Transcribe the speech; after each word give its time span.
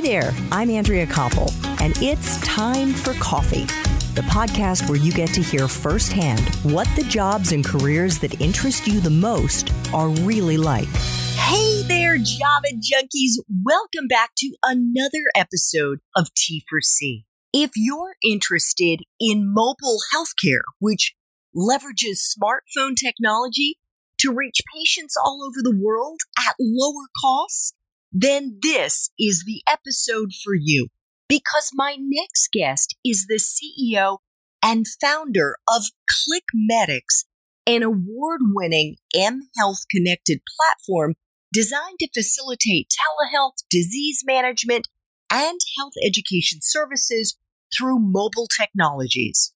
Hi 0.00 0.06
there, 0.06 0.34
I'm 0.50 0.70
Andrea 0.70 1.06
Koppel, 1.06 1.52
and 1.82 1.92
it's 2.02 2.40
time 2.40 2.94
for 2.94 3.12
coffee, 3.20 3.66
the 4.14 4.22
podcast 4.22 4.88
where 4.88 4.96
you 4.98 5.12
get 5.12 5.28
to 5.34 5.42
hear 5.42 5.68
firsthand 5.68 6.40
what 6.62 6.88
the 6.96 7.02
jobs 7.02 7.52
and 7.52 7.62
careers 7.62 8.18
that 8.20 8.40
interest 8.40 8.86
you 8.86 8.98
the 9.00 9.10
most 9.10 9.70
are 9.92 10.08
really 10.08 10.56
like. 10.56 10.88
Hey 11.36 11.82
there, 11.82 12.16
Java 12.16 12.68
junkies. 12.76 13.40
Welcome 13.62 14.08
back 14.08 14.30
to 14.38 14.56
another 14.62 15.24
episode 15.36 15.98
of 16.16 16.28
T4C. 16.32 17.24
If 17.52 17.72
you're 17.76 18.14
interested 18.24 19.02
in 19.20 19.52
mobile 19.52 19.98
healthcare, 20.14 20.62
which 20.78 21.14
leverages 21.54 22.24
smartphone 22.24 22.96
technology 22.96 23.76
to 24.20 24.32
reach 24.32 24.62
patients 24.74 25.14
all 25.22 25.40
over 25.46 25.60
the 25.62 25.78
world 25.78 26.20
at 26.38 26.54
lower 26.58 27.08
costs, 27.20 27.74
then 28.12 28.58
this 28.60 29.10
is 29.18 29.44
the 29.46 29.62
episode 29.68 30.32
for 30.44 30.54
you 30.54 30.88
because 31.28 31.70
my 31.72 31.96
next 31.98 32.48
guest 32.52 32.96
is 33.04 33.26
the 33.28 33.40
CEO 33.40 34.18
and 34.62 34.84
founder 35.00 35.56
of 35.68 35.84
ClickMedix, 36.10 37.24
an 37.66 37.82
award 37.82 38.40
winning 38.42 38.96
M 39.14 39.42
Health 39.56 39.84
connected 39.90 40.40
platform 40.56 41.14
designed 41.52 41.98
to 42.00 42.08
facilitate 42.12 42.88
telehealth, 42.90 43.62
disease 43.70 44.22
management, 44.24 44.88
and 45.30 45.60
health 45.78 45.94
education 46.04 46.58
services 46.62 47.36
through 47.76 47.98
mobile 48.00 48.48
technologies. 48.48 49.52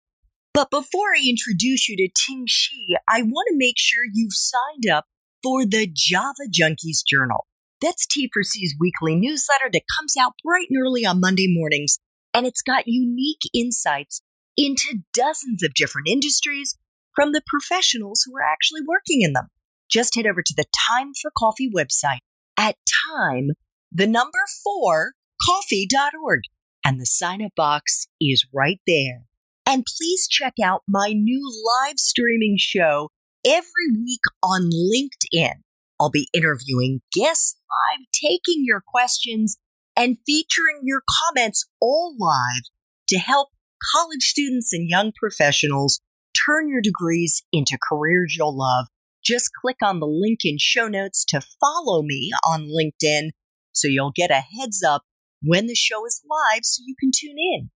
But 0.53 0.71
before 0.71 1.15
I 1.17 1.29
introduce 1.29 1.89
you 1.89 1.97
to 1.97 2.09
Ting 2.09 2.45
Shih, 2.47 2.97
I 3.09 3.23
want 3.23 3.49
to 3.49 3.57
make 3.57 3.77
sure 3.77 4.05
you've 4.13 4.35
signed 4.35 4.89
up 4.93 5.07
for 5.43 5.67
the 5.67 5.91
Java 5.93 6.49
Junkies 6.49 7.03
Journal. 7.05 7.47
That's 7.85 8.07
T4C's 8.07 8.77
weekly 8.81 9.15
newsletter 9.15 9.69
that 9.71 9.83
comes 9.95 10.15
out 10.19 10.33
bright 10.43 10.69
and 10.71 10.83
early 10.83 11.05
on 11.05 11.21
Monday 11.21 11.47
mornings, 11.47 11.99
and 12.33 12.47
it's 12.47 12.63
got 12.63 12.85
unique 12.87 13.43
insights 13.55 14.23
into 14.57 15.01
dozens 15.13 15.63
of 15.63 15.75
different 15.75 16.09
industries 16.09 16.79
from 17.15 17.33
the 17.33 17.43
professionals 17.47 18.23
who 18.25 18.35
are 18.39 18.43
actually 18.43 18.81
working 18.89 19.21
in 19.21 19.35
them. 19.35 19.49
Just 19.91 20.15
head 20.15 20.27
over 20.27 20.41
to 20.41 20.55
the 20.57 20.65
Time 20.89 21.13
for 21.21 21.31
Coffee 21.37 21.71
website 21.71 22.21
at 22.59 22.77
time, 23.13 23.49
the 23.93 24.07
number 24.07 24.39
four, 24.65 25.13
coffee.org, 25.45 26.41
and 26.87 26.99
the 26.99 27.05
sign 27.05 27.43
up 27.45 27.53
box 27.55 28.09
is 28.19 28.47
right 28.51 28.81
there. 28.87 29.25
And 29.67 29.85
please 29.85 30.27
check 30.27 30.55
out 30.65 30.85
my 30.89 31.13
new 31.13 31.53
live 31.83 31.99
streaming 31.99 32.57
show 32.59 33.11
every 33.45 33.93
week 33.95 34.23
on 34.43 34.71
LinkedIn. 34.71 35.57
I'll 36.05 36.11
be 36.11 36.29
interviewing 36.35 37.01
guests 37.15 37.57
live, 37.71 38.07
taking 38.13 38.63
your 38.63 38.83
questions, 38.87 39.57
and 39.97 40.19
featuring 40.27 40.81
your 40.83 41.01
comments 41.09 41.67
all 41.81 42.15
live 42.19 42.65
to 43.09 43.17
help 43.17 43.49
college 43.95 44.23
students 44.23 44.71
and 44.75 44.87
young 44.87 45.13
professionals 45.19 46.03
turn 46.47 46.69
your 46.69 46.83
degrees 46.83 47.43
into 47.55 47.79
careers 47.83 48.37
you'll 48.37 48.55
love. 48.55 48.89
Just 49.25 49.53
click 49.59 49.79
on 49.83 49.99
the 49.99 50.07
link 50.07 50.41
in 50.45 50.57
show 50.61 50.89
notes 50.89 51.25
to 51.29 51.41
follow 51.41 52.03
me 52.03 52.31
on 52.47 52.69
LinkedIn 52.69 53.31
so 53.73 53.89
you'll 53.89 54.13
get 54.15 54.31
a 54.31 54.43
heads 54.61 54.83
up 54.87 55.05
when 55.43 55.67
the 55.67 55.75
show 55.75 56.05
is 56.05 56.21
live 56.31 56.65
so 56.65 56.83
you 56.87 56.95
can 57.01 57.13
tune 57.15 57.39
in. 57.39 57.71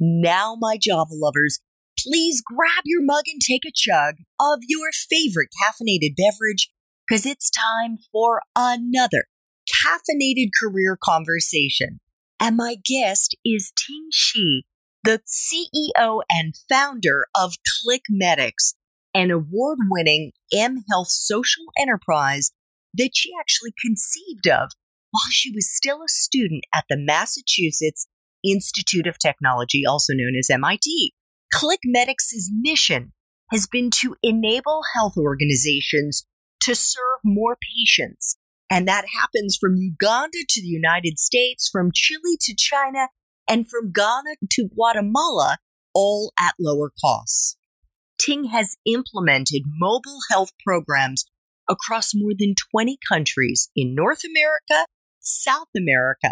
Now, 0.00 0.56
my 0.58 0.76
Java 0.76 1.12
lovers, 1.12 1.60
please 1.96 2.42
grab 2.44 2.82
your 2.84 3.04
mug 3.04 3.24
and 3.32 3.40
take 3.40 3.64
a 3.64 3.72
chug 3.72 4.16
of 4.40 4.58
your 4.66 4.90
favorite 4.90 5.50
caffeinated 5.62 6.16
beverage 6.16 6.68
because 7.10 7.26
it's 7.26 7.50
time 7.50 7.98
for 8.12 8.40
another 8.54 9.24
caffeinated 9.84 10.50
career 10.62 10.96
conversation. 11.02 12.00
And 12.38 12.56
my 12.56 12.76
guest 12.84 13.36
is 13.44 13.72
Ting 13.76 14.08
Shih, 14.12 14.62
the 15.02 15.20
CEO 15.26 16.20
and 16.30 16.54
founder 16.68 17.26
of 17.34 17.54
ClickMedix, 17.84 18.74
an 19.12 19.30
award 19.30 19.78
winning 19.90 20.32
M 20.54 20.84
Health 20.90 21.08
social 21.08 21.64
enterprise 21.78 22.52
that 22.94 23.10
she 23.14 23.30
actually 23.38 23.72
conceived 23.84 24.46
of 24.46 24.70
while 25.10 25.30
she 25.30 25.50
was 25.50 25.74
still 25.74 26.02
a 26.02 26.08
student 26.08 26.64
at 26.72 26.84
the 26.88 26.96
Massachusetts 26.96 28.06
Institute 28.44 29.08
of 29.08 29.18
Technology, 29.18 29.82
also 29.84 30.12
known 30.14 30.36
as 30.38 30.48
MIT. 30.48 31.12
ClickMedix's 31.52 32.50
mission 32.52 33.12
has 33.50 33.66
been 33.66 33.90
to 33.90 34.14
enable 34.22 34.82
health 34.94 35.14
organizations 35.18 36.24
to 36.60 36.74
serve 36.74 37.20
more 37.24 37.56
patients. 37.76 38.36
And 38.70 38.86
that 38.86 39.04
happens 39.18 39.56
from 39.60 39.76
Uganda 39.76 40.38
to 40.48 40.62
the 40.62 40.68
United 40.68 41.18
States, 41.18 41.68
from 41.68 41.90
Chile 41.92 42.36
to 42.40 42.54
China, 42.56 43.08
and 43.48 43.68
from 43.68 43.90
Ghana 43.92 44.36
to 44.52 44.68
Guatemala, 44.68 45.58
all 45.92 46.32
at 46.38 46.54
lower 46.60 46.92
costs. 47.00 47.56
Ting 48.20 48.44
has 48.44 48.76
implemented 48.86 49.62
mobile 49.66 50.20
health 50.30 50.50
programs 50.64 51.24
across 51.68 52.14
more 52.14 52.32
than 52.38 52.54
20 52.72 52.98
countries 53.08 53.70
in 53.74 53.94
North 53.94 54.22
America, 54.24 54.86
South 55.20 55.68
America, 55.76 56.30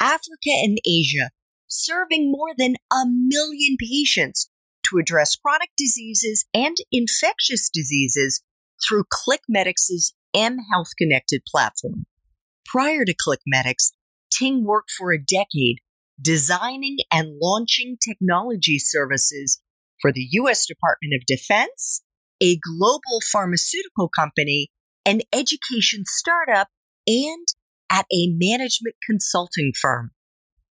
Africa, 0.00 0.50
and 0.62 0.78
Asia, 0.86 1.30
serving 1.66 2.30
more 2.30 2.50
than 2.56 2.76
a 2.92 3.04
million 3.06 3.76
patients 3.78 4.50
to 4.88 4.98
address 4.98 5.36
chronic 5.36 5.70
diseases 5.76 6.44
and 6.52 6.76
infectious 6.92 7.70
diseases 7.72 8.42
through 8.86 9.04
ClickMedix's 9.04 10.14
M 10.34 10.58
Health 10.72 10.90
Connected 10.98 11.42
platform. 11.46 12.06
Prior 12.66 13.04
to 13.04 13.14
ClickMedix, 13.14 13.92
Ting 14.32 14.64
worked 14.64 14.90
for 14.90 15.12
a 15.12 15.22
decade 15.22 15.78
designing 16.20 16.98
and 17.10 17.38
launching 17.40 17.96
technology 17.96 18.78
services 18.78 19.60
for 20.00 20.12
the 20.12 20.26
U.S. 20.32 20.66
Department 20.66 21.14
of 21.14 21.26
Defense, 21.26 22.02
a 22.42 22.58
global 22.58 23.20
pharmaceutical 23.32 24.08
company, 24.08 24.70
an 25.04 25.20
education 25.32 26.04
startup, 26.06 26.68
and 27.06 27.46
at 27.90 28.06
a 28.12 28.28
management 28.28 28.96
consulting 29.04 29.72
firm. 29.78 30.12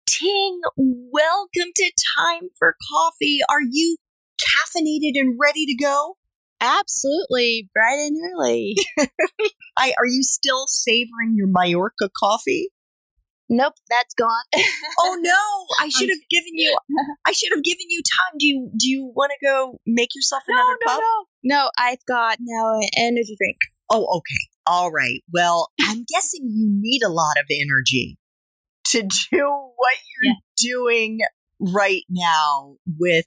Ting, 0.07 0.61
welcome 0.77 1.71
to 1.77 1.93
Time 2.19 2.49
for 2.59 2.77
Coffee. 2.91 3.41
Are 3.49 3.63
you 3.69 3.97
caffeinated 4.41 5.13
and 5.15 5.39
ready 5.41 5.67
to 5.67 5.75
go? 5.75 6.17
Absolutely, 6.63 7.69
bright 7.75 7.99
and 7.99 8.17
early. 8.33 8.77
I, 9.77 9.95
are 9.99 10.07
you 10.07 10.23
still 10.23 10.67
savoring 10.69 11.35
your 11.35 11.49
Majorca 11.49 12.09
coffee? 12.17 12.69
Nope, 13.49 13.75
that's 13.91 14.15
gone. 14.15 14.45
oh 15.01 15.19
no! 15.21 15.85
I 15.85 15.89
should 15.91 16.09
have 16.09 16.29
given 16.31 16.53
you. 16.55 16.77
I 17.27 17.33
should 17.33 17.51
have 17.53 17.65
given 17.65 17.87
you 17.89 18.01
time. 18.01 18.39
Do 18.39 18.47
you 18.47 18.71
do 18.77 18.89
you 18.89 19.13
want 19.15 19.33
to 19.33 19.47
go 19.47 19.79
make 19.87 20.15
yourself 20.15 20.45
no, 20.49 20.55
another 20.55 20.79
no, 20.87 20.93
cup? 20.93 21.01
No, 21.01 21.57
no, 21.57 21.71
I've 21.77 22.05
got 22.07 22.39
now 22.41 22.79
an 22.79 22.89
energy 22.97 23.37
drink. 23.37 23.57
Oh, 23.91 24.07
okay. 24.19 24.49
All 24.65 24.93
right. 24.93 25.21
Well, 25.33 25.71
I'm 25.81 26.05
guessing 26.09 26.45
you 26.45 26.69
need 26.81 27.03
a 27.03 27.11
lot 27.11 27.37
of 27.39 27.47
energy 27.51 28.17
to 28.87 29.03
do 29.03 29.45
what 29.77 29.97
you're 30.23 30.33
yeah. 30.33 30.35
doing 30.57 31.19
right 31.61 32.05
now 32.09 32.77
with 32.99 33.27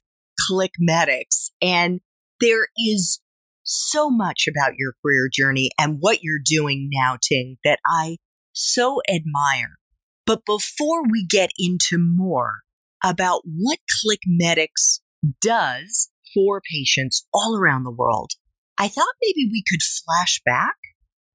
ClickMedix, 0.50 1.50
and 1.60 2.00
there 2.40 2.68
is 2.76 3.20
so 3.66 4.08
much 4.08 4.48
about 4.48 4.74
your 4.78 4.92
career 5.02 5.28
journey 5.30 5.70
and 5.78 5.98
what 6.00 6.20
you're 6.22 6.40
doing 6.42 6.88
now, 6.92 7.18
Ting, 7.20 7.58
that 7.64 7.80
I 7.86 8.18
so 8.52 9.00
admire. 9.08 9.76
But 10.24 10.44
before 10.46 11.04
we 11.08 11.26
get 11.26 11.50
into 11.58 11.98
more 11.98 12.60
about 13.04 13.42
what 13.44 13.78
ClickMedix 14.04 15.00
does 15.40 16.10
for 16.32 16.60
patients 16.72 17.26
all 17.34 17.56
around 17.56 17.84
the 17.84 17.90
world, 17.90 18.32
I 18.78 18.88
thought 18.88 19.14
maybe 19.22 19.48
we 19.50 19.62
could 19.68 19.82
flash 19.82 20.40
back 20.44 20.76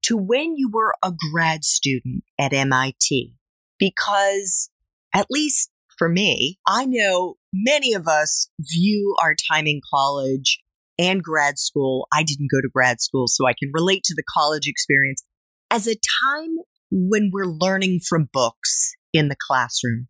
to 0.04 0.16
when 0.16 0.56
you 0.56 0.70
were 0.72 0.94
a 1.02 1.12
grad 1.32 1.64
student 1.64 2.24
at 2.38 2.52
MIT. 2.52 3.34
Because 3.78 4.70
at 5.14 5.26
least 5.30 5.70
for 5.98 6.08
me, 6.08 6.58
I 6.66 6.86
know 6.86 7.36
many 7.52 7.92
of 7.94 8.08
us 8.08 8.50
view 8.58 9.14
our 9.22 9.34
time 9.50 9.66
in 9.66 9.80
college 9.92 10.60
and 10.98 11.22
grad 11.22 11.58
school. 11.58 12.06
I 12.12 12.22
didn't 12.22 12.50
go 12.50 12.60
to 12.60 12.70
grad 12.72 13.00
school, 13.00 13.26
so 13.28 13.46
I 13.46 13.54
can 13.58 13.70
relate 13.72 14.02
to 14.04 14.14
the 14.14 14.24
college 14.32 14.66
experience 14.66 15.22
as 15.70 15.86
a 15.86 15.96
time 16.24 16.56
when 16.90 17.30
we're 17.32 17.46
learning 17.46 18.00
from 18.06 18.28
books 18.32 18.92
in 19.12 19.28
the 19.28 19.36
classroom, 19.48 20.08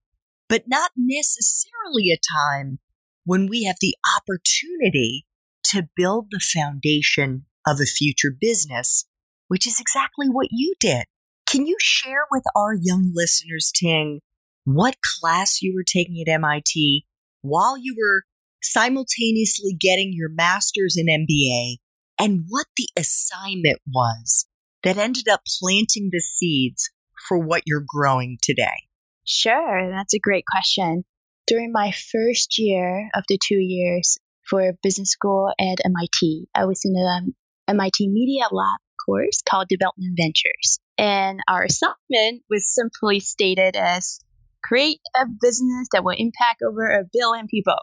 but 0.49 0.65
not 0.67 0.91
necessarily 0.97 2.11
a 2.11 2.19
time 2.51 2.79
when 3.25 3.47
we 3.47 3.65
have 3.65 3.77
the 3.81 3.95
opportunity 4.17 5.25
to 5.65 5.89
build 5.97 6.27
the 6.31 6.41
foundation 6.41 7.47
of 7.67 7.81
a 7.81 7.87
future 7.87 8.35
business, 8.39 9.07
which 9.49 9.67
is 9.67 9.79
exactly 9.79 10.27
what 10.27 10.49
you 10.51 10.75
did. 10.81 11.05
Can 11.47 11.67
you 11.67 11.77
share 11.81 12.27
with 12.31 12.43
our 12.57 12.75
young 12.75 13.13
listeners, 13.15 13.71
Ting, 13.75 14.21
what 14.65 14.97
class 15.21 15.63
you 15.63 15.73
were 15.75 15.85
taking 15.85 16.21
at 16.21 16.33
MIT 16.33 17.05
while 17.43 17.77
you 17.77 17.95
were 17.97 18.23
simultaneously 18.63 19.77
getting 19.79 20.13
your 20.13 20.29
master's 20.29 20.97
and 20.97 21.09
MBA 21.09 21.77
and 22.19 22.45
what 22.49 22.67
the 22.77 22.89
assignment 22.97 23.81
was 23.87 24.47
that 24.85 24.99
ended 24.99 25.29
up 25.29 25.43
planting 25.61 26.11
the 26.13 26.21
seeds 26.21 26.91
for 27.29 27.39
what 27.39 27.63
you're 27.67 27.85
growing 27.87 28.39
today. 28.43 28.89
Sure, 29.25 29.91
that's 29.91 30.15
a 30.15 30.19
great 30.19 30.45
question. 30.51 31.05
During 31.47 31.73
my 31.73 31.93
first 31.93 32.59
year 32.59 33.11
of 33.15 33.25
the 33.29 33.39
two 33.43 33.59
years 33.59 34.19
for 34.49 34.73
business 34.83 35.11
school 35.11 35.53
at 35.59 35.85
MIT, 35.85 36.47
I 36.55 36.65
was 36.65 36.83
in 36.85 36.95
a 36.97 37.19
um, 37.19 37.35
MIT 37.69 38.09
Media 38.09 38.45
Lab 38.51 38.81
course 39.05 39.43
called 39.49 39.69
Development 39.69 40.17
Ventures. 40.17 40.79
And 40.99 41.41
our 41.49 41.65
assignment 41.65 42.43
was 42.51 42.75
simply 42.75 43.21
stated 43.21 43.77
as 43.77 44.21
create 44.63 45.01
a 45.17 45.27
business 45.41 45.89
that 45.93 46.05
will 46.05 46.17
impact 46.17 46.63
over 46.67 46.87
a 46.87 47.05
billion 47.13 47.47
people. 47.49 47.79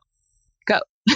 Go. 0.68 0.80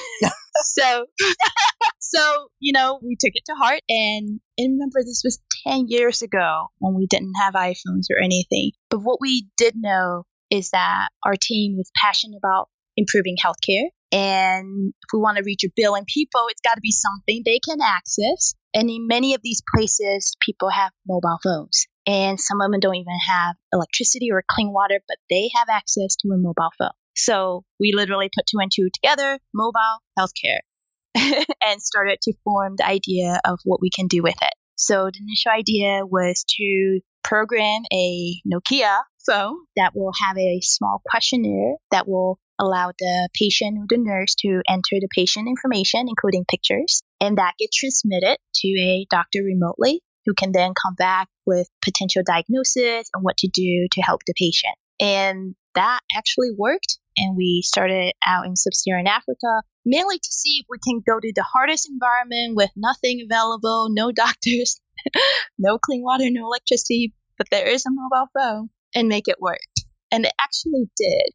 so, 0.77 1.05
so, 1.99 2.47
you 2.59 2.73
know, 2.73 2.99
we 3.03 3.15
took 3.19 3.31
it 3.33 3.43
to 3.45 3.53
heart 3.55 3.81
and, 3.89 4.39
and 4.57 4.73
remember 4.73 4.99
this 5.01 5.21
was 5.23 5.39
10 5.67 5.85
years 5.87 6.21
ago 6.21 6.67
when 6.79 6.93
we 6.95 7.07
didn't 7.07 7.33
have 7.41 7.53
iPhones 7.53 8.07
or 8.11 8.21
anything. 8.21 8.71
But 8.89 8.99
what 8.99 9.19
we 9.21 9.47
did 9.57 9.75
know 9.75 10.23
is 10.49 10.69
that 10.71 11.09
our 11.25 11.35
team 11.39 11.75
was 11.77 11.89
passionate 12.01 12.37
about 12.37 12.69
improving 12.95 13.35
healthcare. 13.43 13.87
And 14.11 14.93
if 14.93 15.09
we 15.11 15.19
want 15.19 15.37
to 15.37 15.43
reach 15.43 15.63
a 15.63 15.73
billion 15.75 16.05
people, 16.05 16.45
it's 16.49 16.61
got 16.61 16.75
to 16.75 16.81
be 16.81 16.91
something 16.91 17.41
they 17.43 17.59
can 17.59 17.79
access. 17.81 18.53
And 18.75 18.89
in 18.89 19.07
many 19.07 19.33
of 19.33 19.41
these 19.43 19.63
places, 19.73 20.35
people 20.45 20.69
have 20.69 20.91
mobile 21.07 21.39
phones. 21.43 21.87
And 22.05 22.39
some 22.39 22.61
of 22.61 22.69
them 22.69 22.79
don't 22.79 22.95
even 22.95 23.17
have 23.27 23.55
electricity 23.71 24.29
or 24.31 24.43
clean 24.47 24.71
water, 24.71 24.99
but 25.07 25.17
they 25.29 25.49
have 25.55 25.69
access 25.69 26.15
to 26.17 26.27
a 26.29 26.37
mobile 26.37 26.69
phone. 26.77 26.89
So 27.15 27.63
we 27.79 27.93
literally 27.93 28.29
put 28.35 28.45
two 28.47 28.59
and 28.59 28.71
two 28.73 28.89
together, 28.93 29.39
mobile 29.53 29.99
healthcare, 30.17 30.59
and 31.65 31.81
started 31.81 32.19
to 32.23 32.33
form 32.43 32.75
the 32.77 32.87
idea 32.87 33.39
of 33.45 33.59
what 33.63 33.81
we 33.81 33.89
can 33.89 34.07
do 34.07 34.23
with 34.23 34.35
it. 34.41 34.53
So 34.75 35.05
the 35.05 35.19
initial 35.21 35.51
idea 35.51 36.05
was 36.05 36.43
to 36.57 36.99
program 37.23 37.83
a 37.91 38.35
Nokia 38.45 39.01
phone 39.25 39.57
that 39.77 39.91
will 39.95 40.11
have 40.21 40.37
a 40.37 40.59
small 40.61 41.01
questionnaire 41.05 41.75
that 41.91 42.07
will 42.07 42.39
allow 42.59 42.91
the 42.97 43.29
patient 43.39 43.77
or 43.79 43.85
the 43.89 43.97
nurse 43.97 44.35
to 44.39 44.61
enter 44.67 44.99
the 44.99 45.07
patient 45.15 45.47
information, 45.47 46.07
including 46.07 46.45
pictures, 46.49 47.01
and 47.21 47.37
that 47.37 47.53
gets 47.59 47.77
transmitted 47.77 48.37
to 48.55 48.67
a 48.67 49.05
doctor 49.09 49.39
remotely 49.43 50.01
who 50.25 50.33
can 50.33 50.51
then 50.51 50.73
come 50.81 50.95
back 50.95 51.27
with 51.45 51.67
potential 51.83 52.23
diagnosis 52.25 53.09
and 53.13 53.23
what 53.23 53.37
to 53.37 53.47
do 53.47 53.87
to 53.91 54.01
help 54.01 54.21
the 54.25 54.33
patient. 54.37 54.75
And 54.99 55.55
that 55.75 55.99
actually 56.15 56.51
worked. 56.57 56.99
And 57.15 57.37
we 57.37 57.61
started 57.63 58.13
out 58.25 58.45
in 58.45 58.55
sub 58.55 58.73
Saharan 58.73 59.07
Africa 59.07 59.61
mainly 59.85 60.17
to 60.17 60.31
see 60.31 60.59
if 60.61 60.65
we 60.69 60.77
can 60.83 61.01
go 61.05 61.19
to 61.19 61.33
the 61.35 61.43
hardest 61.43 61.89
environment 61.89 62.55
with 62.55 62.71
nothing 62.75 63.25
available, 63.29 63.89
no 63.89 64.11
doctors, 64.15 64.79
no 65.57 65.77
clean 65.77 66.03
water, 66.03 66.25
no 66.29 66.45
electricity, 66.45 67.13
but 67.37 67.47
there 67.51 67.67
is 67.67 67.85
a 67.85 67.91
mobile 67.91 68.27
phone 68.37 68.69
and 68.95 69.07
make 69.07 69.27
it 69.27 69.41
work. 69.41 69.59
And 70.11 70.25
it 70.25 70.33
actually 70.41 70.89
did. 70.97 71.33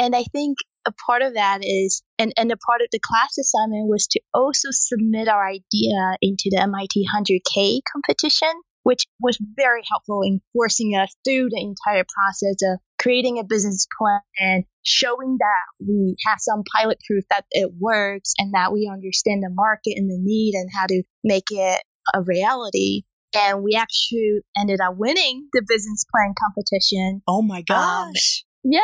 And 0.00 0.14
I 0.14 0.24
think 0.24 0.58
a 0.86 0.92
part 1.06 1.22
of 1.22 1.34
that 1.34 1.60
is, 1.62 2.02
and, 2.18 2.32
and 2.36 2.52
a 2.52 2.56
part 2.56 2.82
of 2.82 2.88
the 2.92 3.00
class 3.00 3.36
assignment 3.36 3.88
was 3.88 4.06
to 4.08 4.20
also 4.32 4.68
submit 4.70 5.28
our 5.28 5.46
idea 5.46 6.16
into 6.22 6.50
the 6.50 6.62
MIT 6.62 7.06
100K 7.12 7.80
competition, 7.92 8.52
which 8.84 9.06
was 9.20 9.38
very 9.56 9.82
helpful 9.90 10.22
in 10.22 10.40
forcing 10.52 10.94
us 10.94 11.14
through 11.24 11.48
the 11.50 11.60
entire 11.60 12.04
process 12.04 12.56
of 12.62 12.78
creating 13.08 13.38
a 13.38 13.44
business 13.44 13.86
plan 13.98 14.20
and 14.38 14.64
showing 14.82 15.38
that 15.40 15.86
we 15.86 16.14
have 16.26 16.36
some 16.40 16.62
pilot 16.76 16.98
proof 17.06 17.24
that 17.30 17.44
it 17.52 17.72
works 17.80 18.34
and 18.36 18.52
that 18.52 18.70
we 18.70 18.90
understand 18.92 19.42
the 19.42 19.48
market 19.50 19.94
and 19.96 20.10
the 20.10 20.18
need 20.20 20.52
and 20.54 20.68
how 20.74 20.84
to 20.86 21.02
make 21.24 21.44
it 21.50 21.80
a 22.12 22.20
reality. 22.20 23.04
And 23.34 23.62
we 23.62 23.76
actually 23.76 24.40
ended 24.58 24.80
up 24.80 24.96
winning 24.98 25.48
the 25.54 25.62
business 25.66 26.04
plan 26.12 26.34
competition. 26.38 27.22
Oh 27.26 27.40
my 27.40 27.62
gosh. 27.62 28.44
Um, 28.64 28.72
yeah. 28.72 28.80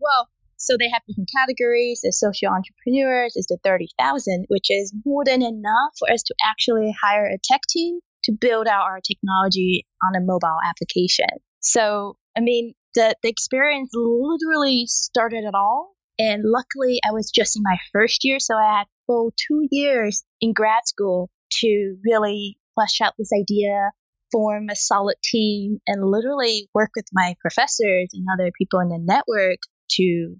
Well, 0.00 0.30
so 0.56 0.76
they 0.78 0.88
have 0.90 1.02
different 1.06 1.28
categories. 1.36 2.00
The 2.02 2.12
social 2.12 2.48
entrepreneurs 2.48 3.36
is 3.36 3.46
the 3.46 3.58
30,000, 3.62 4.46
which 4.48 4.70
is 4.70 4.94
more 5.04 5.24
than 5.24 5.42
enough 5.42 5.92
for 5.98 6.10
us 6.10 6.22
to 6.22 6.34
actually 6.48 6.94
hire 6.98 7.26
a 7.26 7.36
tech 7.44 7.60
team 7.68 7.98
to 8.24 8.32
build 8.32 8.68
out 8.68 8.84
our 8.84 9.00
technology 9.00 9.84
on 10.02 10.16
a 10.16 10.24
mobile 10.24 10.58
application. 10.66 11.28
So, 11.60 12.16
I 12.36 12.40
mean, 12.40 12.74
the, 12.96 13.14
the 13.22 13.28
experience 13.28 13.90
literally 13.94 14.84
started 14.88 15.44
at 15.46 15.54
all. 15.54 15.94
And 16.18 16.42
luckily, 16.44 16.98
I 17.06 17.12
was 17.12 17.30
just 17.30 17.56
in 17.56 17.62
my 17.62 17.76
first 17.92 18.24
year, 18.24 18.38
so 18.40 18.56
I 18.56 18.78
had 18.78 18.86
full 19.06 19.32
two 19.46 19.68
years 19.70 20.24
in 20.40 20.52
grad 20.52 20.82
school 20.86 21.30
to 21.60 21.96
really 22.04 22.56
flesh 22.74 23.00
out 23.02 23.12
this 23.18 23.30
idea, 23.38 23.90
form 24.32 24.68
a 24.70 24.76
solid 24.76 25.16
team, 25.22 25.78
and 25.86 26.10
literally 26.10 26.68
work 26.74 26.90
with 26.96 27.06
my 27.12 27.34
professors 27.40 28.08
and 28.12 28.26
other 28.32 28.50
people 28.58 28.80
in 28.80 28.88
the 28.88 28.98
network 28.98 29.58
to 29.90 30.36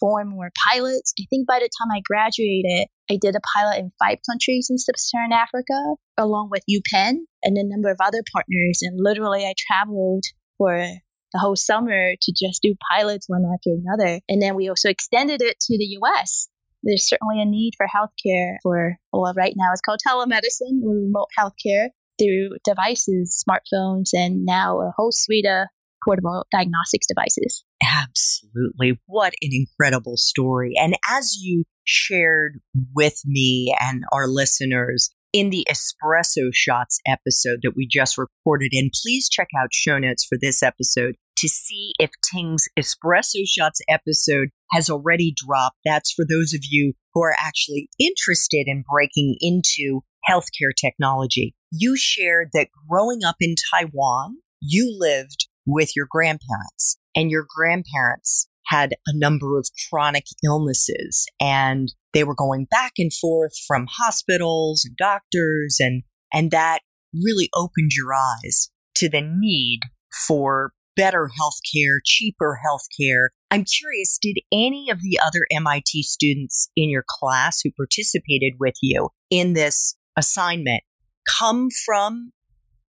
form 0.00 0.30
more 0.30 0.50
pilots. 0.70 1.12
I 1.20 1.24
think 1.30 1.46
by 1.46 1.58
the 1.58 1.68
time 1.68 1.94
I 1.94 2.00
graduated, 2.04 2.88
I 3.10 3.18
did 3.20 3.36
a 3.36 3.40
pilot 3.56 3.78
in 3.78 3.92
five 3.98 4.18
countries 4.28 4.68
in 4.70 4.78
sub-Saharan 4.78 5.32
Africa, 5.32 5.96
along 6.18 6.48
with 6.50 6.62
UPenn 6.70 7.16
and 7.42 7.56
a 7.56 7.68
number 7.68 7.90
of 7.90 7.98
other 8.00 8.22
partners. 8.32 8.80
And 8.82 8.98
literally, 8.98 9.44
I 9.44 9.54
traveled 9.56 10.24
for 10.56 10.86
the 11.32 11.38
whole 11.38 11.56
summer 11.56 12.14
to 12.20 12.32
just 12.32 12.62
do 12.62 12.74
pilots 12.90 13.28
one 13.28 13.44
after 13.52 13.70
another. 13.70 14.20
And 14.28 14.40
then 14.40 14.54
we 14.54 14.68
also 14.68 14.88
extended 14.88 15.42
it 15.42 15.58
to 15.60 15.78
the 15.78 15.98
US. 16.02 16.48
There's 16.82 17.08
certainly 17.08 17.42
a 17.42 17.44
need 17.44 17.72
for 17.76 17.86
healthcare 17.86 18.56
for, 18.62 18.96
well, 19.12 19.32
right 19.36 19.54
now 19.56 19.72
it's 19.72 19.80
called 19.80 20.00
telemedicine 20.06 20.82
or 20.84 20.94
remote 20.94 21.28
healthcare 21.38 21.88
through 22.18 22.56
devices, 22.64 23.44
smartphones, 23.48 24.10
and 24.12 24.44
now 24.44 24.80
a 24.80 24.92
whole 24.96 25.12
suite 25.12 25.46
of 25.46 25.66
portable 26.04 26.46
diagnostics 26.52 27.06
devices. 27.06 27.64
Absolutely. 27.82 29.00
What 29.06 29.34
an 29.42 29.50
incredible 29.52 30.16
story. 30.16 30.72
And 30.76 30.96
as 31.10 31.36
you 31.40 31.64
shared 31.84 32.60
with 32.94 33.20
me 33.24 33.74
and 33.80 34.04
our 34.12 34.26
listeners 34.26 35.10
in 35.38 35.50
the 35.50 35.64
Espresso 35.70 36.50
Shots 36.52 36.98
episode 37.06 37.60
that 37.62 37.74
we 37.76 37.86
just 37.88 38.18
recorded, 38.18 38.72
and 38.72 38.90
please 38.92 39.28
check 39.28 39.46
out 39.56 39.68
show 39.72 39.96
notes 39.96 40.26
for 40.28 40.36
this 40.36 40.64
episode 40.64 41.14
to 41.36 41.48
see 41.48 41.92
if 42.00 42.10
Ting's 42.32 42.64
Espresso 42.76 43.46
Shots 43.46 43.80
episode 43.88 44.48
has 44.72 44.90
already 44.90 45.32
dropped. 45.36 45.76
That's 45.84 46.12
for 46.12 46.24
those 46.28 46.54
of 46.54 46.62
you 46.68 46.94
who 47.14 47.22
are 47.22 47.36
actually 47.38 47.88
interested 48.00 48.64
in 48.66 48.82
breaking 48.92 49.36
into 49.38 50.00
healthcare 50.28 50.74
technology. 50.76 51.54
You 51.70 51.96
shared 51.96 52.48
that 52.54 52.70
growing 52.90 53.22
up 53.24 53.36
in 53.38 53.54
Taiwan, 53.72 54.38
you 54.60 54.92
lived 54.98 55.46
with 55.64 55.94
your 55.94 56.08
grandparents 56.10 56.98
and 57.14 57.30
your 57.30 57.46
grandparents 57.48 58.47
had 58.68 58.92
a 59.06 59.16
number 59.16 59.58
of 59.58 59.68
chronic 59.88 60.24
illnesses 60.44 61.26
and 61.40 61.92
they 62.12 62.24
were 62.24 62.34
going 62.34 62.66
back 62.70 62.92
and 62.98 63.12
forth 63.12 63.52
from 63.66 63.86
hospitals 63.90 64.84
and 64.84 64.96
doctors 64.96 65.76
and 65.80 66.02
and 66.32 66.50
that 66.50 66.80
really 67.14 67.48
opened 67.54 67.90
your 67.96 68.12
eyes 68.14 68.70
to 68.94 69.08
the 69.08 69.22
need 69.22 69.80
for 70.26 70.72
better 70.96 71.30
healthcare, 71.40 71.98
cheaper 72.04 72.58
healthcare. 72.66 73.28
I'm 73.50 73.64
curious, 73.64 74.18
did 74.20 74.38
any 74.52 74.90
of 74.90 75.00
the 75.00 75.18
other 75.24 75.46
MIT 75.50 76.02
students 76.02 76.70
in 76.76 76.90
your 76.90 77.04
class 77.08 77.60
who 77.62 77.70
participated 77.70 78.54
with 78.58 78.74
you 78.82 79.08
in 79.30 79.52
this 79.54 79.96
assignment 80.16 80.82
come 81.38 81.68
from 81.86 82.32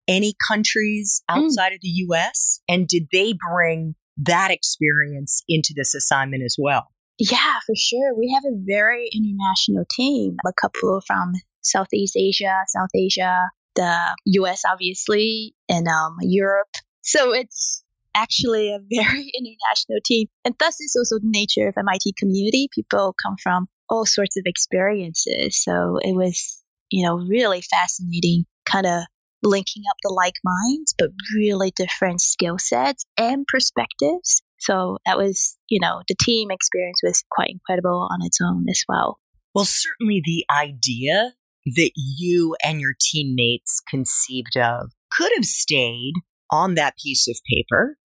any 0.07 0.35
countries 0.49 1.23
mm. 1.29 1.37
outside 1.37 1.73
mm. 1.73 1.75
of 1.75 1.81
the 1.83 1.89
US? 1.89 2.61
And 2.69 2.87
did 2.87 3.09
they 3.13 3.35
bring 3.35 3.97
that 4.19 4.51
experience 4.51 5.43
into 5.49 5.73
this 5.77 5.95
assignment 5.95 6.43
as 6.45 6.57
well? 6.59 6.89
Yeah, 7.19 7.59
for 7.67 7.75
sure. 7.77 8.15
We 8.17 8.33
have 8.35 8.45
a 8.45 8.57
very 8.65 9.11
international 9.13 9.85
team. 9.91 10.37
A 10.47 10.53
couple 10.61 11.01
from 11.07 11.33
Southeast 11.63 12.17
Asia, 12.17 12.55
South 12.69 12.91
Asia, 12.95 13.49
the 13.75 14.17
US, 14.41 14.63
obviously, 14.69 15.55
and 15.69 15.87
um, 15.89 16.17
Europe. 16.23 16.69
So 17.03 17.33
it's 17.33 17.83
actually 18.15 18.71
a 18.73 18.79
very 18.79 19.33
international 19.39 20.01
team. 20.05 20.29
And 20.45 20.55
thus 20.59 20.81
is 20.81 20.97
also 20.97 21.19
the 21.19 21.31
nature 21.31 21.69
of 21.69 21.75
MIT 21.77 22.15
community. 22.19 22.69
People 22.73 23.15
come 23.21 23.37
from 23.43 23.67
all 23.89 24.07
sorts 24.07 24.37
of 24.37 24.45
experiences. 24.47 25.63
So 25.63 25.99
it 26.03 26.15
was, 26.15 26.63
you 26.91 27.07
know, 27.07 27.17
really 27.17 27.63
fascinating 27.63 28.45
kind 28.65 28.87
of 28.87 29.05
linking 29.43 29.83
up 29.91 29.97
the 30.03 30.13
like 30.13 30.35
minds, 30.45 30.95
but 30.99 31.11
really 31.35 31.73
different 31.77 32.21
skill 32.21 32.59
sets 32.59 33.05
and 33.17 33.47
perspectives. 33.47 34.43
So 34.59 34.99
that 35.07 35.17
was, 35.17 35.57
you 35.69 35.79
know, 35.81 36.03
the 36.09 36.17
team 36.21 36.51
experience 36.51 37.01
was 37.03 37.23
quite 37.31 37.51
incredible 37.51 38.09
on 38.11 38.19
its 38.25 38.39
own 38.43 38.67
as 38.69 38.83
well. 38.89 39.19
Well, 39.55 39.65
certainly 39.65 40.23
the 40.25 40.45
idea 40.53 41.33
that 41.65 41.91
you 41.97 42.57
and 42.65 42.81
your 42.81 42.95
teammates 42.99 43.81
conceived 43.89 44.57
of 44.57 44.93
could 45.13 45.31
have 45.37 45.45
stayed 45.45 46.15
on 46.51 46.75
that 46.75 46.97
piece 47.03 47.29
of 47.29 47.39
paper, 47.49 47.97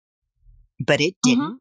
but 0.85 1.01
it 1.01 1.15
mm-hmm. 1.15 1.31
didn't. 1.31 1.45
Mm-hmm. 1.45 1.55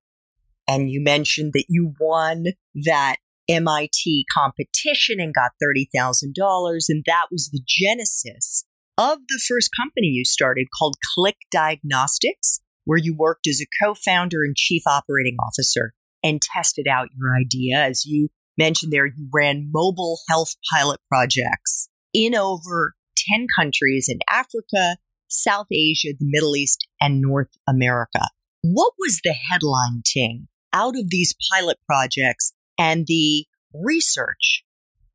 And 0.67 0.89
you 0.89 1.01
mentioned 1.03 1.51
that 1.53 1.65
you 1.67 1.93
won 1.99 2.45
that 2.85 3.17
MIT 3.49 4.25
competition 4.33 5.19
and 5.19 5.33
got 5.33 5.51
$30,000. 5.61 6.85
And 6.87 7.03
that 7.07 7.25
was 7.29 7.49
the 7.51 7.61
genesis 7.67 8.65
of 9.01 9.17
the 9.29 9.41
first 9.47 9.71
company 9.75 10.07
you 10.07 10.23
started 10.23 10.67
called 10.77 10.95
Click 11.15 11.37
Diagnostics. 11.51 12.61
where 12.85 12.99
you 12.99 13.15
worked 13.15 13.45
as 13.47 13.61
a 13.61 13.83
co 13.83 13.93
founder 13.93 14.43
and 14.43 14.55
chief 14.55 14.81
operating 14.87 15.37
officer 15.39 15.93
and 16.23 16.41
tested 16.41 16.87
out 16.87 17.09
your 17.15 17.35
idea. 17.35 17.77
As 17.77 18.05
you 18.05 18.29
mentioned 18.57 18.91
there, 18.91 19.05
you 19.05 19.29
ran 19.31 19.69
mobile 19.71 20.19
health 20.29 20.55
pilot 20.73 20.99
projects 21.07 21.89
in 22.11 22.35
over 22.35 22.93
10 23.31 23.45
countries 23.55 24.07
in 24.09 24.19
Africa, 24.29 24.97
South 25.27 25.67
Asia, 25.71 26.09
the 26.19 26.27
Middle 26.27 26.55
East, 26.55 26.87
and 26.99 27.21
North 27.21 27.55
America. 27.67 28.27
What 28.61 28.93
was 28.99 29.21
the 29.23 29.33
headline, 29.33 30.01
Ting, 30.03 30.47
out 30.73 30.97
of 30.97 31.09
these 31.09 31.35
pilot 31.53 31.77
projects 31.87 32.53
and 32.79 33.05
the 33.07 33.45
research 33.73 34.63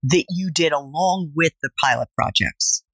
that 0.04 0.24
you 0.30 0.50
did 0.52 0.72
along 0.72 1.32
with 1.34 1.52
the 1.62 1.70
pilot 1.82 2.08
projects? 2.16 2.84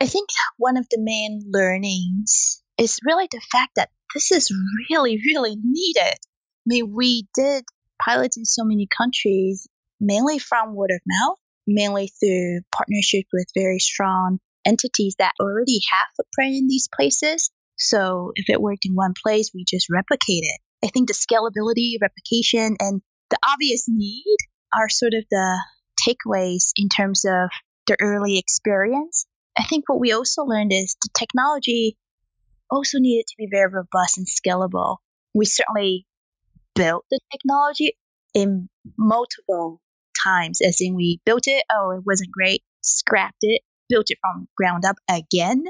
I 0.00 0.06
think 0.06 0.28
one 0.58 0.76
of 0.76 0.86
the 0.90 1.00
main 1.00 1.42
learnings 1.52 2.62
is 2.78 3.00
really 3.04 3.28
the 3.30 3.40
fact 3.50 3.72
that 3.74 3.90
this 4.14 4.30
is 4.30 4.48
really, 4.88 5.20
really 5.26 5.56
needed. 5.60 6.14
I 6.14 6.66
mean, 6.66 6.94
we 6.94 7.26
did 7.34 7.64
pilots 8.00 8.36
in 8.36 8.44
so 8.44 8.62
many 8.64 8.86
countries, 8.96 9.66
mainly 10.00 10.38
from 10.38 10.76
word 10.76 10.90
of 10.92 11.00
mouth, 11.04 11.38
mainly 11.66 12.12
through 12.20 12.60
partnership 12.72 13.24
with 13.32 13.46
very 13.56 13.80
strong 13.80 14.38
entities 14.64 15.16
that 15.18 15.32
already 15.40 15.80
have 15.90 16.06
footprint 16.16 16.54
in 16.54 16.68
these 16.68 16.88
places. 16.94 17.50
So 17.76 18.32
if 18.36 18.48
it 18.48 18.60
worked 18.60 18.84
in 18.84 18.94
one 18.94 19.14
place, 19.20 19.50
we 19.52 19.64
just 19.66 19.88
replicate 19.90 20.44
it. 20.44 20.60
I 20.84 20.88
think 20.88 21.08
the 21.08 21.14
scalability, 21.14 21.94
replication, 22.00 22.76
and 22.78 23.02
the 23.30 23.38
obvious 23.52 23.86
need 23.88 24.36
are 24.76 24.88
sort 24.88 25.14
of 25.14 25.24
the 25.30 25.60
takeaways 26.06 26.70
in 26.76 26.88
terms 26.88 27.24
of 27.24 27.50
the 27.88 27.96
early 28.00 28.38
experience. 28.38 29.26
I 29.58 29.64
think 29.64 29.88
what 29.88 30.00
we 30.00 30.12
also 30.12 30.44
learned 30.44 30.72
is 30.72 30.96
the 31.02 31.08
technology 31.18 31.96
also 32.70 32.98
needed 32.98 33.26
to 33.26 33.34
be 33.36 33.48
very 33.50 33.70
robust 33.72 34.18
and 34.18 34.26
scalable. 34.26 34.98
We 35.34 35.46
certainly 35.46 36.06
built 36.74 37.04
the 37.10 37.18
technology 37.32 37.92
in 38.34 38.68
multiple 38.96 39.80
times, 40.22 40.60
as 40.60 40.80
in 40.80 40.94
we 40.94 41.20
built 41.24 41.46
it, 41.46 41.64
oh, 41.72 41.90
it 41.90 42.02
wasn't 42.06 42.30
great, 42.30 42.62
scrapped 42.82 43.38
it, 43.42 43.62
built 43.88 44.06
it 44.08 44.18
from 44.20 44.48
ground 44.56 44.84
up 44.84 44.96
again. 45.10 45.64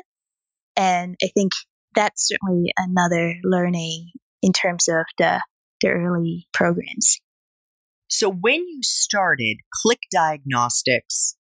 And 0.77 1.17
I 1.23 1.29
think 1.35 1.53
that's 1.95 2.29
certainly 2.29 2.73
another 2.77 3.37
learning 3.43 4.11
in 4.43 4.53
terms 4.53 4.89
of 4.89 5.05
the, 5.19 5.43
the 5.81 5.89
early 5.89 6.47
programs. 6.53 7.19
So 8.09 8.31
when 8.31 8.61
you 8.61 8.81
started, 8.83 9.59
Click 9.83 10.01
Diagnostics 10.13 11.37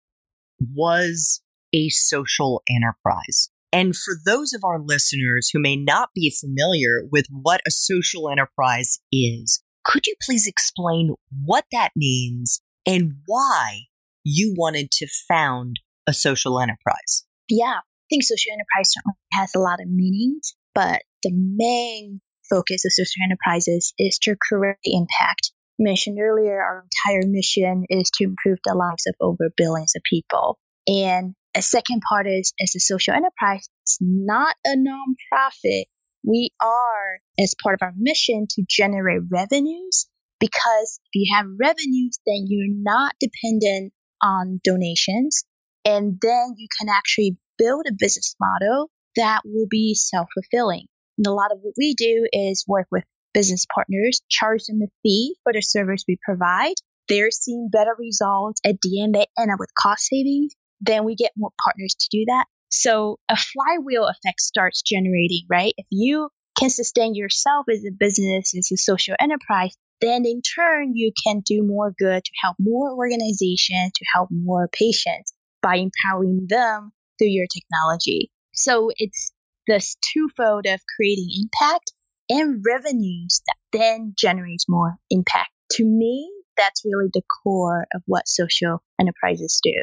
was 0.74 1.42
a 1.74 1.90
social 1.90 2.62
enterprise. 2.70 3.50
And 3.72 3.96
for 3.96 4.14
those 4.24 4.54
of 4.54 4.64
our 4.64 4.80
listeners 4.80 5.50
who 5.52 5.60
may 5.60 5.76
not 5.76 6.10
be 6.14 6.32
familiar 6.40 7.04
with 7.12 7.26
what 7.32 7.62
a 7.68 7.72
social 7.72 8.30
enterprise 8.30 9.00
is, 9.12 9.64
could 9.84 10.06
you 10.06 10.14
please 10.22 10.48
explain 10.48 11.16
what 11.44 11.66
that 11.72 11.90
means 11.96 12.62
and 12.86 13.14
why 13.26 13.82
you 14.24 14.54
wanted 14.56 14.92
to 14.92 15.08
found 15.28 15.80
a 16.08 16.14
social 16.14 16.60
enterprise? 16.60 17.26
Yeah, 17.50 17.78
I 17.80 18.06
think 18.10 18.24
social 18.24 18.54
enterprise 18.54 18.92
certainly 18.92 19.16
has 19.34 19.52
a 19.56 19.60
lot 19.60 19.82
of 19.82 19.90
meanings, 19.90 20.54
but 20.76 21.02
the 21.24 21.32
main 21.34 22.20
focus 22.50 22.86
of 22.86 22.92
social 22.92 23.24
enterprises 23.24 23.94
is 23.98 24.20
to 24.20 24.36
create 24.40 24.78
impact. 24.84 25.52
mentioned 25.80 26.20
earlier, 26.22 26.62
our 26.62 26.86
entire 27.08 27.28
mission 27.28 27.86
is 27.90 28.12
to 28.16 28.26
improve 28.26 28.60
the 28.64 28.76
lives 28.76 29.06
of 29.08 29.16
over 29.20 29.52
billions 29.58 29.94
of 29.96 30.04
people. 30.08 30.60
And 30.88 31.34
a 31.56 31.62
second 31.62 32.02
part 32.08 32.28
is 32.28 32.54
as 32.62 32.76
a 32.76 32.80
social 32.80 33.14
enterprise, 33.14 33.68
it's 33.84 33.98
not 34.02 34.56
a 34.66 34.76
nonprofit. 34.76 35.86
We 36.26 36.52
are, 36.62 37.20
as 37.40 37.54
part 37.62 37.76
of 37.76 37.86
our 37.86 37.94
mission, 37.98 38.48
to 38.50 38.64
generate 38.68 39.22
revenues 39.30 40.08
because 40.40 41.00
if 41.06 41.16
you 41.16 41.36
have 41.36 41.46
revenues, 41.60 42.18
then 42.26 42.46
you're 42.48 42.74
not 42.74 43.16
dependent 43.20 43.94
on 44.22 44.60
donations. 44.64 45.44
And 45.86 46.18
then 46.22 46.56
you 46.58 46.68
can 46.80 46.90
actually 46.90 47.38
build 47.58 47.86
a 47.88 47.94
business 47.98 48.36
model 48.40 48.90
that 49.16 49.42
will 49.46 49.68
be 49.70 49.96
self 49.96 50.28
fulfilling. 50.34 50.88
And 51.18 51.28
a 51.28 51.34
lot 51.34 51.52
of 51.52 51.60
what 51.62 51.76
we 51.78 51.94
do 51.94 52.28
is 52.32 52.66
work 52.68 52.88
with 52.92 53.04
business 53.34 53.66
partners, 53.74 54.22
charge 54.30 54.64
them 54.66 54.82
a 54.82 54.88
fee 55.04 55.36
for 55.44 55.54
the 55.54 55.62
service 55.62 56.04
we 56.08 56.18
provide. 56.26 56.76
They're 57.10 57.32
seeing 57.32 57.70
better 57.72 57.96
results. 58.00 58.62
At 58.66 58.76
the 58.82 59.04
end, 59.04 59.14
they 59.14 59.26
end 59.38 59.52
up 59.52 59.60
with 59.60 59.70
cost 59.78 60.06
savings 60.06 60.54
then 60.86 61.06
we 61.06 61.16
get 61.16 61.32
more 61.38 61.52
partners 61.64 61.96
to 62.00 62.08
do 62.12 62.26
that. 62.28 62.46
So 62.70 63.20
a 63.30 63.38
flywheel 63.38 64.08
effect 64.08 64.42
starts 64.42 64.82
generating, 64.82 65.44
right? 65.50 65.74
If 65.78 65.86
you 65.92 66.30
can 66.58 66.70
sustain 66.70 67.16
yourself 67.16 67.66
as 67.72 67.84
a 67.86 67.92
business, 67.92 68.54
as 68.58 68.70
a 68.72 68.78
social 68.78 69.16
enterprise, 69.20 69.76
then 70.02 70.26
in 70.26 70.42
turn 70.42 70.96
you 70.96 71.12
can 71.26 71.42
do 71.46 71.64
more 71.64 71.94
good 71.98 72.24
to 72.24 72.32
help 72.42 72.58
more 72.60 72.92
organizations, 72.96 73.92
to 73.96 74.06
help 74.14 74.30
more 74.32 74.68
patients 74.72 75.34
by 75.62 75.76
empowering 75.76 76.48
them 76.50 76.92
through 77.18 77.30
your 77.30 77.48
technology. 77.48 78.30
So 78.54 78.92
it's 78.98 79.32
this 79.68 79.96
twofold 80.14 80.66
of 80.66 80.82
creating 80.96 81.30
impact 81.42 81.94
and 82.30 82.64
revenues 82.66 83.42
that 83.48 83.78
then 83.78 84.14
generates 84.18 84.66
more 84.68 84.96
impact. 85.10 85.50
To 85.74 85.86
me, 85.86 86.30
that's 86.58 86.84
really 86.86 87.10
the 87.14 87.22
core 87.44 87.88
of 87.96 88.02
what 88.06 88.28
social 88.28 88.84
enterprises 89.00 89.60
do. 89.64 89.74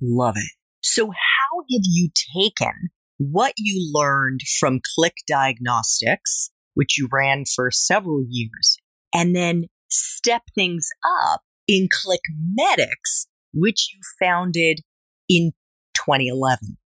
Love 0.00 0.36
it. 0.36 0.50
So, 0.80 1.06
how 1.06 1.60
have 1.72 1.82
you 1.84 2.10
taken 2.34 2.90
what 3.18 3.52
you 3.56 3.90
learned 3.92 4.40
from 4.58 4.80
Click 4.94 5.14
Diagnostics, 5.26 6.50
which 6.74 6.96
you 6.96 7.08
ran 7.12 7.44
for 7.54 7.70
several 7.70 8.24
years, 8.28 8.76
and 9.12 9.34
then 9.34 9.64
step 9.88 10.42
things 10.54 10.88
up 11.26 11.42
in 11.66 11.88
Click 11.92 12.20
Medics, 12.54 13.26
which 13.52 13.88
you 13.92 14.00
founded 14.24 14.80
in 15.28 15.52
2011? 15.94 16.78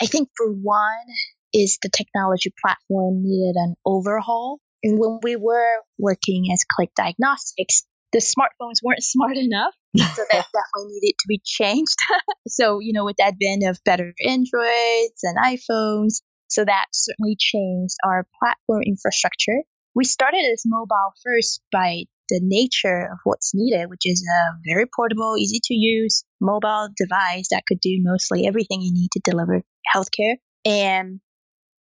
I 0.00 0.06
think 0.06 0.28
for 0.36 0.50
one 0.50 1.06
is 1.52 1.78
the 1.82 1.90
technology 1.94 2.52
platform 2.62 3.22
needed 3.22 3.56
an 3.56 3.74
overhaul. 3.84 4.60
And 4.82 4.98
when 4.98 5.18
we 5.22 5.36
were 5.36 5.82
working 5.98 6.46
as 6.52 6.64
Click 6.76 6.90
Diagnostics, 6.96 7.82
the 8.12 8.18
smartphones 8.18 8.82
weren't 8.82 9.02
smart 9.02 9.36
enough. 9.36 9.74
So 9.98 10.22
that 10.30 10.46
definitely 10.52 11.00
needed 11.00 11.14
to 11.18 11.26
be 11.28 11.40
changed. 11.44 11.96
so, 12.48 12.78
you 12.80 12.92
know, 12.92 13.04
with 13.04 13.16
the 13.16 13.24
advent 13.24 13.64
of 13.68 13.82
better 13.84 14.12
Androids 14.24 15.22
and 15.22 15.36
iPhones, 15.38 16.20
so 16.48 16.64
that 16.64 16.86
certainly 16.92 17.36
changed 17.38 17.96
our 18.04 18.26
platform 18.38 18.82
infrastructure. 18.86 19.62
We 19.94 20.04
started 20.04 20.44
as 20.52 20.62
mobile 20.66 21.12
first 21.24 21.62
by 21.72 22.04
the 22.28 22.40
nature 22.42 23.08
of 23.12 23.18
what's 23.24 23.52
needed, 23.54 23.88
which 23.90 24.02
is 24.04 24.22
a 24.22 24.52
very 24.66 24.86
portable, 24.94 25.36
easy 25.38 25.60
to 25.64 25.74
use 25.74 26.24
mobile 26.40 26.88
device 26.96 27.48
that 27.50 27.64
could 27.66 27.80
do 27.80 27.98
mostly 28.02 28.46
everything 28.46 28.80
you 28.82 28.92
need 28.92 29.10
to 29.12 29.20
deliver 29.24 29.62
healthcare. 29.94 30.36
And 30.64 31.20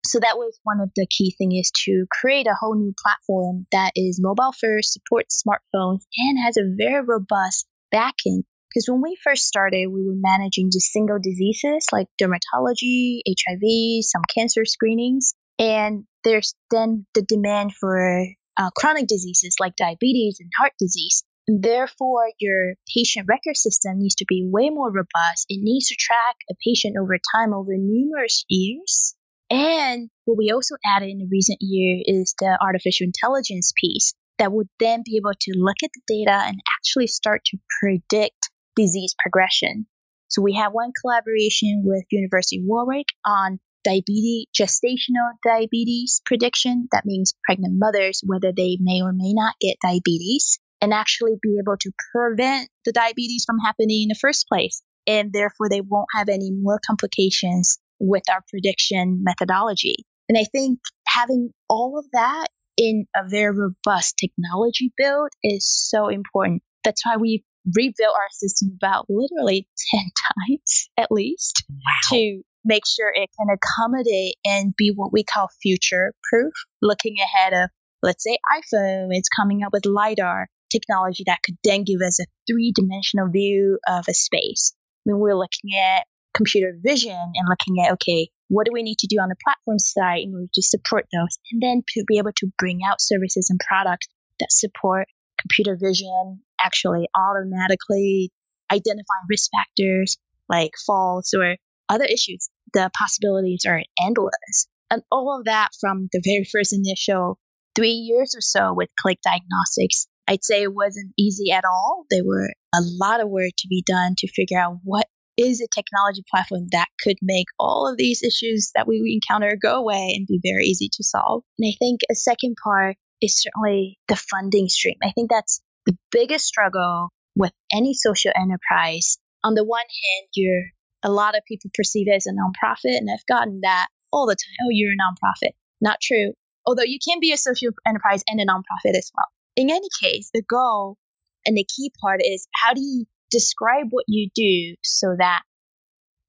so 0.07 0.21
that 0.21 0.37
was 0.37 0.59
one 0.65 0.81
of 0.81 0.91
the 0.97 1.07
key 1.07 1.35
things 1.37 1.55
is 1.55 1.73
to 1.87 2.07
create 2.11 2.47
a 2.47 2.55
whole 2.59 2.75
new 2.75 2.95
platform 3.03 3.67
that 3.73 3.93
is 3.97 4.21
mobile 4.21 4.53
first, 4.53 4.93
supports 4.93 5.43
smartphones, 5.43 6.03
and 6.17 6.39
has 6.45 6.57
a 6.57 6.75
very 6.77 7.03
robust 7.03 7.67
backend. 7.93 8.45
Because 8.69 8.89
when 8.89 9.03
we 9.03 9.17
first 9.23 9.47
started, 9.47 9.87
we 9.87 10.05
were 10.05 10.17
managing 10.17 10.71
just 10.73 10.93
single 10.93 11.19
diseases 11.23 11.87
like 11.93 12.09
dermatology, 12.21 13.21
HIV, 13.27 14.05
some 14.05 14.23
cancer 14.35 14.65
screenings, 14.65 15.35
and 15.59 16.05
there's 16.25 16.55
then 16.71 17.07
the 17.15 17.23
demand 17.23 17.73
for 17.75 18.27
uh, 18.57 18.71
chronic 18.77 19.07
diseases 19.07 19.57
like 19.61 19.77
diabetes 19.77 20.39
and 20.41 20.51
heart 20.59 20.73
disease. 20.79 21.25
And 21.47 21.63
therefore, 21.63 22.31
your 22.41 22.75
patient 22.95 23.27
record 23.29 23.57
system 23.57 23.99
needs 23.99 24.17
to 24.17 24.25
be 24.27 24.49
way 24.51 24.71
more 24.71 24.91
robust. 24.91 25.47
It 25.49 25.61
needs 25.63 25.89
to 25.89 25.97
track 25.97 26.37
a 26.51 26.55
patient 26.67 26.97
over 27.01 27.19
time 27.35 27.53
over 27.53 27.73
numerous 27.77 28.45
years 28.49 29.15
and 29.55 30.11
what 30.25 30.37
we 30.37 30.51
also 30.51 30.75
added 30.85 31.11
in 31.11 31.19
the 31.19 31.29
recent 31.31 31.59
year 31.61 32.03
is 32.05 32.35
the 32.41 32.59
artificial 32.61 33.05
intelligence 33.05 33.73
piece 33.81 34.15
that 34.39 34.53
would 34.53 34.69
then 34.81 35.03
be 35.05 35.17
able 35.17 35.35
to 35.41 35.53
look 35.57 35.77
at 35.85 35.91
the 35.95 36.01
data 36.09 36.43
and 36.45 36.59
actually 36.77 37.07
start 37.07 37.43
to 37.47 37.59
predict 37.81 38.51
disease 38.75 39.15
progression. 39.19 39.87
So 40.27 40.43
we 40.43 40.55
have 40.55 40.73
one 40.73 40.91
collaboration 41.01 41.83
with 41.85 42.05
University 42.11 42.59
of 42.59 42.65
Warwick 42.67 43.07
on 43.25 43.61
diabetes, 43.85 44.47
gestational 44.59 45.31
diabetes 45.47 46.21
prediction. 46.27 46.89
That 46.91 47.05
means 47.05 47.35
pregnant 47.45 47.75
mothers, 47.79 48.23
whether 48.27 48.51
they 48.51 48.79
may 48.81 49.03
or 49.03 49.13
may 49.13 49.35
not 49.35 49.55
get 49.61 49.77
diabetes 49.81 50.59
and 50.81 50.93
actually 50.93 51.35
be 51.41 51.59
able 51.63 51.77
to 51.79 51.93
prevent 52.13 52.69
the 52.85 52.93
diabetes 52.93 53.45
from 53.47 53.59
happening 53.65 54.03
in 54.03 54.09
the 54.09 54.19
first 54.21 54.49
place. 54.49 54.83
And 55.07 55.33
therefore 55.33 55.69
they 55.69 55.81
won't 55.81 56.09
have 56.15 56.29
any 56.29 56.51
more 56.51 56.81
complications 56.85 57.79
with 58.01 58.23
our 58.31 58.41
prediction 58.49 59.23
methodology. 59.23 60.05
And 60.29 60.39
I 60.39 60.45
think 60.45 60.79
having 61.07 61.51
all 61.69 61.99
of 61.99 62.07
that 62.13 62.47
in 62.77 63.07
a 63.15 63.29
very 63.29 63.55
robust 63.57 64.17
technology 64.19 64.93
build 64.97 65.29
is 65.43 65.69
so 65.69 66.09
important. 66.09 66.63
That's 66.83 67.05
why 67.05 67.17
we 67.17 67.45
rebuilt 67.77 68.15
our 68.15 68.29
system 68.31 68.77
about 68.77 69.07
literally 69.09 69.69
10 69.95 70.01
times 70.01 70.89
at 70.99 71.11
least 71.11 71.65
wow. 71.71 72.17
to 72.17 72.43
make 72.65 72.85
sure 72.87 73.13
it 73.15 73.31
can 73.39 73.49
accommodate 73.55 74.35
and 74.45 74.75
be 74.77 74.93
what 74.95 75.13
we 75.13 75.23
call 75.23 75.49
future 75.63 76.15
proof, 76.31 76.53
looking 76.81 77.17
ahead 77.23 77.53
of, 77.53 77.71
let's 78.03 78.25
say, 78.25 78.39
iPhone 78.57 79.09
is 79.13 79.29
coming 79.37 79.63
up 79.63 79.73
with 79.73 79.85
LiDAR 79.85 80.49
technology 80.73 81.25
that 81.27 81.41
could 81.45 81.57
then 81.63 81.85
give 81.85 82.01
us 82.05 82.21
a 82.21 82.27
three 82.51 82.73
dimensional 82.75 83.29
view 83.29 83.79
of 83.87 84.07
a 84.09 84.15
space. 84.15 84.75
I 84.75 85.13
mean, 85.13 85.19
we're 85.19 85.37
looking 85.37 85.71
at 85.79 86.07
computer 86.35 86.77
vision 86.83 87.13
and 87.13 87.49
looking 87.49 87.85
at, 87.85 87.93
okay, 87.93 88.29
what 88.49 88.67
do 88.67 88.73
we 88.73 88.83
need 88.83 88.99
to 88.99 89.07
do 89.07 89.17
on 89.17 89.29
the 89.29 89.37
platform 89.45 89.79
side 89.79 90.21
in 90.23 90.35
order 90.35 90.49
to 90.53 90.63
support 90.63 91.07
those? 91.13 91.39
And 91.53 91.63
then 91.63 91.83
to 91.89 92.05
be 92.07 92.19
able 92.19 92.33
to 92.37 92.51
bring 92.59 92.81
out 92.85 93.01
services 93.01 93.49
and 93.51 93.61
products 93.61 94.09
that 94.41 94.51
support 94.51 95.07
computer 95.41 95.79
vision, 95.81 96.41
actually 96.61 97.09
automatically 97.17 98.31
identifying 98.73 99.29
risk 99.29 99.51
factors 99.55 100.17
like 100.49 100.73
falls 100.87 101.33
or 101.37 101.57
other 101.89 102.05
issues. 102.05 102.49
The 102.73 102.91
possibilities 102.97 103.65
are 103.67 103.83
endless. 104.01 104.69
And 104.91 105.03
all 105.11 105.37
of 105.39 105.45
that 105.47 105.71
from 105.81 106.09
the 106.13 106.23
very 106.25 106.45
first 106.51 106.73
initial 106.73 107.39
three 107.75 107.91
years 107.91 108.35
or 108.37 108.41
so 108.41 108.73
with 108.75 108.89
Click 108.99 109.19
Diagnostics, 109.23 110.07
I'd 110.29 110.45
say 110.45 110.63
it 110.63 110.75
wasn't 110.75 111.13
easy 111.19 111.51
at 111.53 111.65
all. 111.65 112.07
There 112.11 112.25
were 112.25 112.51
a 112.75 112.81
lot 112.83 113.21
of 113.21 113.29
work 113.29 113.53
to 113.59 113.69
be 113.69 113.85
done 113.87 114.15
to 114.19 114.33
figure 114.33 114.59
out 114.59 114.79
what 114.83 115.07
is 115.37 115.61
a 115.61 115.69
technology 115.75 116.23
platform 116.31 116.67
that 116.73 116.89
could 117.03 117.17
make 117.23 117.47
all 117.59 117.89
of 117.91 117.97
these 117.97 118.23
issues 118.23 118.71
that 118.75 118.87
we 118.87 119.21
encounter 119.21 119.57
go 119.61 119.77
away 119.77 120.15
and 120.17 120.27
be 120.27 120.41
very 120.43 120.65
easy 120.65 120.89
to 120.93 121.05
solve. 121.05 121.43
And 121.59 121.73
I 121.73 121.77
think 121.79 122.01
a 122.11 122.15
second 122.15 122.57
part 122.63 122.97
is 123.21 123.41
certainly 123.41 123.99
the 124.09 124.17
funding 124.17 124.69
stream. 124.69 124.97
I 125.03 125.11
think 125.11 125.31
that's 125.31 125.61
the 125.87 125.97
biggest 126.11 126.47
struggle 126.47 127.11
with 127.37 127.53
any 127.73 127.95
social 127.95 128.33
enterprise. 128.37 129.19
On 129.43 129.55
the 129.55 129.65
one 129.65 129.81
hand, 129.81 130.29
you're 130.35 130.65
a 131.03 131.11
lot 131.11 131.37
of 131.37 131.43
people 131.47 131.71
perceive 131.75 132.09
it 132.09 132.15
as 132.15 132.27
a 132.27 132.31
nonprofit, 132.31 132.97
and 132.97 133.09
I've 133.13 133.27
gotten 133.27 133.61
that 133.63 133.89
all 134.13 134.27
the 134.27 134.35
time. 134.35 134.67
Oh, 134.67 134.71
you're 134.71 134.93
a 134.93 134.97
nonprofit. 134.97 135.53
Not 135.81 135.99
true. 136.01 136.33
Although 136.67 136.85
you 136.85 136.99
can 137.07 137.21
be 137.21 137.33
a 137.33 137.37
social 137.37 137.71
enterprise 137.87 138.23
and 138.27 138.41
a 138.41 138.47
nonprofit 138.47 138.97
as 138.97 139.11
well. 139.15 139.27
In 139.57 139.71
any 139.71 139.89
case, 140.03 140.31
the 140.33 140.43
goal 140.43 140.97
and 141.45 141.57
the 141.57 141.67
key 141.77 141.93
part 142.01 142.21
is 142.25 142.49
how 142.55 142.73
do 142.73 142.81
you 142.81 143.05
describe 143.35 143.87
what 143.91 144.05
you 144.07 144.31
do 144.35 144.77
so 144.85 145.17
that 145.19 145.43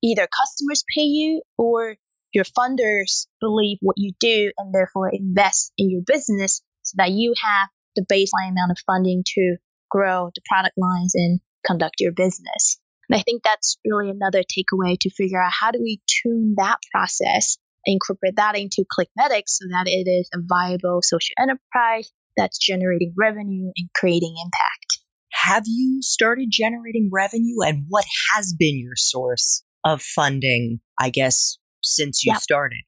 either 0.03 0.27
customers 0.27 0.83
pay 0.95 1.03
you 1.03 1.43
or 1.57 1.95
your 2.33 2.45
funders 2.45 3.27
believe 3.39 3.77
what 3.81 3.95
you 3.97 4.12
do 4.19 4.51
and 4.57 4.74
therefore 4.74 5.09
invest 5.13 5.71
in 5.77 5.89
your 5.89 6.01
business 6.05 6.62
so 6.83 6.95
that 6.97 7.12
you 7.12 7.33
have 7.41 7.69
the 7.95 8.05
baseline 8.12 8.51
amount 8.51 8.71
of 8.71 8.77
funding 8.85 9.24
to 9.25 9.57
grow 9.89 10.31
the 10.33 10.41
product 10.50 10.75
lines 10.77 11.13
and 11.13 11.39
conduct 11.65 11.95
your 12.00 12.12
business. 12.12 12.79
And 13.07 13.17
I 13.17 13.21
think 13.21 13.43
that's 13.43 13.77
really 13.85 14.09
another 14.09 14.41
takeaway 14.41 14.97
to 15.00 15.09
figure 15.12 15.41
out 15.41 15.51
how 15.57 15.71
do 15.71 15.79
we 15.79 16.01
tune 16.07 16.55
that 16.57 16.77
process, 16.91 17.57
incorporate 17.85 18.35
that 18.38 18.57
into 18.57 18.83
ClickMedix 18.83 19.43
so 19.45 19.65
that 19.69 19.88
it 19.88 20.09
is 20.09 20.27
a 20.33 20.39
viable 20.41 21.01
social 21.03 21.35
enterprise 21.39 22.12
that's 22.35 22.57
generating 22.57 23.13
revenue 23.15 23.71
and 23.77 23.89
creating 23.95 24.35
impact. 24.43 25.04
Have 25.44 25.63
you 25.68 26.01
started 26.01 26.48
generating 26.50 27.10
revenue 27.12 27.58
and 27.65 27.86
what 27.89 28.06
has 28.34 28.54
been 28.54 28.80
your 28.80 28.96
source 28.96 29.63
of 29.84 30.01
funding, 30.01 30.80
I 31.00 31.10
guess, 31.10 31.58
since 31.84 32.24
you 32.24 32.32
yep. 32.32 32.42
started? 32.42 32.80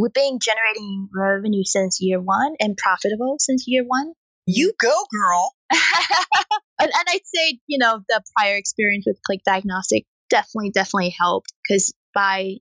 We've 0.00 0.12
been 0.12 0.38
generating 0.40 1.08
revenue 1.14 1.64
since 1.64 1.98
year 2.00 2.20
one 2.20 2.54
and 2.60 2.76
profitable 2.76 3.36
since 3.40 3.64
year 3.66 3.82
one. 3.84 4.12
You 4.46 4.72
go, 4.80 4.94
girl. 5.12 5.52
and, 5.72 6.90
and 6.92 7.04
I'd 7.08 7.20
say, 7.24 7.58
you 7.66 7.78
know, 7.78 8.00
the 8.08 8.22
prior 8.36 8.54
experience 8.54 9.04
with 9.06 9.20
Click 9.26 9.40
Diagnostic 9.44 10.06
definitely, 10.30 10.70
definitely 10.70 11.14
helped 11.18 11.52
because 11.68 11.92
by 12.14 12.54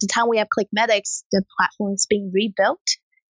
the 0.00 0.08
time 0.08 0.28
we 0.28 0.38
have 0.38 0.48
ClickMedix, 0.48 1.24
the 1.30 1.44
platform 1.58 1.92
is 1.92 2.06
being 2.08 2.32
rebuilt 2.34 2.80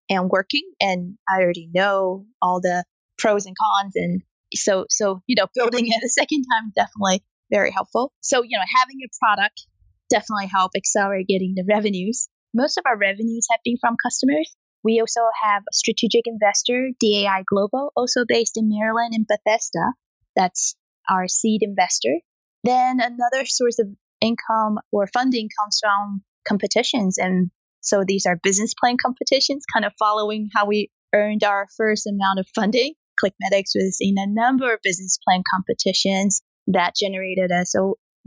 and 0.08 0.30
working. 0.30 0.70
And 0.80 1.18
I 1.28 1.42
already 1.42 1.68
know 1.74 2.26
all 2.40 2.60
the 2.60 2.84
pros 3.18 3.44
and 3.44 3.56
cons. 3.56 3.92
And 3.96 4.22
so, 4.54 4.86
so, 4.88 5.22
you 5.26 5.36
know, 5.36 5.46
building 5.54 5.86
it 5.88 6.04
a 6.04 6.08
second 6.08 6.44
time 6.44 6.72
definitely 6.74 7.22
very 7.50 7.70
helpful. 7.70 8.12
So, 8.20 8.42
you 8.42 8.56
know, 8.56 8.64
having 8.78 8.98
a 9.04 9.10
product 9.20 9.62
definitely 10.10 10.46
help 10.46 10.72
accelerate 10.76 11.28
getting 11.28 11.54
the 11.56 11.64
revenues. 11.68 12.28
Most 12.54 12.78
of 12.78 12.84
our 12.86 12.96
revenues 12.96 13.46
have 13.50 13.60
been 13.64 13.76
from 13.80 13.96
customers. 14.02 14.54
We 14.84 15.00
also 15.00 15.20
have 15.42 15.62
a 15.62 15.72
strategic 15.72 16.22
investor, 16.26 16.90
DAI 17.00 17.44
Global, 17.46 17.92
also 17.96 18.24
based 18.26 18.56
in 18.56 18.68
Maryland 18.68 19.14
in 19.14 19.26
Bethesda. 19.28 19.92
That's 20.36 20.74
our 21.10 21.28
seed 21.28 21.62
investor. 21.62 22.18
Then 22.64 23.00
another 23.00 23.46
source 23.46 23.78
of 23.78 23.88
income 24.20 24.78
or 24.90 25.06
funding 25.06 25.48
comes 25.60 25.80
from 25.82 26.22
competitions. 26.46 27.18
And 27.18 27.50
so 27.80 28.04
these 28.06 28.26
are 28.26 28.38
business 28.42 28.74
plan 28.78 28.96
competitions, 29.00 29.64
kind 29.72 29.84
of 29.84 29.92
following 29.98 30.48
how 30.54 30.66
we 30.66 30.90
earned 31.14 31.44
our 31.44 31.66
first 31.76 32.06
amount 32.06 32.38
of 32.38 32.46
funding. 32.54 32.94
ClickMedix 33.22 33.74
was 33.74 33.98
in 34.00 34.16
a 34.18 34.26
number 34.26 34.72
of 34.72 34.80
business 34.82 35.18
plan 35.24 35.42
competitions 35.54 36.42
that 36.66 36.94
generated 36.96 37.50
us 37.52 37.74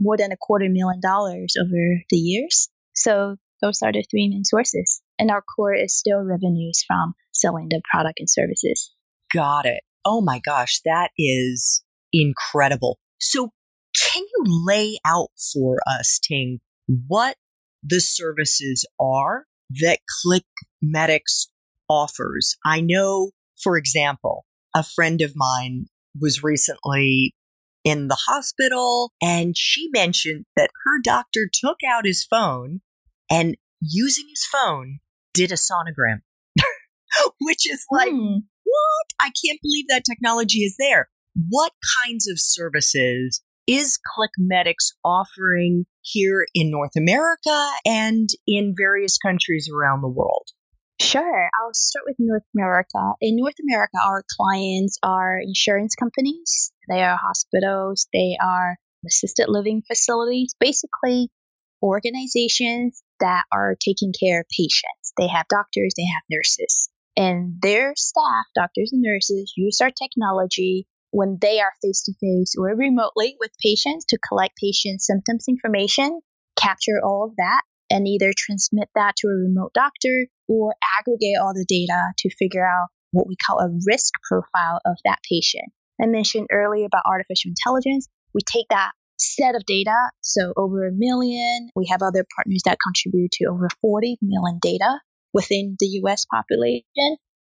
more 0.00 0.16
than 0.16 0.32
a 0.32 0.36
quarter 0.36 0.68
million 0.68 1.00
dollars 1.00 1.54
over 1.60 2.02
the 2.10 2.16
years. 2.16 2.68
So 2.94 3.36
those 3.62 3.80
are 3.82 3.92
the 3.92 4.04
three 4.10 4.28
main 4.28 4.44
sources. 4.44 5.00
And 5.18 5.30
our 5.30 5.42
core 5.42 5.74
is 5.74 5.96
still 5.96 6.20
revenues 6.20 6.84
from 6.86 7.14
selling 7.32 7.68
the 7.70 7.80
product 7.90 8.20
and 8.20 8.28
services. 8.30 8.92
Got 9.32 9.66
it. 9.66 9.82
Oh 10.04 10.20
my 10.20 10.40
gosh, 10.44 10.80
that 10.84 11.10
is 11.18 11.82
incredible. 12.12 12.98
So, 13.18 13.50
can 14.12 14.22
you 14.22 14.44
lay 14.66 14.98
out 15.06 15.30
for 15.52 15.78
us, 15.86 16.20
Ting, 16.22 16.60
what 16.86 17.36
the 17.82 18.00
services 18.00 18.84
are 19.00 19.46
that 19.80 20.00
ClickMedix 20.24 21.48
offers? 21.88 22.56
I 22.64 22.82
know, 22.82 23.30
for 23.62 23.78
example, 23.78 24.44
a 24.76 24.84
friend 24.84 25.22
of 25.22 25.32
mine 25.34 25.86
was 26.20 26.42
recently 26.42 27.34
in 27.82 28.08
the 28.08 28.18
hospital 28.28 29.12
and 29.22 29.56
she 29.56 29.88
mentioned 29.94 30.44
that 30.54 30.70
her 30.84 31.00
doctor 31.02 31.48
took 31.50 31.78
out 31.88 32.04
his 32.04 32.24
phone 32.24 32.82
and 33.30 33.56
using 33.80 34.26
his 34.28 34.44
phone 34.44 34.98
did 35.32 35.50
a 35.50 35.54
sonogram, 35.54 36.20
which 37.40 37.68
is 37.68 37.84
like, 37.90 38.12
mm. 38.12 38.42
what? 38.64 39.06
I 39.18 39.30
can't 39.44 39.60
believe 39.62 39.86
that 39.88 40.04
technology 40.04 40.60
is 40.60 40.76
there. 40.78 41.08
What 41.48 41.72
kinds 42.04 42.28
of 42.28 42.38
services 42.38 43.42
is 43.66 43.98
ClickMedix 44.18 44.92
offering 45.04 45.86
here 46.02 46.46
in 46.54 46.70
North 46.70 46.96
America 46.96 47.70
and 47.84 48.28
in 48.46 48.74
various 48.76 49.16
countries 49.18 49.70
around 49.74 50.02
the 50.02 50.08
world? 50.08 50.48
Sure. 51.00 51.50
I'll 51.60 51.74
start 51.74 52.04
with 52.06 52.16
North 52.18 52.44
America. 52.54 53.12
In 53.20 53.36
North 53.36 53.56
America, 53.62 53.98
our 54.02 54.24
clients 54.36 54.98
are 55.02 55.38
insurance 55.38 55.94
companies, 55.94 56.72
they 56.88 57.02
are 57.02 57.16
hospitals, 57.16 58.08
they 58.12 58.36
are 58.42 58.76
assisted 59.06 59.46
living 59.48 59.82
facilities, 59.86 60.54
basically 60.58 61.30
organizations 61.82 63.02
that 63.20 63.44
are 63.52 63.76
taking 63.78 64.12
care 64.18 64.40
of 64.40 64.46
patients. 64.48 65.12
They 65.18 65.28
have 65.28 65.46
doctors, 65.48 65.94
they 65.96 66.06
have 66.06 66.22
nurses, 66.30 66.88
and 67.16 67.60
their 67.60 67.94
staff, 67.96 68.46
doctors 68.54 68.90
and 68.92 69.02
nurses, 69.02 69.52
use 69.56 69.80
our 69.80 69.90
technology 69.90 70.86
when 71.10 71.38
they 71.40 71.60
are 71.60 71.72
face 71.82 72.02
to 72.04 72.12
face 72.20 72.54
or 72.58 72.74
remotely 72.74 73.36
with 73.38 73.50
patients 73.62 74.06
to 74.08 74.18
collect 74.18 74.58
patient 74.62 75.00
symptoms 75.00 75.44
information, 75.48 76.20
capture 76.60 77.00
all 77.04 77.24
of 77.24 77.36
that, 77.36 77.62
and 77.90 78.06
either 78.06 78.32
transmit 78.36 78.88
that 78.94 79.14
to 79.16 79.28
a 79.28 79.30
remote 79.30 79.72
doctor 79.74 80.26
or 80.48 80.74
aggregate 80.98 81.38
all 81.40 81.54
the 81.54 81.66
data 81.68 82.12
to 82.18 82.30
figure 82.30 82.66
out 82.66 82.88
what 83.12 83.26
we 83.26 83.36
call 83.36 83.60
a 83.60 83.70
risk 83.86 84.12
profile 84.28 84.80
of 84.84 84.96
that 85.04 85.18
patient. 85.28 85.72
I 86.00 86.06
mentioned 86.06 86.48
earlier 86.52 86.86
about 86.86 87.04
artificial 87.06 87.50
intelligence. 87.50 88.08
We 88.34 88.40
take 88.42 88.66
that 88.70 88.92
set 89.18 89.54
of 89.54 89.64
data. 89.66 89.96
So 90.20 90.52
over 90.56 90.86
a 90.86 90.92
million. 90.92 91.70
We 91.74 91.86
have 91.90 92.02
other 92.02 92.24
partners 92.36 92.62
that 92.64 92.78
contribute 92.82 93.32
to 93.32 93.46
over 93.46 93.68
40 93.80 94.18
million 94.20 94.58
data 94.60 95.00
within 95.32 95.76
the 95.78 95.86
US 96.02 96.24
population. 96.26 96.84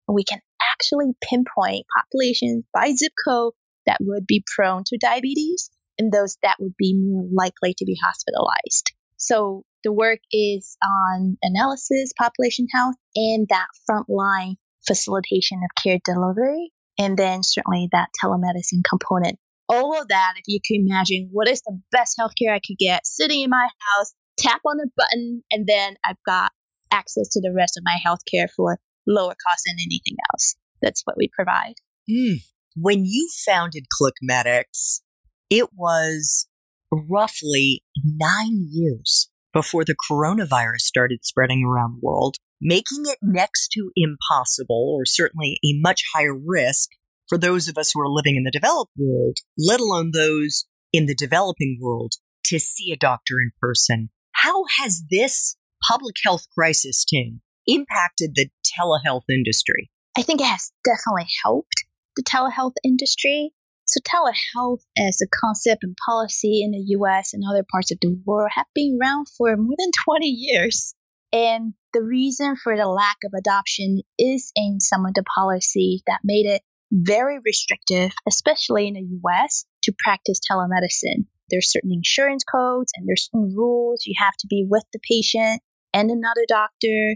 And 0.08 0.16
we 0.16 0.24
can 0.24 0.40
actually 0.62 1.14
pinpoint 1.22 1.86
populations 1.98 2.64
by 2.74 2.94
zip 2.96 3.12
code 3.28 3.54
that 3.86 3.98
would 4.02 4.26
be 4.26 4.44
prone 4.56 4.84
to 4.88 4.98
diabetes 4.98 5.70
and 5.98 6.12
those 6.12 6.38
that 6.44 6.58
would 6.60 6.76
be 6.78 6.96
more 6.98 7.28
likely 7.32 7.74
to 7.78 7.86
be 7.86 7.98
hospitalized. 8.04 8.92
So 9.18 9.64
the 9.86 9.94
work 9.94 10.20
is 10.34 10.76
on 10.84 11.38
analysis, 11.42 12.12
population 12.20 12.68
health, 12.74 12.96
and 13.16 13.48
that 13.50 13.68
frontline 13.90 14.56
facilitation 14.86 15.62
of 15.64 15.82
care 15.82 16.00
delivery, 16.04 16.74
and 17.00 17.18
then 17.18 17.42
certainly 17.42 17.88
that 17.94 18.10
telemedicine 18.22 18.84
component 18.88 19.40
all 19.68 20.00
of 20.00 20.08
that, 20.10 20.34
if 20.38 20.44
you 20.48 20.60
can 20.66 20.86
imagine, 20.88 21.30
what 21.32 21.48
is 21.48 21.62
the 21.62 21.80
best 21.92 22.16
healthcare 22.20 22.54
I 22.54 22.60
could 22.66 22.78
get 22.78 23.06
sitting 23.06 23.42
in 23.42 23.50
my 23.50 23.68
house, 23.98 24.14
tap 24.38 24.62
on 24.66 24.80
a 24.80 24.90
button, 24.96 25.44
and 25.52 25.66
then 25.68 25.96
I've 26.06 26.22
got 26.26 26.52
access 26.92 27.30
to 27.30 27.42
the 27.42 27.54
rest 27.56 27.78
of 27.78 27.84
my 27.84 27.98
healthcare 28.06 28.48
for 28.56 28.80
lower 29.08 29.36
cost 29.48 29.64
than 29.66 29.78
anything 29.80 30.16
else. 30.32 30.56
That's 30.82 31.02
what 31.06 31.18
we 31.18 31.30
provide. 31.36 31.76
Mm. 32.10 32.38
When 32.76 33.06
you 33.06 33.30
founded 33.46 33.86
ClickMedix, 34.02 35.02
it 35.50 35.70
was 35.74 36.48
roughly 36.92 37.84
nine 38.04 38.68
years 38.70 39.30
before 39.56 39.86
the 39.86 39.96
coronavirus 40.12 40.82
started 40.82 41.24
spreading 41.24 41.64
around 41.64 41.94
the 41.94 42.06
world, 42.06 42.36
making 42.62 43.04
it 43.06 43.18
next 43.22 43.70
to 43.70 43.90
impossible, 43.96 44.94
or 44.94 45.06
certainly 45.06 45.58
a 45.64 45.80
much 45.80 46.04
higher 46.14 46.38
risk 46.38 46.90
for 47.30 47.38
those 47.38 47.70
of 47.70 47.78
us 47.78 47.92
who 47.94 48.02
are 48.02 48.10
living 48.10 48.36
in 48.36 48.44
the 48.44 48.52
developed 48.52 48.92
world, 48.98 49.38
let 49.58 49.80
alone 49.80 50.12
those 50.14 50.66
in 50.92 51.06
the 51.06 51.16
developing 51.16 51.80
world, 51.82 52.16
to 52.44 52.60
see 52.60 52.92
a 52.92 52.98
doctor 52.98 53.36
in 53.42 53.52
person. 53.60 54.10
How 54.34 54.66
has 54.78 55.04
this 55.10 55.56
public 55.88 56.16
health 56.24 56.46
crisis, 56.54 57.06
Ting, 57.06 57.40
impacted 57.66 58.36
the 58.36 58.50
telehealth 58.78 59.24
industry? 59.30 59.90
I 60.18 60.22
think 60.22 60.42
it 60.42 60.48
has 60.48 60.72
definitely 60.84 61.30
helped 61.44 61.86
the 62.18 62.24
telehealth 62.24 62.76
industry. 62.84 63.54
So 63.96 64.02
telehealth 64.02 64.82
as 64.98 65.22
a 65.22 65.28
concept 65.42 65.86
and 65.86 65.96
policy 66.06 66.64
in 66.64 66.72
the 66.72 66.98
US 67.00 67.34
and 67.34 67.44
other 67.50 67.64
parts 67.72 67.92
of 67.92 68.00
the 68.02 68.20
world 68.26 68.50
have 68.54 68.66
been 68.76 68.98
around 69.02 69.28
for 69.38 69.56
more 69.56 69.76
than 69.78 69.92
20 70.04 70.28
years. 70.28 70.94
And 71.32 71.74
the 71.94 72.04
reason 72.04 72.58
for 72.62 72.76
the 72.76 72.88
lack 72.88 73.16
of 73.24 73.32
adoption 73.38 74.02
is 74.20 74.52
in 74.54 74.82
some 74.82 75.06
of 75.06 75.14
the 75.14 75.24
policies 75.24 76.02
that 76.08 76.20
made 76.26 76.46
it 76.46 76.62
very 76.92 77.40
restrictive, 77.46 78.12
especially 78.28 78.90
in 78.90 78.96
the 78.96 79.20
US, 79.24 79.66
to 79.84 79.94
practice 79.98 80.40
telemedicine. 80.40 81.28
There's 81.50 81.72
certain 81.72 81.94
insurance 81.94 82.44
codes 82.44 82.92
and 82.98 83.08
there's 83.08 83.30
certain 83.32 83.56
rules. 83.56 84.04
You 84.06 84.16
have 84.18 84.36
to 84.40 84.48
be 84.48 84.66
with 84.70 84.84
the 84.92 85.00
patient 85.10 85.62
and 85.94 86.12
another 86.12 86.46
doctor, 86.50 87.16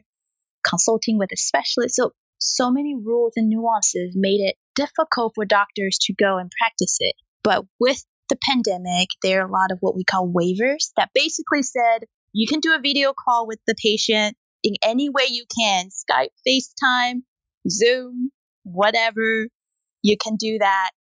consulting 0.65 1.17
with 1.17 1.31
a 1.33 1.37
specialist. 1.37 1.95
So, 1.97 2.13
so 2.37 2.71
many 2.71 2.95
rules 2.95 3.33
and 3.35 3.49
nuances 3.49 4.15
made 4.15 4.39
it 4.39 4.55
difficult 4.79 5.33
for 5.35 5.45
doctors 5.45 5.97
to 6.03 6.13
go 6.13 6.37
and 6.37 6.49
practice 6.57 6.97
it. 6.99 7.15
But 7.43 7.65
with 7.79 8.03
the 8.29 8.37
pandemic, 8.49 9.09
there 9.21 9.41
are 9.41 9.47
a 9.47 9.51
lot 9.51 9.71
of 9.71 9.79
what 9.81 9.95
we 9.95 10.03
call 10.03 10.31
waivers 10.31 10.91
that 10.95 11.09
basically 11.13 11.63
said 11.63 12.05
you 12.31 12.47
can 12.47 12.59
do 12.61 12.73
a 12.73 12.79
video 12.79 13.13
call 13.13 13.45
with 13.45 13.59
the 13.67 13.75
patient 13.83 14.37
in 14.63 14.75
any 14.83 15.09
way 15.09 15.23
you 15.29 15.45
can 15.57 15.89
Skype, 15.89 16.29
FaceTime, 16.47 17.23
Zoom, 17.69 18.31
whatever. 18.63 19.47
You 20.01 20.15
can 20.21 20.35
do 20.37 20.59
that 20.59 20.91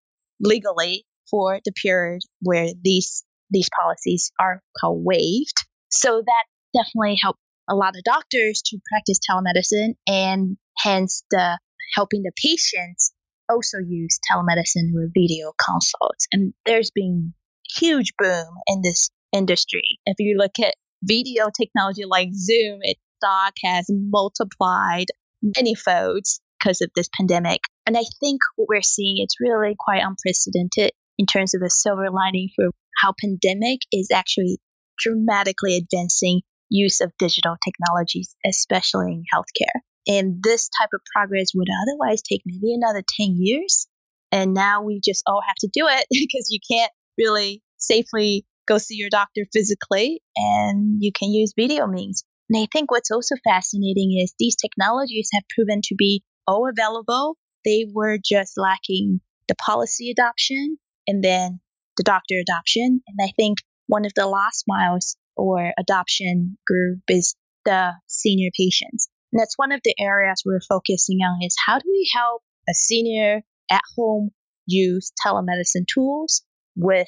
legally 0.41 1.05
for 1.29 1.59
the 1.63 1.71
period 1.71 2.21
where 2.41 2.69
these 2.83 3.23
these 3.51 3.69
policies 3.79 4.31
are 4.39 4.61
called 4.79 5.03
waived. 5.03 5.65
So 5.89 6.21
that 6.23 6.43
definitely 6.73 7.17
helped 7.21 7.39
a 7.69 7.75
lot 7.75 7.95
of 7.95 8.03
doctors 8.03 8.61
to 8.65 8.79
practice 8.91 9.19
telemedicine 9.29 9.95
and 10.07 10.57
hence 10.77 11.23
the 11.31 11.57
helping 11.95 12.23
the 12.23 12.31
patients 12.43 13.11
also 13.49 13.77
use 13.79 14.19
telemedicine 14.31 14.93
or 14.95 15.09
video 15.13 15.53
consults. 15.59 16.27
And 16.31 16.53
there's 16.65 16.91
been 16.91 17.33
huge 17.77 18.13
boom 18.17 18.47
in 18.67 18.81
this 18.81 19.09
industry. 19.33 19.99
If 20.05 20.15
you 20.19 20.37
look 20.37 20.59
at 20.63 20.75
video 21.03 21.47
technology 21.55 22.03
like 22.05 22.29
Zoom, 22.33 22.79
its 22.81 22.99
stock 23.17 23.53
has 23.63 23.85
multiplied 23.89 25.07
many 25.41 25.75
folds 25.75 26.41
because 26.59 26.81
of 26.81 26.89
this 26.95 27.09
pandemic. 27.15 27.59
And 27.85 27.97
I 27.97 28.03
think 28.19 28.39
what 28.55 28.67
we're 28.69 28.81
seeing 28.81 29.15
it's 29.19 29.35
really 29.39 29.75
quite 29.77 30.03
unprecedented 30.03 30.91
in 31.17 31.25
terms 31.25 31.53
of 31.53 31.61
the 31.61 31.69
silver 31.69 32.09
lining 32.11 32.49
for 32.55 32.69
how 33.01 33.13
pandemic 33.19 33.79
is 33.91 34.09
actually 34.13 34.59
dramatically 34.97 35.77
advancing 35.77 36.41
use 36.69 37.01
of 37.01 37.11
digital 37.17 37.55
technologies, 37.63 38.35
especially 38.45 39.11
in 39.11 39.23
healthcare. 39.33 39.81
And 40.09 40.41
this 40.41 40.69
type 40.81 40.89
of 40.93 41.01
progress 41.15 41.51
would 41.53 41.67
otherwise 41.83 42.23
take 42.23 42.41
maybe 42.43 42.73
another 42.73 43.03
10 43.21 43.35
years. 43.37 43.87
And 44.31 44.55
now 44.55 44.81
we 44.81 44.99
just 45.05 45.23
all 45.27 45.41
have 45.47 45.55
to 45.59 45.69
do 45.71 45.85
it 45.87 46.05
because 46.11 46.47
you 46.49 46.59
can't 46.69 46.91
really 47.17 47.61
safely 47.77 48.45
go 48.67 48.79
see 48.79 48.95
your 48.95 49.09
doctor 49.09 49.45
physically 49.53 50.21
and 50.35 50.97
you 50.99 51.11
can 51.17 51.31
use 51.31 51.53
video 51.55 51.85
means. 51.85 52.23
And 52.49 52.61
I 52.61 52.67
think 52.71 52.91
what's 52.91 53.11
also 53.11 53.35
fascinating 53.47 54.19
is 54.19 54.33
these 54.39 54.55
technologies 54.55 55.29
have 55.33 55.43
proven 55.55 55.81
to 55.83 55.95
be 55.95 56.23
all 56.47 56.67
available. 56.67 57.37
They 57.63 57.85
were 57.93 58.17
just 58.17 58.53
lacking 58.57 59.19
the 59.47 59.55
policy 59.55 60.09
adoption 60.09 60.77
and 61.07 61.23
then 61.23 61.59
the 61.97 62.03
doctor 62.03 62.35
adoption. 62.41 63.01
And 63.07 63.17
I 63.21 63.31
think 63.35 63.59
one 63.85 64.05
of 64.05 64.13
the 64.15 64.25
last 64.25 64.63
miles 64.67 65.17
or 65.35 65.71
adoption 65.77 66.57
group 66.65 66.99
is 67.09 67.35
the 67.65 67.93
senior 68.07 68.49
patients. 68.57 69.07
And 69.31 69.39
that's 69.39 69.57
one 69.57 69.71
of 69.71 69.81
the 69.83 69.95
areas 69.99 70.43
we're 70.45 70.61
focusing 70.67 71.19
on 71.19 71.39
is 71.43 71.55
how 71.65 71.79
do 71.79 71.85
we 71.87 72.09
help 72.13 72.41
a 72.69 72.73
senior 72.73 73.41
at 73.69 73.81
home 73.95 74.31
use 74.65 75.11
telemedicine 75.25 75.85
tools 75.91 76.43
with 76.75 77.07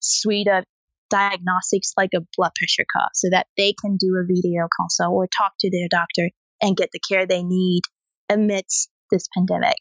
suite 0.00 0.48
of 0.48 0.64
diagnostics 1.10 1.92
like 1.96 2.10
a 2.16 2.20
blood 2.36 2.52
pressure 2.56 2.86
cuff 2.96 3.10
so 3.14 3.28
that 3.30 3.46
they 3.56 3.74
can 3.80 3.96
do 3.96 4.16
a 4.16 4.26
video 4.26 4.66
consult 4.80 5.12
or 5.12 5.26
talk 5.26 5.52
to 5.60 5.70
their 5.70 5.88
doctor 5.90 6.30
and 6.60 6.76
get 6.76 6.90
the 6.92 7.00
care 7.00 7.26
they 7.26 7.42
need 7.42 7.82
amidst 8.30 8.90
this 9.10 9.28
pandemic. 9.36 9.78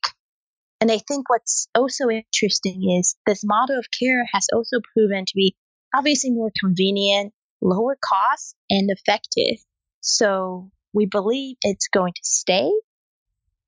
And 0.82 0.92
I 0.92 1.00
think 1.08 1.30
what's 1.30 1.68
also 1.76 2.10
interesting 2.10 2.98
is 3.00 3.16
this 3.26 3.44
model 3.44 3.78
of 3.78 3.86
care 3.98 4.26
has 4.34 4.48
also 4.54 4.78
proven 4.94 5.26
to 5.26 5.34
be 5.36 5.56
obviously 5.96 6.32
more 6.32 6.52
convenient, 6.60 7.34
lower 7.62 7.98
cost, 8.04 8.56
and 8.70 8.90
effective. 8.90 9.64
So 10.02 10.70
we 10.94 11.06
believe 11.06 11.56
it's 11.62 11.88
going 11.88 12.14
to 12.14 12.22
stay 12.24 12.72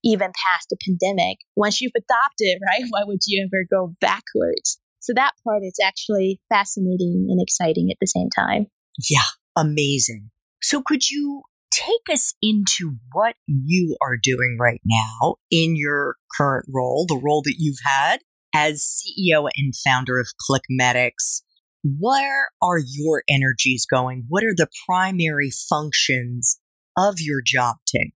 even 0.03 0.27
past 0.27 0.67
the 0.69 0.77
pandemic. 0.85 1.37
Once 1.55 1.81
you've 1.81 1.93
adopted, 1.95 2.59
right, 2.67 2.87
why 2.89 3.03
would 3.05 3.21
you 3.25 3.47
ever 3.47 3.65
go 3.69 3.95
backwards? 4.01 4.79
So 4.99 5.13
that 5.15 5.33
part 5.43 5.63
is 5.63 5.77
actually 5.83 6.39
fascinating 6.49 7.27
and 7.29 7.41
exciting 7.41 7.89
at 7.91 7.97
the 7.99 8.07
same 8.07 8.29
time. 8.35 8.67
Yeah, 9.09 9.27
amazing. 9.57 10.29
So 10.61 10.81
could 10.81 11.09
you 11.09 11.43
take 11.71 12.09
us 12.11 12.35
into 12.41 12.95
what 13.11 13.35
you 13.47 13.97
are 14.01 14.17
doing 14.21 14.57
right 14.59 14.81
now 14.85 15.35
in 15.51 15.75
your 15.75 16.15
current 16.37 16.67
role, 16.73 17.05
the 17.07 17.19
role 17.21 17.41
that 17.41 17.55
you've 17.57 17.79
had 17.85 18.19
as 18.55 19.01
CEO 19.03 19.49
and 19.57 19.73
founder 19.75 20.19
of 20.19 20.27
ClickMedix? 20.49 21.41
Where 21.83 22.49
are 22.61 22.79
your 22.79 23.23
energies 23.27 23.85
going? 23.85 24.23
What 24.29 24.45
are 24.45 24.55
the 24.55 24.69
primary 24.87 25.51
functions 25.51 26.59
of 26.97 27.15
your 27.19 27.41
job, 27.45 27.77
Ting? 27.87 28.11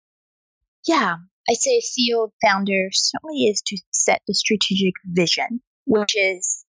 Yeah, 0.88 1.16
I 1.50 1.54
say 1.54 1.82
CEO 1.82 2.30
founder 2.46 2.90
certainly 2.92 3.46
is 3.46 3.62
to 3.68 3.78
set 3.92 4.22
the 4.28 4.34
strategic 4.34 4.94
vision, 5.06 5.62
which 5.86 6.16
is, 6.16 6.64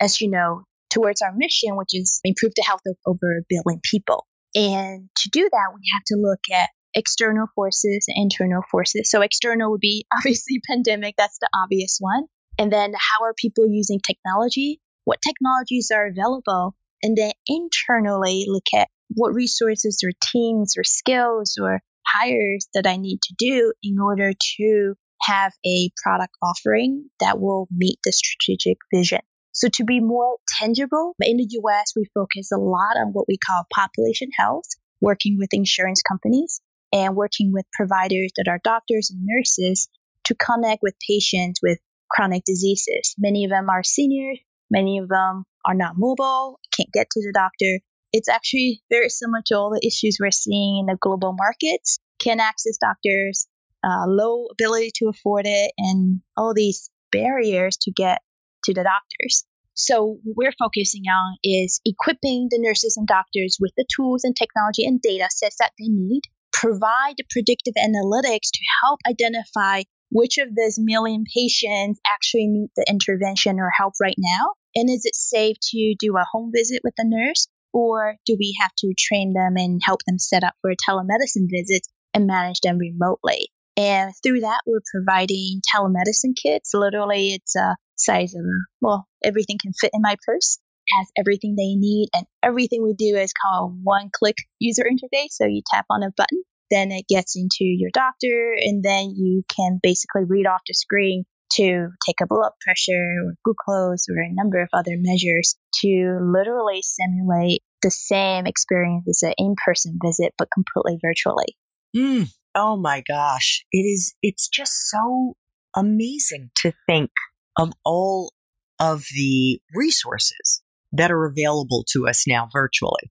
as 0.00 0.20
you 0.20 0.30
know, 0.30 0.64
towards 0.90 1.22
our 1.22 1.32
mission, 1.34 1.76
which 1.76 1.90
is 1.92 2.20
improve 2.24 2.52
the 2.56 2.64
health 2.66 2.82
of 2.86 2.96
over 3.06 3.38
a 3.38 3.44
billion 3.48 3.80
people. 3.82 4.26
And 4.54 5.08
to 5.16 5.28
do 5.30 5.48
that, 5.50 5.72
we 5.74 5.80
have 5.94 6.02
to 6.06 6.16
look 6.16 6.40
at 6.52 6.70
external 6.94 7.46
forces 7.54 8.04
and 8.08 8.16
internal 8.16 8.62
forces. 8.70 9.10
So 9.10 9.22
external 9.22 9.70
would 9.70 9.80
be 9.80 10.06
obviously 10.16 10.60
pandemic. 10.68 11.14
That's 11.16 11.38
the 11.38 11.48
obvious 11.54 11.96
one. 12.00 12.24
And 12.58 12.72
then 12.72 12.92
how 12.92 13.24
are 13.24 13.34
people 13.34 13.66
using 13.66 14.00
technology? 14.06 14.80
What 15.04 15.20
technologies 15.26 15.90
are 15.92 16.06
available? 16.06 16.74
And 17.02 17.16
then 17.16 17.32
internally 17.46 18.44
look 18.46 18.66
at 18.76 18.88
what 19.14 19.34
resources 19.34 20.02
or 20.04 20.12
teams 20.22 20.74
or 20.76 20.84
skills 20.84 21.56
or 21.60 21.80
hires 22.06 22.66
that 22.74 22.86
I 22.86 22.96
need 22.96 23.20
to 23.22 23.34
do 23.38 23.72
in 23.82 23.98
order 23.98 24.32
to 24.58 24.94
have 25.22 25.52
a 25.64 25.90
product 26.02 26.34
offering 26.42 27.08
that 27.20 27.40
will 27.40 27.68
meet 27.70 27.98
the 28.04 28.12
strategic 28.12 28.78
vision. 28.92 29.20
So 29.52 29.68
to 29.74 29.84
be 29.84 30.00
more 30.00 30.36
tangible, 30.58 31.14
in 31.20 31.36
the 31.36 31.46
US, 31.62 31.92
we 31.94 32.08
focus 32.14 32.50
a 32.52 32.58
lot 32.58 32.96
on 32.96 33.12
what 33.12 33.26
we 33.28 33.38
call 33.38 33.64
population 33.72 34.30
health, 34.36 34.64
working 35.00 35.36
with 35.38 35.50
insurance 35.52 36.02
companies 36.02 36.60
and 36.92 37.14
working 37.14 37.52
with 37.52 37.66
providers 37.72 38.32
that 38.36 38.48
are 38.48 38.60
doctors 38.64 39.10
and 39.10 39.20
nurses 39.24 39.88
to 40.24 40.34
connect 40.34 40.82
with 40.82 40.94
patients 41.06 41.60
with 41.62 41.78
chronic 42.10 42.42
diseases. 42.44 43.14
Many 43.18 43.44
of 43.44 43.50
them 43.50 43.68
are 43.68 43.82
seniors, 43.82 44.38
many 44.70 44.98
of 44.98 45.08
them 45.08 45.44
are 45.66 45.74
not 45.74 45.94
mobile, 45.96 46.58
can't 46.76 46.92
get 46.92 47.08
to 47.10 47.20
the 47.20 47.32
doctor. 47.34 47.80
It's 48.12 48.28
actually 48.28 48.82
very 48.90 49.08
similar 49.08 49.42
to 49.46 49.56
all 49.56 49.70
the 49.70 49.86
issues 49.86 50.18
we're 50.20 50.30
seeing 50.30 50.78
in 50.80 50.86
the 50.86 50.98
global 51.00 51.34
markets. 51.36 51.98
Can't 52.18 52.40
access 52.40 52.76
doctors, 52.78 53.46
uh, 53.84 54.04
low 54.06 54.46
ability 54.52 54.90
to 54.96 55.08
afford 55.08 55.46
it, 55.46 55.72
and 55.78 56.20
all 56.36 56.54
these 56.54 56.90
barriers 57.10 57.76
to 57.82 57.92
get 57.92 58.20
to 58.64 58.74
the 58.74 58.84
doctors. 58.84 59.44
So 59.74 60.18
what 60.22 60.36
we're 60.36 60.52
focusing 60.58 61.04
on 61.08 61.36
is 61.42 61.80
equipping 61.86 62.48
the 62.50 62.58
nurses 62.60 62.96
and 62.96 63.06
doctors 63.06 63.56
with 63.58 63.72
the 63.76 63.86
tools 63.96 64.22
and 64.24 64.36
technology 64.36 64.84
and 64.84 65.00
data 65.00 65.28
sets 65.30 65.56
that 65.58 65.72
they 65.78 65.88
need, 65.88 66.22
provide 66.52 67.14
predictive 67.30 67.74
analytics 67.78 68.52
to 68.52 68.60
help 68.84 69.00
identify 69.08 69.82
which 70.10 70.36
of 70.36 70.54
those 70.54 70.76
million 70.78 71.24
patients 71.34 71.98
actually 72.06 72.46
need 72.46 72.68
the 72.76 72.84
intervention 72.88 73.58
or 73.58 73.70
help 73.74 73.94
right 74.00 74.14
now. 74.18 74.52
And 74.74 74.90
is 74.90 75.06
it 75.06 75.14
safe 75.14 75.56
to 75.70 75.94
do 75.98 76.16
a 76.16 76.26
home 76.30 76.52
visit 76.54 76.82
with 76.84 76.94
a 76.98 77.04
nurse? 77.06 77.48
Or 77.72 78.16
do 78.26 78.36
we 78.38 78.56
have 78.60 78.72
to 78.78 78.94
train 78.98 79.32
them 79.32 79.54
and 79.56 79.80
help 79.84 80.00
them 80.06 80.18
set 80.18 80.44
up 80.44 80.54
for 80.60 80.70
a 80.70 80.76
telemedicine 80.76 81.48
visit 81.50 81.86
and 82.12 82.26
manage 82.26 82.60
them 82.60 82.78
remotely? 82.78 83.48
And 83.76 84.12
through 84.22 84.40
that, 84.40 84.60
we're 84.66 84.82
providing 84.92 85.62
telemedicine 85.74 86.36
kits. 86.40 86.72
Literally, 86.74 87.32
it's 87.32 87.56
a 87.56 87.76
size 87.96 88.34
of, 88.34 88.44
well, 88.82 89.06
everything 89.24 89.56
can 89.62 89.72
fit 89.72 89.92
in 89.94 90.02
my 90.02 90.16
purse. 90.26 90.58
has 90.98 91.10
everything 91.18 91.54
they 91.56 91.74
need, 91.74 92.08
and 92.14 92.26
everything 92.42 92.82
we 92.82 92.94
do 92.94 93.16
is 93.16 93.32
called 93.32 93.78
one 93.82 94.10
click 94.12 94.36
user 94.58 94.84
interface. 94.84 95.30
So 95.30 95.46
you 95.46 95.62
tap 95.72 95.86
on 95.90 96.02
a 96.02 96.10
button, 96.16 96.42
then 96.70 96.90
it 96.90 97.06
gets 97.08 97.36
into 97.36 97.64
your 97.64 97.90
doctor, 97.92 98.54
and 98.58 98.82
then 98.82 99.14
you 99.16 99.42
can 99.54 99.78
basically 99.82 100.24
read 100.26 100.46
off 100.46 100.62
the 100.66 100.74
screen 100.74 101.24
to 101.56 101.88
take 102.06 102.20
a 102.22 102.26
blood 102.26 102.52
pressure 102.60 102.92
or 103.24 103.34
glucose 103.44 104.06
or 104.08 104.22
a 104.22 104.32
number 104.32 104.60
of 104.60 104.68
other 104.72 104.96
measures 104.96 105.56
to 105.80 106.18
literally 106.22 106.80
simulate 106.82 107.62
the 107.82 107.90
same 107.90 108.46
experience 108.46 109.06
as 109.08 109.22
an 109.22 109.34
in-person 109.38 109.98
visit, 110.04 110.32
but 110.38 110.48
completely 110.52 110.98
virtually. 111.02 111.56
Mm. 111.96 112.32
Oh 112.54 112.76
my 112.76 113.02
gosh. 113.06 113.64
It 113.72 113.82
is, 113.82 114.14
it's 114.22 114.48
just 114.48 114.72
so 114.90 115.34
amazing 115.74 116.50
to 116.56 116.72
think 116.86 117.10
of 117.58 117.72
all 117.84 118.32
of 118.78 119.04
the 119.14 119.60
resources 119.74 120.62
that 120.92 121.10
are 121.10 121.24
available 121.24 121.84
to 121.92 122.06
us 122.06 122.24
now 122.26 122.48
virtually. 122.52 123.10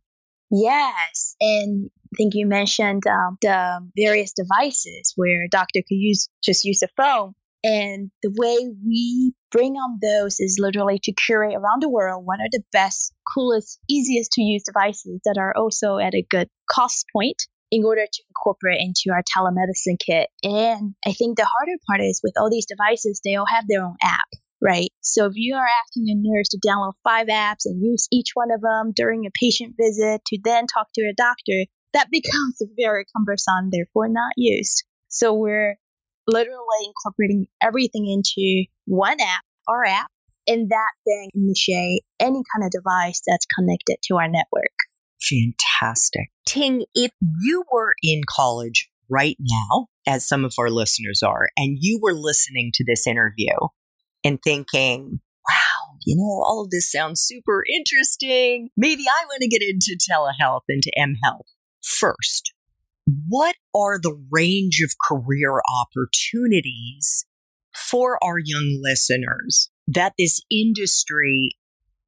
Yes. 0.52 1.36
And 1.40 1.90
I 2.14 2.16
think 2.18 2.34
you 2.36 2.46
mentioned 2.46 3.04
um, 3.08 3.38
the 3.42 3.80
various 3.98 4.34
devices 4.34 5.14
where 5.16 5.46
a 5.46 5.50
doctor 5.50 5.80
could 5.88 5.96
use 5.96 6.28
just 6.44 6.66
use 6.66 6.84
a 6.84 6.90
phone. 6.98 7.34
And 7.64 8.10
the 8.24 8.34
way 8.36 8.70
we 8.86 9.34
bring 9.52 9.74
on 9.74 10.00
those 10.02 10.40
is 10.40 10.58
literally 10.60 11.00
to 11.04 11.14
curate 11.14 11.56
around 11.56 11.82
the 11.82 11.90
world 11.90 12.26
what 12.26 12.40
are 12.40 12.50
the 12.52 12.64
best, 12.72 13.14
coolest, 13.34 13.80
easiest 13.90 14.32
to 14.34 14.42
use 14.42 14.64
devices 14.64 15.22
that 15.26 15.38
are 15.40 15.54
also 15.56 15.98
at 15.98 16.16
a 16.16 16.26
good 16.30 16.48
cost 16.70 17.06
point 17.14 17.38
in 17.70 17.86
order 17.86 18.06
to 18.06 18.24
incorporate 18.30 18.82
into 18.82 19.14
our 19.14 19.24
telemedicine 19.24 20.00
kit. 20.00 20.28
And 20.44 20.96
I 21.06 21.14
think 21.14 21.38
the 21.38 21.46
harder 21.46 21.78
part 21.88 22.02
is 22.02 22.20
with 22.24 22.34
all 22.38 22.50
these 22.50 22.66
devices, 22.66 23.22
they 23.24 23.36
all 23.36 23.46
have 23.48 23.66
their 23.68 23.84
own 23.84 23.96
app 24.04 24.28
right? 24.62 24.90
So 25.02 25.26
if 25.26 25.34
you 25.36 25.56
are 25.56 25.68
asking 25.84 26.06
a 26.10 26.16
nurse 26.16 26.50
to 26.50 26.60
download 26.66 26.94
five 27.04 27.28
apps 27.28 27.66
and 27.66 27.82
use 27.82 28.08
each 28.12 28.30
one 28.36 28.52
of 28.52 28.62
them 28.62 28.94
during 28.96 29.26
a 29.26 29.32
patient 29.34 29.76
visit 29.76 30.22
to 30.28 30.40
then 30.44 30.68
talk 30.68 30.88
to 30.94 31.02
a 31.02 31.14
doctor, 31.18 31.66
that 31.94 32.10
becomes 32.12 32.62
very 32.78 33.06
cumbersome, 33.16 33.70
therefore 33.72 34.08
not 34.08 34.34
used. 34.38 34.84
So 35.08 35.34
we're 35.34 35.78
literally 36.32 36.86
incorporating 36.86 37.48
everything 37.62 38.08
into 38.08 38.66
one 38.86 39.20
app, 39.22 39.44
our 39.68 39.86
app, 39.86 40.08
and 40.48 40.70
that 40.70 40.92
then 41.06 41.30
initiate 41.34 42.02
any 42.20 42.42
kind 42.54 42.66
of 42.66 42.72
device 42.72 43.22
that's 43.28 43.46
connected 43.58 43.98
to 44.06 44.18
our 44.18 44.28
network. 44.28 44.74
Fantastic. 45.22 46.30
Ting, 46.48 46.86
if 46.96 47.12
you 47.42 47.64
were 47.72 47.96
in 48.02 48.22
college 48.28 48.90
right 49.10 49.38
now, 49.40 49.88
as 50.08 50.28
some 50.28 50.44
of 50.44 50.54
our 50.58 50.70
listeners 50.70 51.22
are, 51.22 51.50
and 51.58 51.78
you 51.80 52.00
were 52.02 52.14
listening 52.14 52.72
to 52.74 52.84
this 52.86 53.06
interview, 53.06 53.54
and 54.24 54.40
thinking, 54.44 55.20
wow, 55.48 55.98
you 56.06 56.16
know, 56.16 56.44
all 56.44 56.64
of 56.64 56.72
this 56.72 56.92
sounds 56.92 57.22
super 57.22 57.64
interesting. 57.76 58.70
Maybe 58.78 59.04
I 59.04 59.26
want 59.26 59.42
to 59.42 59.48
get 59.48 59.62
into 59.62 59.98
telehealth, 59.98 60.62
into 60.70 60.92
M 60.98 61.16
Health. 61.24 61.48
First, 61.82 62.54
what 63.06 63.56
are 63.76 64.00
the 64.00 64.20
range 64.30 64.82
of 64.84 64.94
career 65.08 65.62
opportunities 65.82 67.26
for 67.76 68.24
our 68.24 68.38
young 68.38 68.80
listeners 68.82 69.70
that 69.88 70.14
this 70.18 70.42
industry 70.52 71.58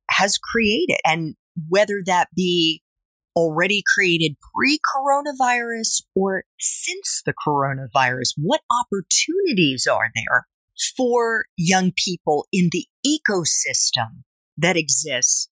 has 0.09 0.37
created? 0.37 0.97
And 1.05 1.35
whether 1.69 2.01
that 2.05 2.29
be 2.35 2.81
already 3.35 3.83
created 3.95 4.35
pre 4.55 4.79
coronavirus 4.95 6.03
or 6.15 6.43
since 6.59 7.21
the 7.25 7.33
coronavirus, 7.47 8.33
what 8.37 8.61
opportunities 8.83 9.87
are 9.87 10.11
there 10.15 10.47
for 10.95 11.45
young 11.57 11.91
people 11.95 12.47
in 12.51 12.69
the 12.71 12.87
ecosystem 13.05 14.23
that 14.57 14.77
exists 14.77 15.49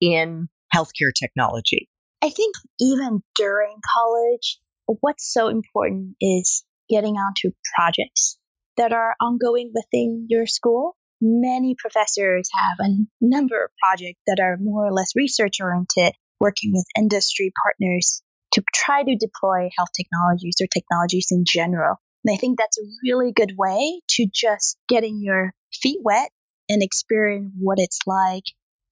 in 0.00 0.48
healthcare 0.74 1.12
technology? 1.18 1.88
I 2.22 2.30
think 2.30 2.54
even 2.80 3.22
during 3.36 3.76
college, 3.94 4.58
what's 5.00 5.32
so 5.32 5.48
important 5.48 6.16
is 6.20 6.64
getting 6.88 7.14
onto 7.14 7.52
projects 7.74 8.38
that 8.76 8.92
are 8.92 9.14
ongoing 9.20 9.72
within 9.74 10.26
your 10.28 10.46
school. 10.46 10.96
Many 11.20 11.76
professors 11.78 12.48
have 12.58 12.86
a 12.86 12.94
number 13.20 13.64
of 13.64 13.70
projects 13.82 14.20
that 14.26 14.40
are 14.40 14.56
more 14.60 14.86
or 14.86 14.92
less 14.92 15.12
research 15.14 15.58
oriented, 15.60 16.14
working 16.40 16.72
with 16.72 16.84
industry 16.98 17.52
partners 17.64 18.22
to 18.54 18.62
try 18.74 19.02
to 19.02 19.16
deploy 19.16 19.68
health 19.76 19.90
technologies 19.96 20.56
or 20.60 20.66
technologies 20.66 21.28
in 21.30 21.44
general. 21.46 21.96
And 22.24 22.34
I 22.34 22.38
think 22.38 22.58
that's 22.58 22.78
a 22.78 22.88
really 23.04 23.32
good 23.32 23.54
way 23.56 24.00
to 24.10 24.26
just 24.32 24.76
getting 24.88 25.20
your 25.22 25.52
feet 25.72 25.98
wet 26.02 26.30
and 26.68 26.82
experience 26.82 27.52
what 27.58 27.78
it's 27.78 28.00
like 28.06 28.44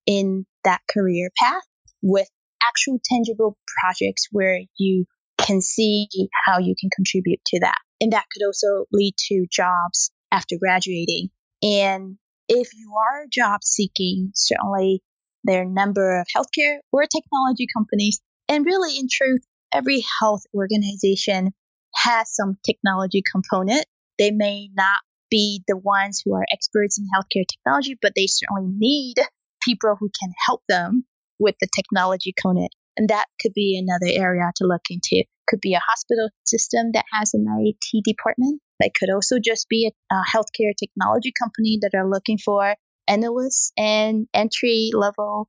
in 0.07 0.47
that 0.65 0.81
career 0.93 1.31
path 1.39 1.63
with 2.03 2.29
actual 2.67 2.99
tangible 3.05 3.57
projects 3.81 4.29
where 4.31 4.61
you 4.77 5.07
can 5.42 5.61
see 5.61 6.09
how 6.46 6.59
you 6.59 6.74
can 6.79 6.90
contribute 6.94 7.40
to 7.46 7.61
that. 7.61 7.79
And 8.00 8.12
that 8.12 8.26
could 8.33 8.44
also 8.46 8.87
lead 8.92 9.14
to 9.29 9.46
jobs 9.50 10.11
after 10.33 10.57
graduating. 10.61 11.29
And 11.62 12.16
if 12.48 12.68
you 12.74 12.94
are 12.96 13.26
job 13.33 13.61
seeking, 13.62 14.33
certainly 14.35 15.03
there 15.44 15.61
are 15.61 15.66
a 15.66 15.70
number 15.70 16.20
of 16.20 16.26
healthcare 16.35 16.79
or 16.92 17.05
technology 17.07 17.66
companies. 17.74 18.20
And 18.48 18.64
really, 18.64 18.98
in 18.98 19.07
truth, 19.11 19.42
every 19.72 20.05
health 20.20 20.42
organization 20.55 21.53
has 21.94 22.35
some 22.35 22.57
technology 22.64 23.22
component. 23.31 23.85
They 24.18 24.31
may 24.31 24.68
not 24.74 24.98
be 25.31 25.62
the 25.68 25.76
ones 25.76 26.22
who 26.24 26.35
are 26.35 26.44
experts 26.53 26.98
in 26.98 27.07
healthcare 27.14 27.44
technology, 27.46 27.96
but 28.00 28.12
they 28.16 28.26
certainly 28.26 28.72
need 28.76 29.16
people 29.62 29.96
who 29.98 30.11
can 30.20 30.33
help 30.46 30.62
them 30.68 31.05
with 31.38 31.55
the 31.61 31.68
technology 31.74 32.35
component. 32.37 32.72
And 33.01 33.09
that 33.09 33.29
could 33.41 33.55
be 33.55 33.83
another 33.83 34.13
area 34.13 34.53
to 34.57 34.67
look 34.67 34.83
into. 34.91 35.25
Could 35.49 35.63
be 35.63 35.73
a 35.73 35.81
hospital 35.81 36.29
system 36.45 36.91
that 36.93 37.07
has 37.15 37.33
an 37.33 37.47
IT 37.49 38.05
department. 38.05 38.61
That 38.79 38.91
could 38.93 39.09
also 39.09 39.37
just 39.43 39.71
be 39.71 39.91
a, 39.91 40.15
a 40.15 40.23
healthcare 40.31 40.73
technology 40.79 41.33
company 41.43 41.79
that 41.81 41.97
are 41.97 42.07
looking 42.07 42.37
for 42.37 42.75
analysts 43.09 43.73
and 43.79 44.27
entry 44.35 44.91
level 44.93 45.49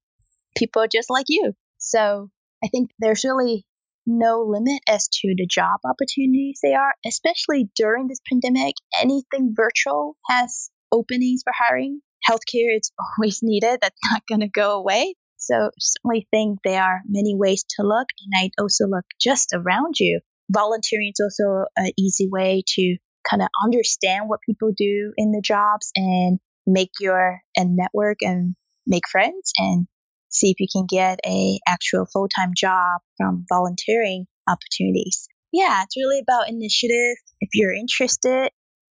people 0.57 0.85
just 0.89 1.09
like 1.09 1.25
you. 1.27 1.51
So 1.77 2.29
I 2.63 2.69
think 2.69 2.91
there's 2.99 3.25
really 3.25 3.65
no 4.07 4.45
limit 4.47 4.79
as 4.87 5.09
to 5.09 5.35
the 5.35 5.45
job 5.45 5.81
opportunities 5.83 6.61
they 6.63 6.73
are, 6.73 6.93
especially 7.05 7.69
during 7.75 8.07
this 8.07 8.21
pandemic. 8.31 8.75
Anything 9.01 9.53
virtual 9.53 10.15
has 10.29 10.71
openings 10.89 11.41
for 11.43 11.51
hiring. 11.53 11.99
Healthcare 12.25 12.77
is 12.77 12.93
always 13.19 13.41
needed. 13.43 13.79
That's 13.81 13.99
not 14.09 14.23
going 14.25 14.39
to 14.39 14.47
go 14.47 14.77
away. 14.77 15.15
So 15.41 15.71
certainly 15.79 16.27
think 16.31 16.59
there 16.63 16.81
are 16.81 17.01
many 17.07 17.35
ways 17.35 17.65
to 17.75 17.83
look. 17.83 18.07
And 18.23 18.33
I'd 18.43 18.61
also 18.61 18.85
look 18.85 19.05
just 19.19 19.53
around 19.53 19.95
you. 19.99 20.21
Volunteering 20.51 21.11
is 21.15 21.19
also 21.19 21.65
an 21.75 21.91
easy 21.97 22.29
way 22.31 22.63
to 22.75 22.97
kind 23.29 23.41
of 23.41 23.49
understand 23.63 24.27
what 24.27 24.39
people 24.45 24.71
do 24.75 25.13
in 25.17 25.31
the 25.31 25.41
jobs 25.43 25.91
and 25.95 26.39
make 26.67 26.91
your 26.99 27.41
a 27.57 27.65
network 27.65 28.17
and 28.21 28.55
make 28.85 29.07
friends 29.09 29.51
and 29.57 29.87
see 30.29 30.51
if 30.51 30.59
you 30.59 30.67
can 30.71 30.85
get 30.87 31.19
a 31.25 31.59
actual 31.67 32.05
full-time 32.11 32.51
job 32.55 33.01
from 33.17 33.45
volunteering 33.49 34.25
opportunities. 34.47 35.27
Yeah, 35.51 35.83
it's 35.83 35.97
really 35.97 36.21
about 36.21 36.49
initiative. 36.49 37.17
If 37.41 37.49
you're 37.53 37.73
interested, 37.73 38.49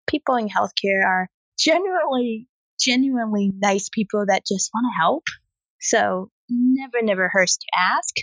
people 0.08 0.36
in 0.36 0.50
healthcare 0.50 1.06
are 1.06 1.30
generally 1.58 2.48
genuinely 2.80 3.52
nice 3.56 3.90
people 3.90 4.26
that 4.28 4.44
just 4.46 4.72
want 4.74 4.86
to 4.92 5.02
help. 5.02 5.24
So 5.80 6.30
never, 6.50 7.02
never 7.02 7.30
hurts 7.30 7.58
to 7.58 7.66
ask. 7.78 8.16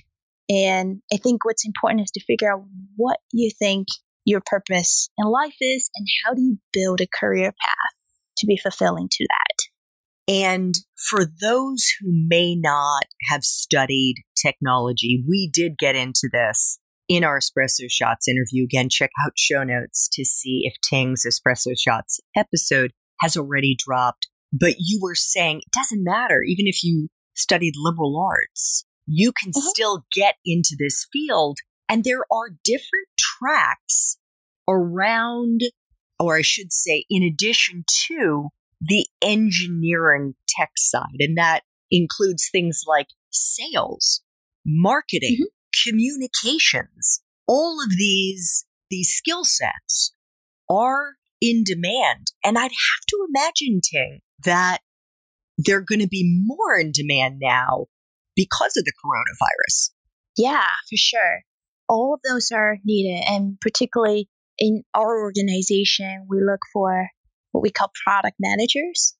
And 0.48 1.02
I 1.12 1.16
think 1.16 1.44
what's 1.44 1.66
important 1.66 2.02
is 2.02 2.10
to 2.12 2.24
figure 2.24 2.52
out 2.52 2.64
what 2.96 3.18
you 3.32 3.50
think 3.58 3.88
your 4.24 4.42
purpose 4.44 5.08
in 5.18 5.26
life 5.26 5.56
is 5.60 5.90
and 5.96 6.06
how 6.24 6.34
do 6.34 6.42
you 6.42 6.58
build 6.72 7.00
a 7.00 7.06
career 7.06 7.50
path 7.50 7.94
to 8.38 8.46
be 8.46 8.56
fulfilling 8.56 9.08
to 9.10 9.26
that. 9.28 10.32
And 10.32 10.74
for 10.96 11.24
those 11.24 11.86
who 12.00 12.10
may 12.10 12.56
not 12.56 13.04
have 13.30 13.44
studied 13.44 14.16
technology, 14.40 15.24
we 15.26 15.48
did 15.52 15.78
get 15.78 15.94
into 15.94 16.28
this 16.32 16.78
in 17.08 17.22
our 17.22 17.38
Espresso 17.38 17.88
Shots 17.88 18.26
interview. 18.26 18.64
Again, 18.64 18.88
check 18.90 19.10
out 19.24 19.32
show 19.36 19.62
notes 19.62 20.08
to 20.12 20.24
see 20.24 20.62
if 20.64 20.74
Ting's 20.88 21.24
Espresso 21.24 21.74
Shots 21.78 22.20
episode 22.36 22.90
has 23.20 23.36
already 23.36 23.76
dropped. 23.78 24.26
But 24.52 24.74
you 24.78 24.98
were 25.00 25.14
saying 25.14 25.58
it 25.58 25.72
doesn't 25.72 26.04
matter, 26.04 26.42
even 26.42 26.66
if 26.66 26.82
you 26.82 27.08
studied 27.36 27.74
liberal 27.76 28.18
arts, 28.18 28.84
you 29.06 29.32
can 29.32 29.50
mm-hmm. 29.50 29.68
still 29.68 30.04
get 30.12 30.36
into 30.44 30.76
this 30.78 31.06
field. 31.12 31.58
And 31.88 32.02
there 32.02 32.24
are 32.32 32.56
different 32.64 33.08
tracks 33.18 34.18
around, 34.68 35.60
or 36.18 36.36
I 36.36 36.42
should 36.42 36.72
say, 36.72 37.04
in 37.08 37.22
addition 37.22 37.84
to 38.08 38.48
the 38.80 39.06
engineering 39.22 40.34
tech 40.48 40.70
side. 40.76 41.20
And 41.20 41.38
that 41.38 41.60
includes 41.90 42.48
things 42.50 42.82
like 42.86 43.06
sales, 43.30 44.22
marketing, 44.64 45.36
mm-hmm. 45.40 45.88
communications. 45.88 47.22
All 47.46 47.80
of 47.80 47.90
these, 47.90 48.66
these 48.90 49.10
skill 49.10 49.44
sets 49.44 50.12
are 50.68 51.14
in 51.40 51.62
demand. 51.64 52.32
And 52.44 52.58
I'd 52.58 52.62
have 52.62 53.04
to 53.08 53.26
imagine, 53.28 53.80
Ting, 53.80 54.20
that 54.44 54.78
they're 55.58 55.82
going 55.82 56.00
to 56.00 56.08
be 56.08 56.42
more 56.44 56.78
in 56.78 56.92
demand 56.92 57.38
now 57.40 57.86
because 58.34 58.76
of 58.76 58.84
the 58.84 58.92
coronavirus. 59.04 59.90
Yeah, 60.36 60.66
for 60.88 60.96
sure. 60.96 61.42
All 61.88 62.14
of 62.14 62.20
those 62.28 62.50
are 62.52 62.78
needed. 62.84 63.24
And 63.28 63.58
particularly 63.60 64.28
in 64.58 64.82
our 64.94 65.22
organization, 65.22 66.26
we 66.28 66.38
look 66.38 66.60
for 66.72 67.08
what 67.52 67.62
we 67.62 67.70
call 67.70 67.90
product 68.04 68.36
managers 68.38 69.14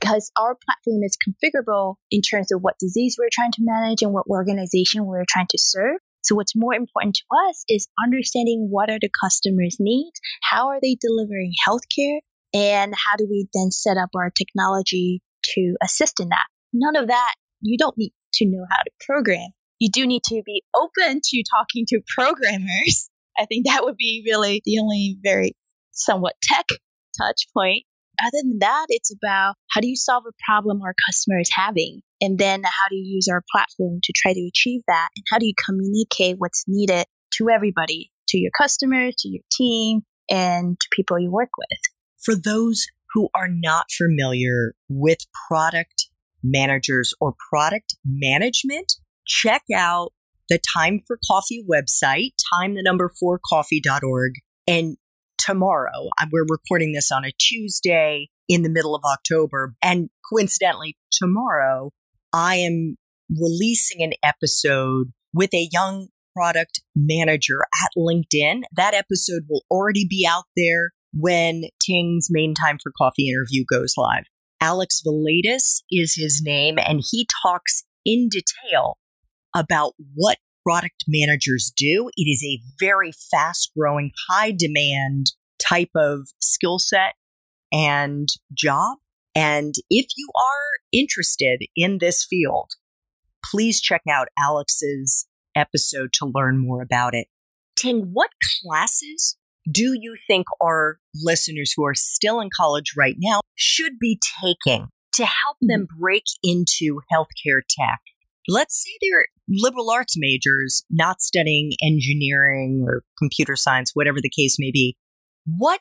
because 0.00 0.30
our 0.36 0.56
platform 0.64 1.02
is 1.02 1.16
configurable 1.16 1.96
in 2.10 2.20
terms 2.20 2.52
of 2.52 2.60
what 2.60 2.78
disease 2.78 3.16
we're 3.18 3.28
trying 3.32 3.52
to 3.52 3.62
manage 3.62 4.02
and 4.02 4.12
what 4.12 4.26
organization 4.26 5.06
we're 5.06 5.24
trying 5.28 5.46
to 5.50 5.58
serve. 5.58 5.96
So 6.22 6.34
what's 6.34 6.56
more 6.56 6.74
important 6.74 7.16
to 7.16 7.24
us 7.48 7.64
is 7.68 7.88
understanding 8.02 8.68
what 8.70 8.90
are 8.90 8.98
the 9.00 9.10
customers' 9.22 9.76
needs, 9.78 10.20
how 10.42 10.68
are 10.68 10.78
they 10.80 10.96
delivering 10.98 11.52
healthcare, 11.66 12.20
and 12.54 12.94
how 12.94 13.16
do 13.18 13.26
we 13.28 13.46
then 13.52 13.70
set 13.70 13.96
up 13.96 14.10
our 14.16 14.30
technology 14.30 15.20
to 15.54 15.74
assist 15.82 16.20
in 16.20 16.28
that. 16.28 16.46
None 16.72 16.96
of 16.96 17.08
that, 17.08 17.34
you 17.60 17.78
don't 17.78 17.96
need 17.96 18.12
to 18.34 18.46
know 18.46 18.64
how 18.70 18.76
to 18.76 18.90
program. 19.06 19.48
You 19.78 19.90
do 19.92 20.06
need 20.06 20.22
to 20.24 20.42
be 20.44 20.62
open 20.74 21.20
to 21.22 21.44
talking 21.50 21.84
to 21.88 22.00
programmers. 22.16 23.10
I 23.38 23.46
think 23.46 23.66
that 23.66 23.84
would 23.84 23.96
be 23.96 24.24
really 24.26 24.62
the 24.64 24.78
only 24.80 25.16
very 25.22 25.56
somewhat 25.92 26.34
tech 26.42 26.66
touch 27.20 27.46
point. 27.56 27.84
Other 28.20 28.42
than 28.42 28.58
that, 28.60 28.86
it's 28.90 29.12
about 29.12 29.54
how 29.70 29.80
do 29.80 29.88
you 29.88 29.96
solve 29.96 30.24
a 30.28 30.32
problem 30.46 30.80
our 30.82 30.94
customer 31.08 31.40
is 31.40 31.50
having? 31.52 32.00
And 32.20 32.38
then 32.38 32.62
how 32.62 32.88
do 32.90 32.96
you 32.96 33.16
use 33.16 33.26
our 33.28 33.42
platform 33.50 33.98
to 34.02 34.12
try 34.14 34.32
to 34.32 34.48
achieve 34.48 34.82
that? 34.86 35.08
And 35.16 35.24
how 35.30 35.38
do 35.38 35.46
you 35.46 35.54
communicate 35.66 36.36
what's 36.38 36.64
needed 36.68 37.06
to 37.34 37.50
everybody, 37.50 38.12
to 38.28 38.38
your 38.38 38.52
customers, 38.56 39.16
to 39.18 39.28
your 39.28 39.42
team, 39.50 40.02
and 40.30 40.78
to 40.78 40.88
people 40.92 41.18
you 41.18 41.30
work 41.30 41.50
with? 41.58 41.78
For 42.22 42.36
those 42.36 42.86
who 43.14 43.28
are 43.34 43.48
not 43.48 43.86
familiar 43.96 44.74
with 44.88 45.18
product 45.48 46.08
managers 46.42 47.14
or 47.20 47.34
product 47.50 47.96
management, 48.04 48.92
check 49.26 49.62
out 49.74 50.12
the 50.50 50.60
Time 50.76 51.00
for 51.06 51.18
Coffee 51.26 51.64
website, 51.68 52.32
time 52.52 52.74
the 52.74 52.82
number 52.82 53.10
four 53.18 53.40
coffee.org. 53.42 54.32
And 54.66 54.96
tomorrow, 55.38 56.10
we're 56.30 56.46
recording 56.48 56.92
this 56.92 57.10
on 57.10 57.24
a 57.24 57.32
Tuesday 57.38 58.28
in 58.48 58.62
the 58.62 58.68
middle 58.68 58.94
of 58.94 59.02
October. 59.04 59.74
And 59.80 60.10
coincidentally, 60.30 60.96
tomorrow, 61.10 61.92
I 62.32 62.56
am 62.56 62.96
releasing 63.30 64.02
an 64.02 64.12
episode 64.22 65.12
with 65.32 65.54
a 65.54 65.68
young 65.72 66.08
product 66.36 66.80
manager 66.94 67.60
at 67.82 67.90
LinkedIn. 67.96 68.62
That 68.72 68.92
episode 68.92 69.44
will 69.48 69.62
already 69.70 70.06
be 70.08 70.26
out 70.28 70.44
there 70.56 70.90
when 71.16 71.64
Ting's 71.80 72.28
main 72.30 72.54
time 72.54 72.78
for 72.82 72.92
coffee 72.96 73.28
interview 73.28 73.64
goes 73.68 73.94
live. 73.96 74.24
Alex 74.60 75.02
Valaidis 75.06 75.82
is 75.90 76.14
his 76.16 76.40
name, 76.44 76.76
and 76.78 77.02
he 77.10 77.26
talks 77.42 77.84
in 78.04 78.28
detail 78.28 78.98
about 79.54 79.94
what 80.14 80.38
product 80.66 81.04
managers 81.06 81.72
do. 81.76 82.10
It 82.16 82.24
is 82.24 82.42
a 82.44 82.62
very 82.78 83.12
fast 83.30 83.72
growing, 83.76 84.12
high 84.28 84.52
demand 84.52 85.32
type 85.58 85.90
of 85.94 86.28
skill 86.40 86.78
set 86.78 87.14
and 87.72 88.28
job. 88.52 88.98
And 89.34 89.74
if 89.90 90.06
you 90.16 90.30
are 90.36 90.80
interested 90.92 91.64
in 91.76 91.98
this 91.98 92.24
field, 92.24 92.70
please 93.44 93.80
check 93.80 94.02
out 94.08 94.28
Alex's 94.38 95.26
episode 95.56 96.12
to 96.14 96.30
learn 96.32 96.58
more 96.58 96.82
about 96.82 97.14
it. 97.14 97.26
Ting, 97.76 98.10
what 98.12 98.30
classes 98.62 99.36
do 99.70 99.96
you 99.98 100.16
think 100.26 100.46
our 100.62 100.98
listeners 101.14 101.72
who 101.74 101.84
are 101.84 101.94
still 101.94 102.40
in 102.40 102.50
college 102.54 102.94
right 102.96 103.16
now 103.18 103.40
should 103.54 103.98
be 103.98 104.18
taking 104.42 104.88
to 105.14 105.24
help 105.24 105.56
them 105.60 105.82
mm-hmm. 105.82 106.00
break 106.00 106.24
into 106.42 107.00
healthcare 107.12 107.60
tech? 107.68 108.00
Let's 108.46 108.82
say 108.82 108.90
they're 109.00 109.26
liberal 109.48 109.90
arts 109.90 110.14
majors, 110.18 110.84
not 110.90 111.22
studying 111.22 111.72
engineering 111.82 112.84
or 112.86 113.02
computer 113.18 113.56
science, 113.56 113.92
whatever 113.94 114.20
the 114.20 114.30
case 114.30 114.56
may 114.58 114.70
be. 114.70 114.96
What 115.46 115.80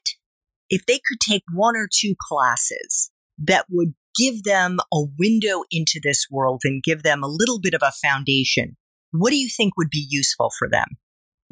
if 0.70 0.86
they 0.86 1.00
could 1.08 1.20
take 1.20 1.44
one 1.54 1.76
or 1.76 1.90
two 1.92 2.16
classes 2.30 3.12
that 3.38 3.66
would 3.70 3.94
give 4.16 4.44
them 4.44 4.80
a 4.94 5.04
window 5.20 5.64
into 5.72 6.00
this 6.02 6.28
world 6.32 6.62
and 6.64 6.84
give 6.84 7.04
them 7.04 7.24
a 7.24 7.28
little 7.28 7.60
bit 7.60 7.74
of 7.74 7.82
a 7.84 7.92
foundation? 7.92 8.78
What 9.12 9.32
do 9.32 9.38
you 9.38 9.50
think 9.50 9.76
would 9.76 9.90
be 9.90 10.06
useful 10.10 10.52
for 10.58 10.70
them? 10.70 10.88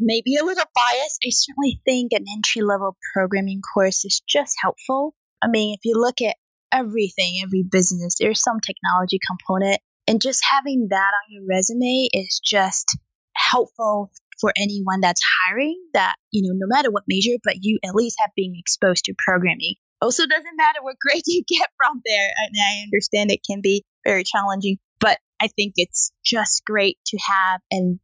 Maybe 0.02 0.36
a 0.36 0.44
little 0.44 0.66
biased. 0.76 1.20
I 1.26 1.30
certainly 1.30 1.82
think 1.86 2.12
an 2.12 2.26
entry 2.36 2.62
level 2.62 2.98
programming 3.14 3.62
course 3.74 4.04
is 4.04 4.22
just 4.28 4.56
helpful. 4.62 5.16
I 5.42 5.48
mean, 5.48 5.76
if 5.76 5.82
you 5.84 5.96
look 5.96 6.22
at 6.22 6.36
everything, 6.72 7.42
every 7.44 7.64
business, 7.70 8.16
there's 8.20 8.42
some 8.42 8.60
technology 8.60 9.20
component, 9.26 9.80
and 10.08 10.22
just 10.22 10.42
having 10.50 10.88
that 10.90 10.98
on 10.98 11.32
your 11.32 11.44
resume 11.48 12.10
is 12.14 12.42
just 12.44 12.98
helpful 13.36 14.12
for 14.40 14.52
anyone 14.58 15.02
that's 15.02 15.22
hiring 15.46 15.80
that, 15.94 16.16
you 16.32 16.42
know, 16.42 16.58
no 16.58 16.66
matter 16.68 16.92
what 16.92 17.04
major, 17.08 17.38
but 17.44 17.58
you 17.62 17.80
at 17.86 17.96
least 17.96 18.18
have 18.20 18.32
been 18.36 18.54
exposed 18.58 19.06
to 19.06 19.14
programming. 19.26 19.76
Also, 20.02 20.26
doesn't 20.26 20.58
matter 20.58 20.80
what 20.82 20.98
grade 21.00 21.22
you 21.28 21.44
get 21.48 21.70
from 21.78 22.02
there. 22.06 22.30
And 22.44 22.56
I 22.60 22.84
understand 22.84 23.32
it 23.32 23.46
can 23.48 23.62
be 23.62 23.86
very 24.04 24.24
challenging, 24.24 24.78
but 25.00 25.20
I 25.42 25.48
think 25.48 25.74
it's 25.76 26.12
just 26.26 26.64
great 26.66 26.98
to 27.08 27.18
have. 27.18 27.62
And 27.70 28.00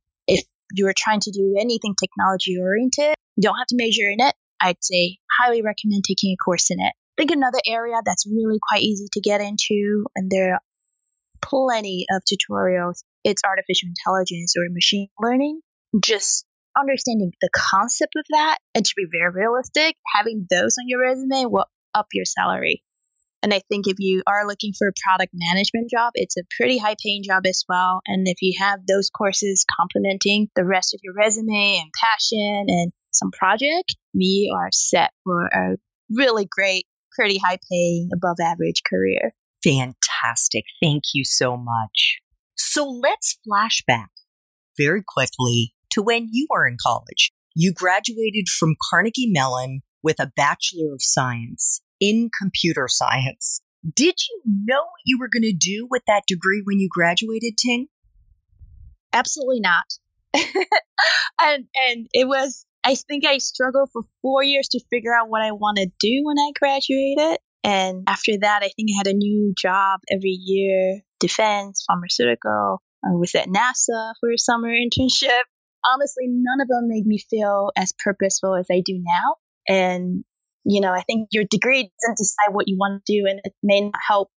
you 0.74 0.88
are 0.88 0.94
trying 0.96 1.20
to 1.22 1.32
do 1.32 1.56
anything 1.60 1.96
technology 2.00 2.58
oriented, 2.60 3.16
you 3.36 3.42
don't 3.42 3.58
have 3.58 3.68
to 3.68 3.76
major 3.78 4.10
in 4.10 4.20
it. 4.20 4.36
I'd 4.62 4.84
say 4.84 5.18
highly 5.40 5.62
recommend 5.62 6.04
taking 6.08 6.34
a 6.34 6.44
course 6.44 6.72
in 6.72 6.80
it. 6.80 6.94
I 7.18 7.22
think 7.22 7.32
another 7.32 7.60
area 7.66 7.96
that's 8.06 8.28
really 8.28 8.60
quite 8.70 8.84
easy 8.84 9.08
to 9.14 9.22
get 9.22 9.42
into, 9.42 10.06
and 10.16 10.30
there 10.30 10.54
are 10.54 10.62
plenty 11.42 12.06
of 12.12 12.22
tutorials, 12.24 13.04
it's 13.24 13.42
artificial 13.44 13.90
intelligence 13.90 14.54
or 14.58 14.64
machine 14.70 15.10
learning. 15.20 15.62
Just 16.04 16.46
understanding 16.78 17.32
the 17.42 17.50
concept 17.56 18.14
of 18.16 18.26
that 18.30 18.58
and 18.76 18.86
to 18.86 18.94
be 18.96 19.06
very 19.12 19.32
realistic, 19.34 19.96
having 20.14 20.46
those 20.50 20.76
on 20.80 20.88
your 20.88 21.02
resume 21.02 21.46
will 21.46 21.66
up 21.94 22.08
your 22.14 22.26
salary. 22.26 22.84
And 23.44 23.54
I 23.54 23.62
think 23.70 23.88
if 23.88 23.98
you 24.00 24.24
are 24.28 24.48
looking 24.48 24.74
for 24.78 24.88
a 24.88 25.00
product 25.06 25.32
management 25.34 25.90
job, 25.92 26.12
it's 26.16 26.38
a 26.38 26.44
pretty 26.58 26.78
high 26.78 26.96
paying 27.04 27.24
job 27.24 27.46
as 27.46 27.64
well. 27.70 28.02
And 28.08 28.28
if 28.28 28.38
you 28.42 28.58
have 28.60 28.80
those 28.88 29.10
courses 29.10 29.66
complementing 29.78 30.50
the 30.56 30.66
rest 30.66 30.94
of 30.94 31.00
your 31.04 31.14
resume 31.14 31.80
and 31.82 31.92
passion 32.04 32.66
and 32.68 32.92
some 33.12 33.32
project, 33.32 33.96
we 34.14 34.52
are 34.56 34.70
set 34.72 35.12
for 35.24 35.46
a 35.46 35.78
really 36.10 36.48
great, 36.50 36.88
pretty 37.16 37.38
high 37.38 37.60
paying, 37.70 38.10
above 38.14 38.38
average 38.42 38.82
career. 38.90 39.34
Fantastic. 39.64 40.66
Thank 40.82 41.04
you 41.14 41.24
so 41.24 41.58
much. 41.58 42.20
So 42.56 42.88
let's 42.88 43.38
flash 43.46 43.84
back 43.88 44.10
very 44.78 45.04
quickly 45.06 45.74
to 45.92 46.02
when 46.02 46.30
you 46.32 46.48
were 46.50 46.68
in 46.68 46.78
college. 46.82 47.32
You 47.56 47.74
graduated 47.74 48.50
from 48.50 48.76
Carnegie 48.90 49.32
Mellon 49.32 49.82
with 50.04 50.20
a 50.20 50.32
Bachelor 50.36 50.94
of 50.94 51.02
Science 51.02 51.82
in 52.00 52.30
computer 52.38 52.88
science. 52.88 53.62
Did 53.96 54.16
you 54.30 54.42
know 54.46 54.82
what 54.82 55.02
you 55.06 55.18
were 55.20 55.30
going 55.30 55.44
to 55.44 55.54
do 55.54 55.88
with 55.90 56.04
that 56.08 56.24
degree 56.28 56.62
when 56.64 56.80
you 56.80 56.90
graduated, 56.92 57.58
Ting? 57.58 57.88
Absolutely 59.14 59.62
not. 59.62 59.86
and 61.42 61.66
and 61.90 62.08
it 62.14 62.28
was 62.28 62.66
I 62.84 62.96
think 62.96 63.26
I 63.26 63.38
struggled 63.40 63.90
for 63.92 64.04
4 64.22 64.44
years 64.44 64.68
to 64.70 64.80
figure 64.90 65.14
out 65.14 65.30
what 65.30 65.42
I 65.42 65.52
want 65.52 65.78
to 65.78 65.88
do 66.00 66.22
when 66.24 66.38
I 66.38 66.52
graduated. 66.58 67.40
And 67.64 68.04
after 68.08 68.34
that, 68.40 68.60
I 68.64 68.70
think 68.76 68.90
I 68.92 68.98
had 68.98 69.08
a 69.08 69.14
new 69.14 69.54
job 69.58 70.00
every 70.12 70.38
year, 70.40 71.02
defense, 71.20 71.84
pharmaceutical. 71.88 72.82
I 73.04 73.16
was 73.16 73.36
at 73.36 73.48
NASA 73.48 74.14
for 74.20 74.32
a 74.32 74.38
summer 74.38 74.70
internship. 74.70 75.44
Honestly, 75.86 76.26
none 76.28 76.62
of 76.62 76.68
them 76.68 76.88
made 76.88 77.06
me 77.06 77.20
feel 77.30 77.72
as 77.76 77.94
purposeful 78.04 78.56
as 78.56 78.68
I 78.72 78.82
do 78.86 79.02
now. 79.04 79.36
And 79.68 80.24
you 80.68 80.82
know, 80.82 80.92
I 80.92 81.02
think 81.02 81.30
your 81.32 81.46
degree 81.50 81.90
doesn't 82.02 82.18
decide 82.18 82.54
what 82.54 82.68
you 82.68 82.78
want 82.78 83.06
to 83.06 83.14
do 83.14 83.26
and 83.26 83.40
it 83.44 83.54
may 83.64 83.82
not 83.82 83.94
help 84.06 84.30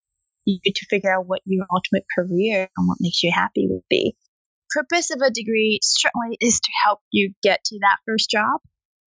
you 0.45 0.59
to 0.63 0.85
figure 0.85 1.13
out 1.13 1.25
what 1.25 1.41
your 1.45 1.65
ultimate 1.73 2.05
career 2.15 2.69
and 2.77 2.87
what 2.87 2.99
makes 3.01 3.23
you 3.23 3.31
happy 3.33 3.67
would 3.67 3.81
be. 3.89 4.15
Purpose 4.69 5.09
of 5.09 5.21
a 5.21 5.31
degree 5.31 5.79
certainly 5.81 6.37
is 6.39 6.59
to 6.59 6.69
help 6.85 6.99
you 7.11 7.33
get 7.41 7.63
to 7.65 7.79
that 7.79 7.97
first 8.05 8.29
job. 8.29 8.61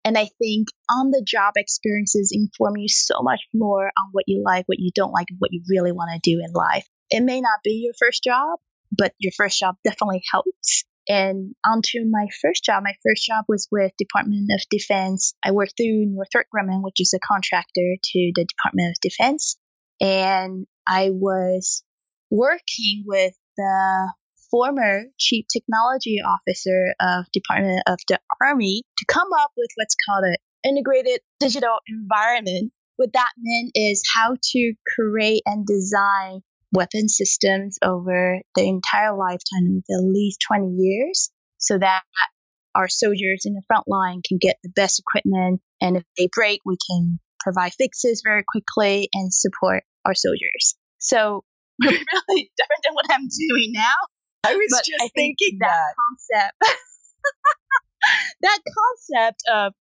And 0.04 0.18
I 0.18 0.30
think 0.40 0.70
on 0.90 1.12
the 1.12 1.24
job 1.26 1.54
experiences 1.58 2.32
inform 2.34 2.78
you 2.78 2.88
so 2.90 3.22
much 3.22 3.42
more 3.54 3.86
on 3.86 4.10
what 4.14 4.26
you 4.26 4.42
like, 4.44 4.68
what 4.68 4.80
you 4.80 4.90
don't 4.96 5.12
like, 5.12 5.28
what 5.38 5.52
you 5.54 5.62
really 5.70 5.92
want 5.92 6.10
to 6.14 6.20
do 6.24 6.42
in 6.44 6.52
life. 6.54 6.88
It 7.12 7.22
may 7.22 7.40
not 7.40 7.60
be 7.64 7.84
your 7.86 7.94
first 8.00 8.24
job, 8.24 8.58
but 8.92 9.14
your 9.20 9.32
first 9.38 9.60
job 9.60 9.76
definitely 9.84 10.24
helps. 10.32 10.86
And 11.12 11.56
onto 11.66 12.00
my 12.10 12.28
first 12.42 12.64
job. 12.64 12.84
My 12.86 12.94
first 13.04 13.26
job 13.26 13.44
was 13.50 13.68
with 13.70 13.92
Department 13.98 14.50
of 14.56 14.62
Defense. 14.70 15.34
I 15.44 15.52
worked 15.52 15.74
through 15.76 16.06
Northrop 16.06 16.48
Grumman, 16.56 16.84
which 16.84 17.02
is 17.02 17.14
a 17.14 17.20
contractor 17.20 17.98
to 18.02 18.32
the 18.34 18.46
Department 18.46 18.96
of 18.96 19.02
Defense. 19.02 19.58
And 20.00 20.68
I 20.88 21.10
was 21.12 21.84
working 22.30 23.04
with 23.06 23.34
the 23.58 24.14
former 24.50 25.04
chief 25.20 25.46
technology 25.52 26.20
officer 26.26 26.94
of 27.02 27.26
Department 27.34 27.84
of 27.88 28.00
the 28.08 28.18
Army 28.42 28.84
to 28.98 29.06
come 29.06 29.28
up 29.38 29.52
with 29.58 29.70
what's 29.76 29.96
called 30.08 30.24
an 30.24 30.38
integrated 30.64 31.20
digital 31.42 31.76
environment. 31.90 32.72
What 32.96 33.12
that 33.14 33.32
meant 33.38 33.72
is 33.76 34.02
how 34.16 34.38
to 34.42 34.74
create 34.96 35.42
and 35.46 35.66
design 35.66 36.42
weapon 36.74 37.10
systems 37.10 37.78
over 37.84 38.40
the 38.56 38.68
entire 38.68 39.16
lifetime 39.16 39.78
of 39.78 39.84
at 39.90 40.04
least 40.04 40.40
20 40.48 40.76
years 40.78 41.32
so 41.58 41.78
that 41.78 42.02
our 42.76 42.88
soldiers 42.88 43.44
in 43.46 43.54
the 43.54 43.62
front 43.68 43.86
line 43.88 44.22
can 44.28 44.38
get 44.40 44.58
the 44.64 44.72
best 44.76 45.00
equipment. 45.00 45.62
And 45.82 45.98
if 45.98 46.04
they 46.18 46.30
break, 46.34 46.62
we 46.66 46.78
can 46.90 47.20
provide 47.40 47.74
fixes 47.74 48.22
very 48.26 48.44
quickly 48.48 49.10
and 49.14 49.34
support 49.34 49.84
our 50.06 50.14
soldiers. 50.14 50.76
So 51.00 51.44
really 51.82 52.52
different 52.58 52.84
than 52.84 52.94
what 52.94 53.06
I'm 53.10 53.28
doing 53.28 53.72
now. 53.74 53.96
I 54.44 54.56
was 54.56 54.68
but 54.72 54.86
just 54.86 55.04
I 55.04 55.10
thinking 55.16 55.58
that, 55.60 55.68
that 55.68 55.94
concept. 56.00 56.58
that 58.42 58.60
concept 59.20 59.44
of 59.52 59.74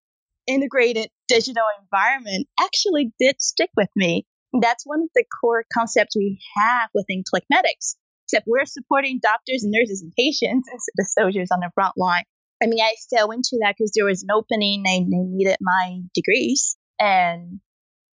integrated 0.46 1.08
digital 1.28 1.62
environment 1.82 2.46
actually 2.60 3.12
did 3.18 3.40
stick 3.40 3.70
with 3.76 3.88
me. 3.96 4.26
That's 4.52 4.84
one 4.84 5.02
of 5.02 5.08
the 5.14 5.24
core 5.40 5.64
concepts 5.72 6.16
we 6.16 6.40
have 6.56 6.90
within 6.94 7.22
ClickMedix. 7.22 7.94
Except 8.26 8.46
we're 8.46 8.64
supporting 8.64 9.18
doctors 9.20 9.64
and 9.64 9.72
nurses 9.72 10.02
and 10.02 10.12
patients 10.16 10.68
the 10.96 11.04
soldiers 11.18 11.48
on 11.52 11.60
the 11.60 11.70
front 11.74 11.94
line. 11.96 12.24
I 12.62 12.66
mean, 12.66 12.80
I 12.80 12.94
fell 13.14 13.30
into 13.30 13.58
that 13.62 13.74
because 13.76 13.92
there 13.94 14.04
was 14.04 14.22
an 14.22 14.30
opening. 14.30 14.84
and 14.86 15.12
they 15.12 15.18
needed 15.18 15.56
my 15.60 16.00
degrees. 16.14 16.76
And, 17.00 17.60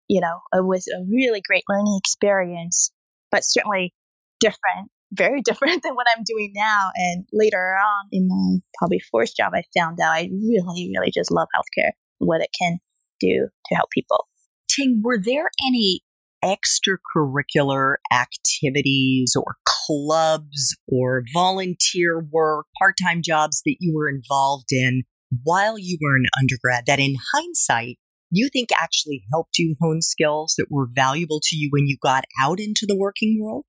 you 0.09 0.20
know, 0.20 0.41
it 0.53 0.64
was 0.64 0.87
a 0.89 1.05
really 1.11 1.43
great 1.47 1.64
learning 1.68 1.99
experience, 1.99 2.93
but 3.30 3.43
certainly 3.45 3.93
different, 4.41 4.91
very 5.12 5.41
different 5.45 5.82
than 5.82 5.95
what 5.95 6.07
I'm 6.16 6.24
doing 6.24 6.53
now. 6.55 6.91
And 6.95 7.26
later 7.32 7.76
on 7.76 8.09
in 8.12 8.28
my 8.28 8.59
probably 8.78 9.01
fourth 9.11 9.37
job, 9.37 9.53
I 9.55 9.64
found 9.76 9.99
out 10.01 10.12
I 10.12 10.30
really, 10.32 10.93
really 10.95 11.11
just 11.12 11.32
love 11.32 11.49
healthcare, 11.55 11.91
what 12.18 12.41
it 12.41 12.51
can 12.59 12.78
do 13.20 13.49
to 13.66 13.74
help 13.74 13.91
people. 13.91 14.28
Ting, 14.70 15.01
were 15.03 15.18
there 15.18 15.51
any 15.66 16.03
extracurricular 16.47 17.97
activities 18.12 19.34
or 19.36 19.57
clubs 19.64 20.76
or 20.86 21.24
volunteer 21.34 22.24
work, 22.30 22.66
part 22.78 22.94
time 23.03 23.20
jobs 23.22 23.62
that 23.64 23.76
you 23.80 23.94
were 23.94 24.09
involved 24.09 24.70
in 24.70 25.03
while 25.42 25.76
you 25.78 25.99
were 26.01 26.16
an 26.16 26.26
undergrad 26.40 26.84
that 26.86 27.01
in 27.01 27.16
hindsight 27.34 27.99
you 28.30 28.49
think 28.53 28.70
actually 28.78 29.22
helped 29.32 29.59
you 29.59 29.76
hone 29.80 30.03
skills 30.03 30.55
that 30.59 30.66
were 30.70 30.88
valuable 30.92 31.40
to 31.42 31.57
you 31.57 31.68
when 31.72 31.86
you 31.86 31.97
got 32.03 32.24
out 32.40 32.59
into 32.59 32.84
the 32.86 32.97
working 32.97 33.38
world? 33.40 33.64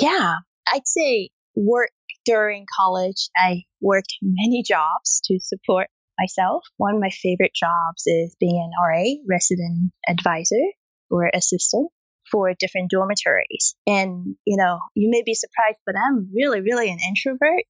Yeah, 0.00 0.36
I'd 0.72 0.86
say 0.86 1.30
work 1.54 1.90
during 2.24 2.66
college. 2.76 3.28
I 3.36 3.62
worked 3.80 4.14
many 4.22 4.62
jobs 4.66 5.20
to 5.26 5.38
support 5.40 5.88
myself. 6.18 6.64
One 6.76 6.94
of 6.94 7.00
my 7.00 7.10
favorite 7.10 7.52
jobs 7.54 8.06
is 8.06 8.36
being 8.38 8.56
an 8.56 8.70
RA, 8.82 9.04
resident 9.28 9.92
advisor 10.08 10.56
or 11.10 11.30
assistant 11.32 11.90
for 12.30 12.52
different 12.58 12.90
dormitories. 12.90 13.74
And, 13.86 14.36
you 14.46 14.56
know, 14.56 14.80
you 14.94 15.10
may 15.10 15.22
be 15.24 15.34
surprised, 15.34 15.78
but 15.86 15.94
I'm 15.96 16.30
really, 16.34 16.60
really 16.60 16.90
an 16.90 16.98
introvert. 17.08 17.66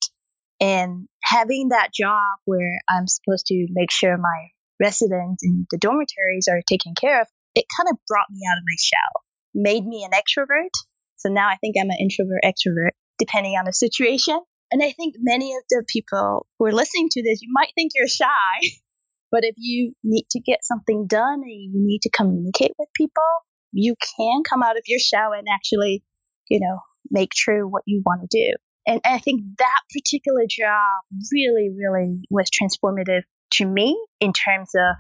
And 0.61 1.09
having 1.25 1.69
that 1.71 1.89
job 1.95 2.39
where 2.45 2.81
I'm 2.89 3.07
supposed 3.07 3.47
to 3.47 3.67
make 3.71 3.91
sure 3.91 4.17
my 4.19 4.49
residents 4.81 5.43
in 5.43 5.67
the 5.71 5.79
dormitories 5.79 6.49
are 6.51 6.63
taken 6.69 6.95
care 6.95 7.21
of, 7.21 7.27
it 7.55 7.65
kind 7.77 7.89
of 7.91 7.99
brought 8.07 8.31
me 8.31 8.41
out 8.51 8.59
of 8.59 8.65
my 8.67 8.77
shell, 8.79 9.23
made 9.55 9.85
me 9.85 10.05
an 10.05 10.13
extrovert. 10.13 10.71
So 11.17 11.29
now 11.31 11.49
I 11.49 11.57
think 11.61 11.77
I'm 11.79 11.91
an 11.91 11.99
introvert 12.01 12.43
extrovert, 12.45 12.93
depending 13.19 13.55
on 13.55 13.65
the 13.65 13.73
situation. 13.73 14.39
And 14.71 14.83
I 14.83 14.93
think 14.93 15.17
many 15.19 15.55
of 15.55 15.63
the 15.69 15.85
people 15.87 16.47
who 16.59 16.67
are 16.67 16.73
listening 16.73 17.09
to 17.11 17.23
this, 17.23 17.43
you 17.43 17.49
might 17.53 17.73
think 17.75 17.93
you're 17.95 18.09
shy, 18.09 18.29
but 19.31 19.45
if 19.45 19.55
you 19.59 19.95
need 20.05 20.27
to 20.31 20.41
get 20.41 20.65
something 20.65 21.07
done 21.07 21.41
and 21.43 21.51
you 21.51 21.71
need 21.75 22.03
to 22.03 22.11
communicate 22.11 22.73
with 22.79 22.89
people, 22.95 23.25
you 23.73 23.95
can 24.16 24.43
come 24.43 24.62
out 24.62 24.77
of 24.77 24.83
your 24.87 24.99
shell 24.99 25.33
and 25.33 25.47
actually, 25.53 26.03
you 26.49 26.61
know, 26.61 26.79
make 27.11 27.31
true 27.31 27.68
what 27.68 27.83
you 27.87 28.03
want 28.05 28.23
to 28.23 28.29
do. 28.31 28.53
And 28.87 29.01
I 29.05 29.18
think 29.18 29.43
that 29.59 29.81
particular 29.93 30.43
job 30.49 31.03
really, 31.33 31.71
really 31.77 32.23
was 32.31 32.49
transformative 32.51 33.23
to 33.53 33.66
me 33.66 34.01
in 34.21 34.33
terms 34.33 34.71
of 34.75 34.97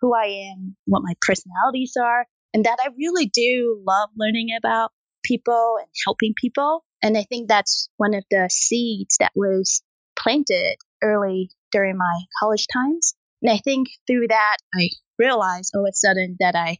who 0.00 0.14
I 0.14 0.52
am, 0.52 0.76
what 0.86 1.02
my 1.04 1.14
personalities 1.20 1.94
are, 2.00 2.26
and 2.52 2.64
that 2.64 2.78
I 2.82 2.88
really 2.96 3.26
do 3.26 3.82
love 3.86 4.10
learning 4.16 4.48
about 4.56 4.92
people 5.24 5.76
and 5.78 5.88
helping 6.04 6.34
people. 6.40 6.84
And 7.02 7.16
I 7.18 7.24
think 7.24 7.48
that's 7.48 7.88
one 7.96 8.14
of 8.14 8.24
the 8.30 8.48
seeds 8.50 9.16
that 9.18 9.32
was 9.34 9.82
planted 10.18 10.76
early 11.02 11.50
during 11.72 11.96
my 11.96 12.20
college 12.40 12.66
times. 12.72 13.14
And 13.42 13.52
I 13.52 13.58
think 13.58 13.88
through 14.06 14.28
that, 14.28 14.56
I 14.74 14.90
realized 15.18 15.72
all 15.74 15.84
of 15.84 15.90
a 15.90 15.94
sudden 15.94 16.36
that 16.40 16.54
I 16.54 16.78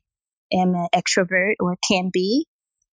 am 0.55 0.74
an 0.74 0.88
extrovert 0.94 1.55
or 1.61 1.76
can 1.88 2.11
be. 2.12 2.46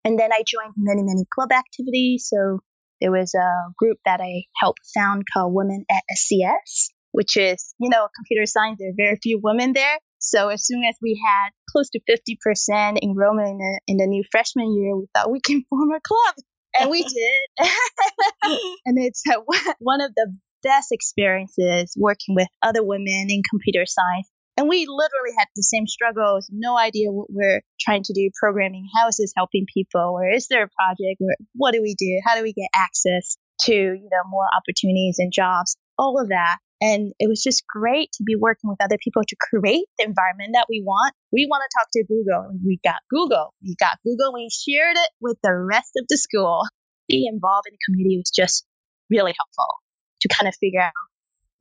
And 0.03 0.19
then 0.19 0.33
I 0.33 0.43
joined 0.47 0.73
many, 0.77 1.03
many 1.03 1.25
club 1.33 1.51
activities. 1.51 2.27
So 2.27 2.59
there 2.99 3.11
was 3.11 3.33
a 3.35 3.71
group 3.77 3.97
that 4.05 4.21
I 4.21 4.43
helped 4.59 4.81
found 4.95 5.23
called 5.31 5.53
Women 5.53 5.85
at 5.89 6.03
SCS, 6.11 6.89
which 7.11 7.37
is, 7.37 7.73
you 7.79 7.89
know, 7.89 8.07
computer 8.15 8.45
science. 8.45 8.79
There 8.79 8.89
are 8.89 8.97
very 8.97 9.19
few 9.21 9.39
women 9.41 9.73
there. 9.73 9.99
So 10.19 10.49
as 10.49 10.65
soon 10.65 10.83
as 10.87 10.95
we 11.01 11.19
had 11.23 11.49
close 11.71 11.89
to 11.91 11.99
50% 12.09 12.99
enrollment 13.01 13.49
in 13.49 13.57
the, 13.57 13.79
in 13.87 13.97
the 13.97 14.07
new 14.07 14.23
freshman 14.31 14.75
year, 14.75 14.95
we 14.95 15.07
thought 15.15 15.31
we 15.31 15.39
can 15.39 15.63
form 15.69 15.91
a 15.91 15.99
club. 16.01 16.35
And 16.79 16.89
we 16.89 17.03
did. 17.03 17.67
and 18.85 18.97
it's 18.97 19.23
one 19.79 20.01
of 20.01 20.13
the 20.15 20.33
best 20.63 20.91
experiences 20.91 21.93
working 21.97 22.35
with 22.35 22.47
other 22.61 22.83
women 22.83 23.27
in 23.29 23.41
computer 23.49 23.85
science 23.85 24.29
and 24.61 24.69
we 24.69 24.85
literally 24.85 25.33
had 25.39 25.47
the 25.55 25.63
same 25.63 25.87
struggles, 25.87 26.47
no 26.53 26.77
idea 26.77 27.09
what 27.11 27.25
we're 27.31 27.63
trying 27.79 28.03
to 28.03 28.13
do 28.13 28.29
programming. 28.39 28.85
How 28.95 29.07
is 29.07 29.17
this 29.17 29.33
helping 29.35 29.65
people? 29.73 30.13
Or 30.21 30.29
is 30.29 30.49
there 30.49 30.61
a 30.61 30.69
project? 30.69 31.17
Or 31.19 31.33
what 31.55 31.73
do 31.73 31.81
we 31.81 31.95
do? 31.97 32.21
How 32.23 32.35
do 32.35 32.43
we 32.43 32.53
get 32.53 32.69
access 32.75 33.37
to, 33.61 33.73
you 33.73 34.09
know, 34.11 34.21
more 34.29 34.45
opportunities 34.55 35.15
and 35.17 35.33
jobs? 35.33 35.75
All 35.97 36.21
of 36.21 36.29
that. 36.29 36.57
And 36.79 37.11
it 37.17 37.27
was 37.27 37.41
just 37.41 37.65
great 37.65 38.11
to 38.13 38.23
be 38.23 38.35
working 38.35 38.69
with 38.69 38.77
other 38.83 38.97
people 39.03 39.23
to 39.27 39.35
create 39.49 39.85
the 39.97 40.05
environment 40.05 40.51
that 40.53 40.67
we 40.69 40.83
want. 40.85 41.15
We 41.33 41.47
want 41.49 41.63
to 41.65 41.77
talk 41.79 41.87
to 41.93 42.05
Google. 42.05 42.53
We 42.63 42.79
got 42.83 43.01
Google. 43.09 43.55
We 43.63 43.75
got 43.79 43.97
Google. 44.05 44.31
We 44.31 44.47
shared 44.53 44.95
it 44.95 45.09
with 45.19 45.37
the 45.41 45.57
rest 45.57 45.93
of 45.97 46.05
the 46.07 46.17
school. 46.17 46.65
Being 47.07 47.33
involved 47.33 47.65
in 47.65 47.73
the 47.73 47.81
community 47.89 48.17
was 48.17 48.29
just 48.29 48.63
really 49.09 49.33
helpful 49.33 49.73
to 50.21 50.27
kind 50.27 50.47
of 50.47 50.53
figure 50.61 50.81
out 50.81 50.93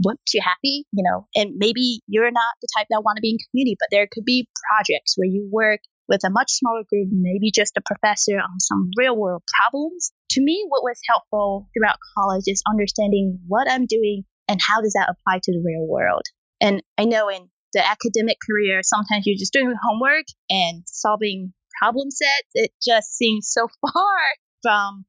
what 0.03 0.17
makes 0.21 0.35
you 0.35 0.43
happy, 0.43 0.85
you 0.93 1.05
know, 1.05 1.27
and 1.35 1.55
maybe 1.57 2.01
you're 2.07 2.31
not 2.31 2.55
the 2.61 2.69
type 2.77 2.87
that 2.91 3.03
want 3.05 3.17
to 3.17 3.23
be 3.23 3.31
in 3.31 3.39
community, 3.51 3.77
but 3.79 3.89
there 3.91 4.09
could 4.11 4.25
be 4.25 4.49
projects 4.71 5.15
where 5.17 5.29
you 5.29 5.49
work 5.51 5.81
with 6.09 6.21
a 6.25 6.31
much 6.31 6.51
smaller 6.51 6.83
group, 6.91 7.09
maybe 7.13 7.53
just 7.55 7.77
a 7.77 7.83
professor 7.87 8.37
on 8.37 8.59
some 8.59 8.91
real 8.99 9.17
world 9.17 9.43
problems. 9.61 10.13
To 10.31 10.43
me, 10.43 10.65
what 10.69 10.83
was 10.83 10.99
helpful 11.09 11.69
throughout 11.73 11.97
college 12.19 12.45
is 12.47 12.63
understanding 12.69 13.39
what 13.47 13.71
I'm 13.71 13.87
doing 13.87 14.25
and 14.49 14.61
how 14.61 14.81
does 14.81 14.95
that 14.95 15.09
apply 15.09 15.41
to 15.45 15.53
the 15.53 15.63
real 15.65 15.87
world. 15.87 16.23
And 16.61 16.83
I 16.99 17.05
know 17.05 17.29
in 17.29 17.49
the 17.73 17.87
academic 17.87 18.39
career, 18.45 18.81
sometimes 18.83 19.25
you're 19.27 19.39
just 19.39 19.53
doing 19.53 19.73
homework 19.81 20.27
and 20.51 20.83
solving 20.87 21.53
problem 21.81 22.11
sets. 22.11 22.51
It 22.55 22.73
just 22.85 23.17
seems 23.17 23.49
so 23.51 23.69
far 23.81 24.19
from 24.63 25.05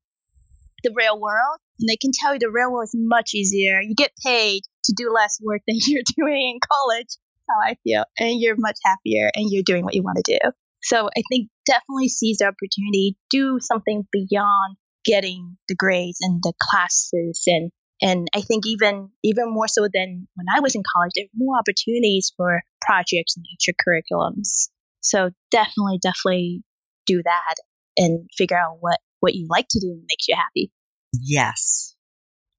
the 0.84 0.94
real 0.96 1.20
world. 1.20 1.58
And 1.80 1.90
they 1.90 1.98
can 1.98 2.12
tell 2.14 2.34
you 2.34 2.40
the 2.40 2.52
real 2.52 2.72
world 2.72 2.86
is 2.86 2.96
much 2.96 3.34
easier. 3.34 3.82
You 3.82 3.96
get 3.96 4.12
paid 4.24 4.64
to 4.86 4.94
do 4.96 5.12
less 5.14 5.40
work 5.42 5.62
than 5.68 5.78
you're 5.88 6.04
doing 6.16 6.56
in 6.56 6.60
college. 6.60 7.08
That's 7.08 7.48
How 7.50 7.72
I 7.72 7.76
feel. 7.84 8.06
And 8.20 8.40
you're 8.40 8.56
much 8.58 8.78
happier 8.84 9.32
and 9.36 9.52
you're 9.52 9.64
doing 9.66 9.84
what 9.84 9.96
you 9.96 10.04
want 10.04 10.20
to 10.24 10.40
do. 10.40 10.52
So 10.84 11.08
I 11.16 11.22
think 11.30 11.50
definitely 11.66 12.10
seize 12.10 12.40
the 12.40 12.46
opportunity, 12.46 13.16
do 13.30 13.60
something 13.62 14.08
beyond 14.12 14.78
getting 15.06 15.58
the 15.68 15.76
grades 15.76 16.18
and 16.22 16.42
the 16.44 16.54
classes 16.62 17.44
and 17.48 17.72
and 18.04 18.28
I 18.36 18.42
think 18.42 18.66
even 18.66 19.10
even 19.24 19.54
more 19.54 19.68
so 19.68 19.88
than 19.94 20.28
when 20.34 20.48
I 20.52 20.60
was 20.60 20.74
in 20.74 20.82
college, 20.96 21.12
there 21.16 21.26
are 21.26 21.38
more 21.38 21.58
opportunities 21.58 22.34
for 22.36 22.64
projects 22.82 23.38
and 23.38 23.46
extra 23.54 23.76
curriculums. 23.76 24.70
So 25.02 25.30
definitely, 25.52 26.00
definitely 26.02 26.64
do 27.06 27.22
that 27.24 27.56
and 27.98 28.28
figure 28.36 28.58
out 28.58 28.78
what 28.80 29.00
what 29.22 29.36
you 29.36 29.48
like 29.50 29.68
to 29.70 29.80
do 29.80 29.88
and 29.88 30.04
makes 30.10 30.28
you 30.28 30.36
happy. 30.36 30.72
Yes, 31.14 31.96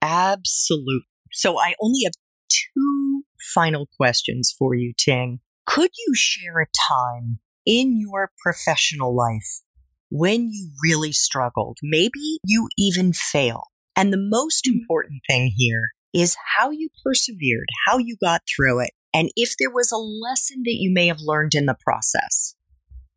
absolutely. 0.01 1.07
So 1.31 1.59
I 1.59 1.75
only 1.81 2.01
have 2.05 2.15
two 2.51 3.25
final 3.55 3.89
questions 3.97 4.55
for 4.59 4.75
you, 4.75 4.93
Ting. 4.97 5.41
Could 5.67 5.91
you 6.07 6.15
share 6.15 6.61
a 6.61 6.67
time 6.89 7.39
in 7.65 7.99
your 8.01 8.31
professional 8.43 9.15
life 9.15 9.63
when 10.11 10.49
you 10.51 10.71
really 10.83 11.13
struggled? 11.13 11.79
Maybe 11.83 12.39
you 12.45 12.69
even 12.79 13.13
failed. 13.13 13.65
And 13.97 14.13
the 14.13 14.19
most 14.19 14.65
mm-hmm. 14.65 14.79
important 14.79 15.23
thing 15.29 15.53
here 15.57 15.91
is 16.13 16.37
how 16.57 16.71
you 16.71 16.89
persevered, 17.05 17.69
how 17.87 17.99
you 17.99 18.17
got 18.23 18.43
through 18.55 18.81
it, 18.81 18.91
and 19.15 19.31
if 19.37 19.55
there 19.59 19.71
was 19.71 19.93
a 19.93 19.97
lesson 19.97 20.63
that 20.65 20.77
you 20.79 20.93
may 20.93 21.07
have 21.07 21.21
learned 21.21 21.55
in 21.55 21.67
the 21.67 21.77
process. 21.83 22.55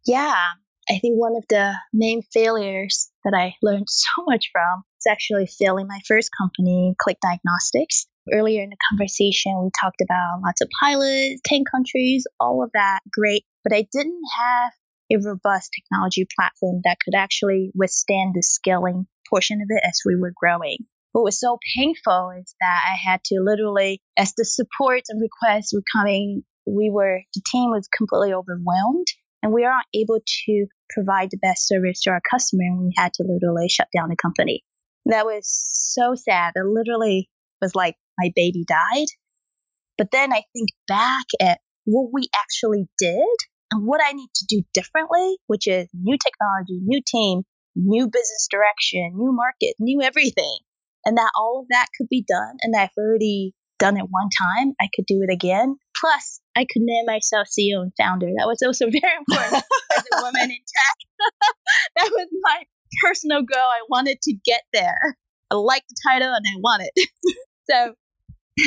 Yeah, 0.05 0.43
I 0.89 0.99
think 0.99 1.15
one 1.15 1.35
of 1.35 1.45
the 1.49 1.73
main 1.93 2.21
failures 2.33 3.09
that 3.23 3.33
I 3.35 3.55
learned 3.63 3.85
so 3.89 4.23
much 4.27 4.49
from 4.51 4.83
is 4.99 5.05
actually 5.09 5.47
failing 5.47 5.87
my 5.87 5.99
first 6.07 6.29
company, 6.37 6.95
Click 6.99 7.17
Diagnostics. 7.21 8.07
Earlier 8.33 8.63
in 8.63 8.71
the 8.71 8.77
conversation, 8.89 9.61
we 9.63 9.69
talked 9.79 10.01
about 10.01 10.41
lots 10.43 10.61
of 10.61 10.69
pilots, 10.79 11.41
10 11.45 11.63
countries, 11.71 12.25
all 12.39 12.63
of 12.63 12.71
that. 12.73 12.99
Great. 13.11 13.43
But 13.63 13.73
I 13.73 13.87
didn't 13.91 14.21
have 14.39 14.71
a 15.11 15.17
robust 15.23 15.71
technology 15.75 16.27
platform 16.35 16.81
that 16.83 16.97
could 17.03 17.15
actually 17.15 17.71
withstand 17.75 18.33
the 18.33 18.41
scaling 18.41 19.05
portion 19.29 19.61
of 19.61 19.67
it 19.69 19.83
as 19.87 20.01
we 20.05 20.15
were 20.15 20.33
growing. 20.35 20.77
What 21.11 21.23
was 21.23 21.39
so 21.39 21.59
painful 21.77 22.31
is 22.39 22.55
that 22.59 22.79
I 22.91 22.95
had 22.95 23.23
to 23.25 23.41
literally, 23.41 24.01
as 24.17 24.33
the 24.33 24.43
supports 24.43 25.09
and 25.09 25.21
requests 25.21 25.71
were 25.73 25.83
coming, 25.95 26.41
we 26.65 26.89
were, 26.89 27.21
the 27.35 27.41
team 27.51 27.69
was 27.69 27.87
completely 27.95 28.33
overwhelmed 28.33 29.07
and 29.45 29.53
we 29.53 29.63
aren't 29.63 29.85
able 29.93 30.19
to 30.25 30.65
provide 30.89 31.31
the 31.31 31.39
best 31.41 31.67
service 31.67 32.01
to 32.01 32.11
our 32.11 32.21
customer 32.29 32.63
and 32.63 32.79
we 32.79 32.93
had 32.95 33.13
to 33.13 33.23
literally 33.23 33.69
shut 33.69 33.87
down 33.95 34.09
the 34.09 34.15
company. 34.15 34.63
That 35.05 35.25
was 35.25 35.47
so 35.47 36.15
sad. 36.15 36.53
It 36.55 36.65
literally 36.65 37.29
was 37.61 37.75
like 37.75 37.95
my 38.19 38.31
baby 38.35 38.65
died. 38.67 39.07
But 39.97 40.11
then 40.11 40.33
I 40.33 40.43
think 40.53 40.69
back 40.87 41.25
at 41.41 41.59
what 41.85 42.09
we 42.11 42.27
actually 42.35 42.87
did 42.97 43.37
and 43.71 43.85
what 43.85 44.01
I 44.03 44.11
need 44.11 44.29
to 44.35 44.45
do 44.47 44.63
differently, 44.73 45.37
which 45.47 45.67
is 45.67 45.87
new 45.93 46.17
technology, 46.17 46.79
new 46.83 47.01
team, 47.05 47.43
new 47.75 48.07
business 48.07 48.47
direction, 48.49 49.13
new 49.15 49.31
market, 49.31 49.75
new 49.79 50.01
everything. 50.01 50.57
And 51.05 51.17
that 51.17 51.31
all 51.37 51.59
of 51.61 51.67
that 51.69 51.87
could 51.97 52.07
be 52.09 52.25
done. 52.27 52.57
And 52.61 52.75
I've 52.75 52.89
already 52.97 53.53
done 53.77 53.97
it 53.97 54.05
one 54.09 54.29
time. 54.41 54.73
I 54.81 54.89
could 54.95 55.05
do 55.05 55.21
it 55.27 55.31
again. 55.31 55.75
Plus, 55.95 56.41
I 56.55 56.65
could 56.65 56.81
name 56.81 57.05
myself 57.05 57.47
CEO 57.47 57.81
and 57.81 57.91
founder. 57.97 58.27
That 58.37 58.47
was 58.47 58.61
also 58.65 58.85
very 58.89 59.15
important 59.17 59.63
as 59.97 60.03
a 60.13 60.21
woman 60.21 60.43
in 60.43 60.49
tech. 60.49 60.97
that 61.97 62.09
was 62.11 62.27
my 62.41 62.63
personal 63.03 63.41
goal. 63.41 63.59
I 63.59 63.81
wanted 63.89 64.21
to 64.21 64.35
get 64.45 64.63
there. 64.73 65.17
I 65.51 65.55
like 65.55 65.83
the 65.87 65.95
title 66.07 66.33
and 66.33 66.45
I 66.47 66.59
want 66.59 66.83
it. 66.93 67.09
so, 67.69 67.93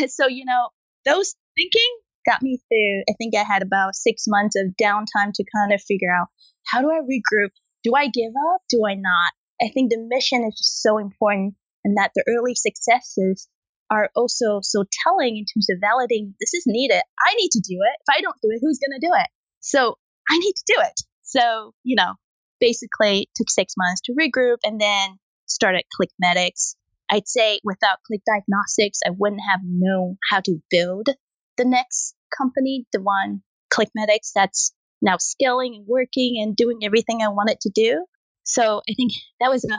so, 0.09 0.28
you 0.28 0.45
know, 0.45 0.68
those 1.05 1.34
thinking 1.57 1.99
got 2.26 2.43
me 2.43 2.59
through. 2.68 3.03
I 3.09 3.14
think 3.16 3.34
I 3.34 3.43
had 3.43 3.62
about 3.62 3.97
six 3.97 4.24
months 4.28 4.55
of 4.57 4.74
downtime 4.80 5.32
to 5.34 5.45
kind 5.55 5.72
of 5.72 5.80
figure 5.82 6.14
out 6.14 6.28
how 6.66 6.80
do 6.80 6.91
I 6.91 7.01
regroup? 7.01 7.51
Do 7.84 7.93
I 7.97 8.09
give 8.09 8.32
up? 8.53 8.61
Do 8.68 8.82
I 8.86 8.95
not? 8.95 9.32
I 9.62 9.70
think 9.72 9.91
the 9.91 10.07
mission 10.09 10.45
is 10.45 10.55
just 10.57 10.82
so 10.82 10.99
important 10.99 11.55
and 11.84 11.97
that 11.97 12.12
the 12.14 12.24
early 12.28 12.55
successes 12.55 13.49
are 13.91 14.11
also 14.14 14.61
so 14.62 14.84
telling 15.05 15.36
in 15.36 15.45
terms 15.45 15.68
of 15.70 15.78
validating 15.78 16.34
this 16.41 16.55
is 16.55 16.64
needed. 16.66 17.03
I 17.26 17.34
need 17.34 17.51
to 17.53 17.61
do 17.61 17.78
it. 17.80 17.97
If 18.01 18.16
I 18.16 18.20
don't 18.20 18.36
do 18.43 18.49
it, 18.51 18.61
who's 18.61 18.78
going 18.78 18.99
to 19.01 19.07
do 19.07 19.12
it? 19.14 19.28
So 19.61 19.97
I 20.30 20.39
need 20.39 20.53
to 20.53 20.64
do 20.66 20.74
it. 20.80 21.01
So, 21.22 21.74
you 21.84 21.97
know, 21.97 22.14
basically 22.61 23.22
it 23.22 23.28
took 23.36 23.51
six 23.51 23.74
months 23.76 24.01
to 24.05 24.12
regroup 24.12 24.59
and 24.64 24.80
then 24.80 25.18
started 25.47 25.84
ClickMedix. 26.01 26.74
I'd 27.11 27.28
say 27.28 27.61
without 27.64 27.99
Click 28.07 28.20
Diagnostics, 28.26 29.01
I 29.07 29.11
wouldn't 29.16 29.43
have 29.51 29.61
known 29.64 30.18
how 30.30 30.41
to 30.41 30.59
build 30.70 31.09
the 31.57 31.64
next 31.64 32.14
company, 32.36 32.86
the 32.93 33.01
one 33.01 33.43
ClickMedix 33.72 34.32
that's 34.34 34.72
now 35.01 35.16
scaling 35.18 35.74
and 35.76 35.86
working 35.86 36.41
and 36.43 36.55
doing 36.55 36.80
everything 36.82 37.20
I 37.22 37.28
wanted 37.28 37.61
to 37.62 37.70
do. 37.74 38.05
So 38.45 38.82
I 38.89 38.95
think 38.95 39.12
that 39.41 39.51
was 39.51 39.64
a 39.64 39.78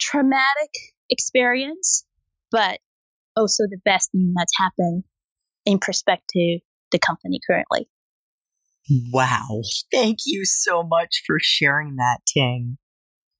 traumatic 0.00 0.70
experience, 1.10 2.04
but 2.50 2.78
also 3.36 3.64
the 3.64 3.80
best 3.84 4.12
thing 4.12 4.34
that's 4.36 4.52
happened 4.58 5.04
in 5.66 5.78
perspective 5.78 6.60
the 6.90 6.98
company 6.98 7.40
currently. 7.46 7.88
Wow. 9.12 9.62
Thank 9.92 10.18
you 10.26 10.44
so 10.44 10.82
much 10.82 11.22
for 11.26 11.38
sharing 11.40 11.96
that, 11.96 12.18
Ting. 12.26 12.78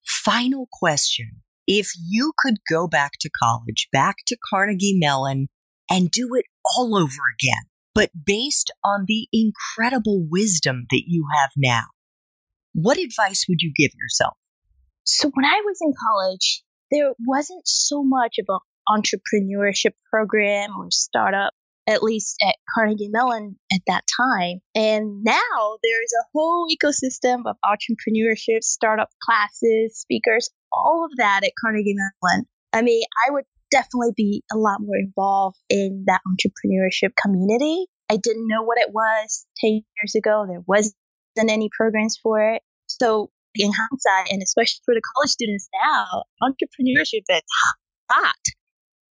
Final 0.04 0.68
question. 0.72 1.42
If 1.66 1.90
you 2.08 2.32
could 2.38 2.58
go 2.68 2.86
back 2.86 3.12
to 3.20 3.30
college, 3.30 3.88
back 3.92 4.16
to 4.26 4.36
Carnegie 4.50 4.98
Mellon, 4.98 5.48
and 5.90 6.10
do 6.10 6.34
it 6.34 6.44
all 6.64 6.96
over 6.96 7.22
again, 7.34 7.64
but 7.94 8.10
based 8.24 8.72
on 8.84 9.04
the 9.06 9.28
incredible 9.32 10.26
wisdom 10.28 10.86
that 10.90 11.02
you 11.06 11.26
have 11.34 11.50
now, 11.56 11.84
what 12.72 12.98
advice 12.98 13.46
would 13.48 13.60
you 13.60 13.72
give 13.74 13.90
yourself? 14.00 14.36
So, 15.02 15.30
when 15.34 15.44
I 15.44 15.60
was 15.64 15.78
in 15.82 15.92
college, 16.08 16.62
there 16.92 17.12
wasn't 17.18 17.66
so 17.66 18.04
much 18.04 18.36
of 18.38 18.46
an 18.48 18.60
entrepreneurship 18.90 19.92
program 20.10 20.70
or 20.78 20.90
startup, 20.90 21.52
at 21.86 22.02
least 22.02 22.36
at 22.46 22.56
Carnegie 22.74 23.08
Mellon 23.10 23.56
at 23.72 23.80
that 23.86 24.04
time. 24.16 24.60
And 24.74 25.22
now 25.24 25.78
there's 25.82 26.12
a 26.20 26.26
whole 26.34 26.66
ecosystem 26.68 27.42
of 27.46 27.56
entrepreneurship, 27.64 28.62
startup 28.62 29.08
classes, 29.22 29.98
speakers, 29.98 30.50
all 30.72 31.04
of 31.04 31.16
that 31.18 31.42
at 31.44 31.52
Carnegie 31.62 31.96
Mellon. 31.96 32.46
I 32.72 32.82
mean, 32.82 33.02
I 33.26 33.32
would 33.32 33.44
definitely 33.70 34.12
be 34.16 34.42
a 34.52 34.56
lot 34.56 34.80
more 34.80 34.96
involved 34.96 35.58
in 35.68 36.04
that 36.06 36.20
entrepreneurship 36.26 37.12
community. 37.20 37.86
I 38.10 38.16
didn't 38.16 38.48
know 38.48 38.62
what 38.62 38.78
it 38.78 38.90
was 38.92 39.46
10 39.64 39.82
years 40.00 40.14
ago. 40.16 40.44
There 40.48 40.62
wasn't 40.66 40.94
any 41.38 41.70
programs 41.76 42.18
for 42.20 42.54
it. 42.54 42.62
So 42.86 43.30
in 43.54 43.72
hindsight, 43.72 44.32
and 44.32 44.42
especially 44.42 44.80
for 44.84 44.94
the 44.94 45.02
college 45.14 45.30
students 45.30 45.68
now, 45.82 46.24
entrepreneurship 46.42 47.22
is 47.28 47.42
hot. 48.10 48.34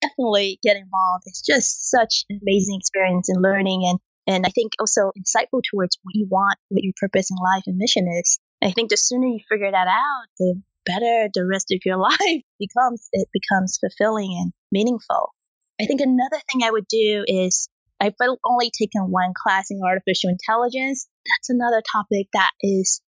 Definitely 0.01 0.59
get 0.63 0.77
involved. 0.77 1.23
It's 1.25 1.41
just 1.41 1.89
such 1.89 2.25
an 2.29 2.39
amazing 2.41 2.77
experience 2.79 3.29
in 3.29 3.41
learning 3.41 3.83
and 3.87 3.99
and 4.29 4.45
I 4.45 4.49
think 4.49 4.73
also 4.77 5.13
insightful 5.17 5.61
towards 5.71 5.97
what 6.03 6.13
you 6.13 6.27
want, 6.29 6.57
what 6.67 6.83
your 6.83 6.91
purpose 6.99 7.31
in 7.31 7.37
life 7.37 7.63
and 7.65 7.77
mission 7.77 8.09
is. 8.09 8.39
I 8.61 8.71
think 8.71 8.89
the 8.89 8.97
sooner 8.97 9.25
you 9.25 9.39
figure 9.49 9.71
that 9.71 9.87
out, 9.87 10.25
the 10.37 10.61
better 10.85 11.29
the 11.33 11.45
rest 11.45 11.67
of 11.71 11.79
your 11.85 11.97
life 12.09 12.43
becomes. 12.59 13.07
It 13.13 13.29
becomes 13.31 13.79
fulfilling 13.79 14.35
and 14.37 14.51
meaningful. 14.71 15.33
I 15.79 15.85
think 15.85 16.01
another 16.01 16.41
thing 16.51 16.63
I 16.63 16.71
would 16.71 16.87
do 16.87 17.23
is 17.27 17.69
I've 17.99 18.15
only 18.45 18.71
taken 18.71 19.11
one 19.11 19.33
class 19.35 19.67
in 19.71 19.79
artificial 19.83 20.29
intelligence. 20.29 21.07
That's 21.25 21.49
another 21.49 21.81
topic 21.91 22.27
that 22.33 22.51
is 22.61 23.01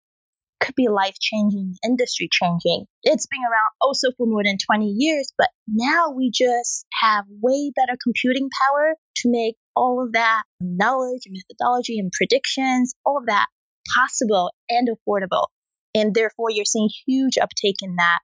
could 0.60 0.74
be 0.74 0.88
life 0.88 1.16
changing, 1.20 1.74
industry 1.84 2.28
changing. 2.30 2.86
It's 3.02 3.26
been 3.26 3.42
around 3.42 3.70
also 3.80 4.08
for 4.16 4.26
more 4.26 4.42
than 4.44 4.56
20 4.64 4.86
years, 4.86 5.32
but 5.36 5.48
now 5.68 6.10
we 6.10 6.30
just 6.32 6.86
have 7.02 7.24
way 7.42 7.72
better 7.74 7.96
computing 8.02 8.48
power 8.68 8.94
to 9.16 9.30
make 9.30 9.56
all 9.74 10.02
of 10.04 10.12
that 10.12 10.42
knowledge, 10.60 11.22
methodology, 11.28 11.98
and 11.98 12.10
predictions, 12.12 12.94
all 13.04 13.18
of 13.18 13.26
that 13.26 13.46
possible 13.94 14.52
and 14.68 14.88
affordable. 14.88 15.46
And 15.94 16.14
therefore, 16.14 16.50
you're 16.50 16.64
seeing 16.64 16.90
huge 17.06 17.38
uptake 17.38 17.76
in 17.82 17.96
that. 17.96 18.18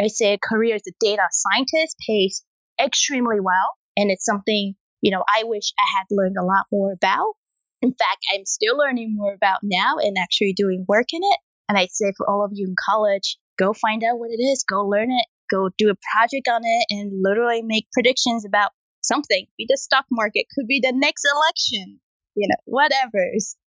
I 0.00 0.08
say 0.08 0.34
a 0.34 0.38
career 0.38 0.74
as 0.74 0.82
a 0.88 0.92
data 1.00 1.22
scientist 1.30 1.96
pays 2.06 2.42
extremely 2.82 3.40
well. 3.40 3.76
And 3.96 4.10
it's 4.10 4.24
something, 4.24 4.74
you 5.00 5.10
know, 5.10 5.22
I 5.36 5.44
wish 5.44 5.72
I 5.78 5.84
had 5.98 6.06
learned 6.10 6.36
a 6.38 6.44
lot 6.44 6.66
more 6.72 6.92
about. 6.92 7.34
In 7.80 7.90
fact, 7.90 8.24
I'm 8.32 8.44
still 8.44 8.76
learning 8.76 9.14
more 9.14 9.34
about 9.34 9.60
now 9.62 9.96
and 9.98 10.16
actually 10.18 10.54
doing 10.54 10.84
work 10.88 11.06
in 11.12 11.20
it. 11.22 11.38
And 11.68 11.78
I'd 11.78 11.92
say 11.92 12.12
for 12.16 12.28
all 12.28 12.44
of 12.44 12.52
you 12.54 12.66
in 12.66 12.74
college, 12.88 13.38
go 13.58 13.72
find 13.72 14.02
out 14.04 14.18
what 14.18 14.30
it 14.30 14.42
is, 14.42 14.64
go 14.68 14.84
learn 14.84 15.10
it, 15.10 15.26
go 15.50 15.70
do 15.78 15.90
a 15.90 15.96
project 16.12 16.48
on 16.48 16.62
it, 16.64 16.86
and 16.90 17.22
literally 17.22 17.62
make 17.62 17.86
predictions 17.92 18.44
about 18.44 18.70
something. 19.02 19.46
Be 19.56 19.66
the 19.68 19.78
stock 19.78 20.04
market, 20.10 20.46
could 20.54 20.66
be 20.66 20.80
the 20.82 20.92
next 20.94 21.24
election, 21.34 21.98
you 22.34 22.48
know, 22.48 22.56
whatever. 22.64 23.30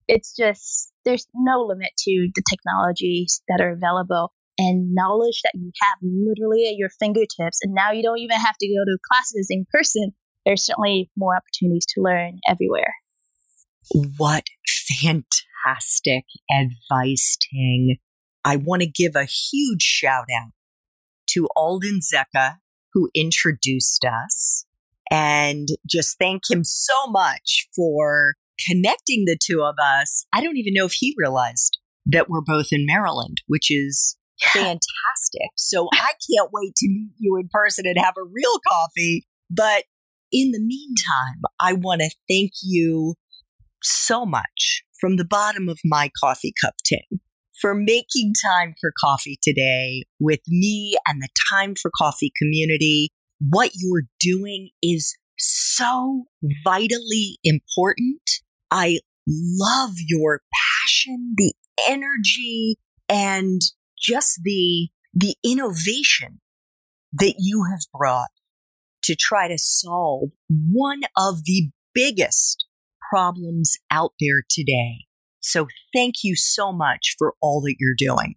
It's 0.07 0.35
just, 0.35 0.91
there's 1.05 1.27
no 1.35 1.61
limit 1.61 1.91
to 1.99 2.29
the 2.33 2.43
technologies 2.49 3.41
that 3.47 3.61
are 3.61 3.71
available 3.71 4.33
and 4.57 4.93
knowledge 4.93 5.41
that 5.43 5.51
you 5.53 5.71
have 5.81 5.97
literally 6.01 6.67
at 6.67 6.77
your 6.77 6.89
fingertips. 6.99 7.59
And 7.61 7.73
now 7.73 7.91
you 7.91 8.01
don't 8.01 8.19
even 8.19 8.38
have 8.38 8.57
to 8.59 8.67
go 8.67 8.83
to 8.83 8.97
classes 9.11 9.47
in 9.49 9.65
person. 9.71 10.11
There's 10.45 10.65
certainly 10.65 11.11
more 11.15 11.35
opportunities 11.35 11.85
to 11.93 12.01
learn 12.01 12.39
everywhere. 12.49 12.95
What 14.17 14.45
fantastic 14.88 15.47
fantastic 15.68 16.26
advice, 16.51 17.38
Ting. 17.51 17.97
I 18.43 18.55
want 18.55 18.82
to 18.82 18.88
give 18.88 19.15
a 19.15 19.26
huge 19.26 19.82
shout 19.82 20.26
out 20.34 20.51
to 21.32 21.47
Alden 21.55 21.99
Zecca, 22.01 22.57
who 22.93 23.09
introduced 23.13 24.05
us, 24.05 24.65
and 25.11 25.68
just 25.86 26.18
thank 26.20 26.43
him 26.49 26.63
so 26.63 27.07
much 27.07 27.68
for 27.76 28.36
connecting 28.68 29.26
the 29.26 29.38
two 29.41 29.61
of 29.61 29.76
us. 29.82 30.26
I 30.34 30.41
don't 30.41 30.57
even 30.57 30.74
know 30.74 30.86
if 30.86 30.93
he 30.93 31.13
realized 31.18 31.78
that 32.05 32.30
we're 32.30 32.41
both 32.41 32.68
in 32.72 32.86
Maryland, 32.86 33.41
which 33.47 33.70
is 33.70 34.18
fantastic. 34.41 35.49
So 35.55 35.89
I 35.93 36.13
can't 36.30 36.49
wait 36.53 36.76
to 36.78 36.88
meet 36.88 37.13
you 37.18 37.38
in 37.38 37.49
person 37.51 37.86
and 37.86 37.97
have 37.97 38.15
a 38.18 38.24
real 38.24 38.59
coffee. 38.68 39.26
But 39.49 39.84
in 40.32 40.51
the 40.51 40.59
meantime, 40.59 41.41
I 41.59 41.74
want 41.74 42.01
to 42.01 42.09
thank 42.30 42.51
you 42.63 43.15
so 43.84 44.26
much 44.26 44.84
from 45.00 45.16
the 45.16 45.26
bottom 45.26 45.70
of 45.70 45.80
my 45.84 46.10
coffee 46.20 46.54
cup 46.62 46.76
Ting 46.84 47.20
for 47.60 47.74
making 47.74 48.34
time 48.45 48.74
for 48.80 48.91
coffee 49.00 49.39
today 49.41 50.04
with 50.20 50.41
me 50.48 50.95
and 51.08 51.22
the 51.22 51.30
Time 51.52 51.76
for 51.76 51.91
Coffee 51.98 52.32
community. 52.38 53.10
What 53.39 53.72
you're 53.76 54.04
doing 54.20 54.70
is 54.82 55.16
so 55.38 56.26
vitally 56.64 57.39
important. 57.43 58.22
I 58.72 59.00
love 59.28 59.93
your 60.08 60.41
passion, 60.84 61.34
the 61.38 61.54
energy, 61.88 62.78
and 63.10 63.62
just 64.00 64.41
the, 64.43 64.89
the 65.14 65.36
innovation 65.43 66.39
that 67.14 67.36
you 67.39 67.66
have 67.70 67.82
brought 67.98 68.30
to 69.04 69.16
try 69.16 69.48
to 69.48 69.58
solve 69.58 70.30
one 70.50 71.02
of 71.16 71.43
the 71.45 71.70
biggest 71.93 72.66
problems 73.10 73.78
out 73.91 74.14
there 74.20 74.43
today. 74.49 75.05
So 75.39 75.68
thank 75.93 76.16
you 76.24 76.36
so 76.36 76.72
much 76.72 77.16
for 77.18 77.34
all 77.41 77.62
that 77.62 77.76
you're 77.80 77.95
doing. 77.97 78.36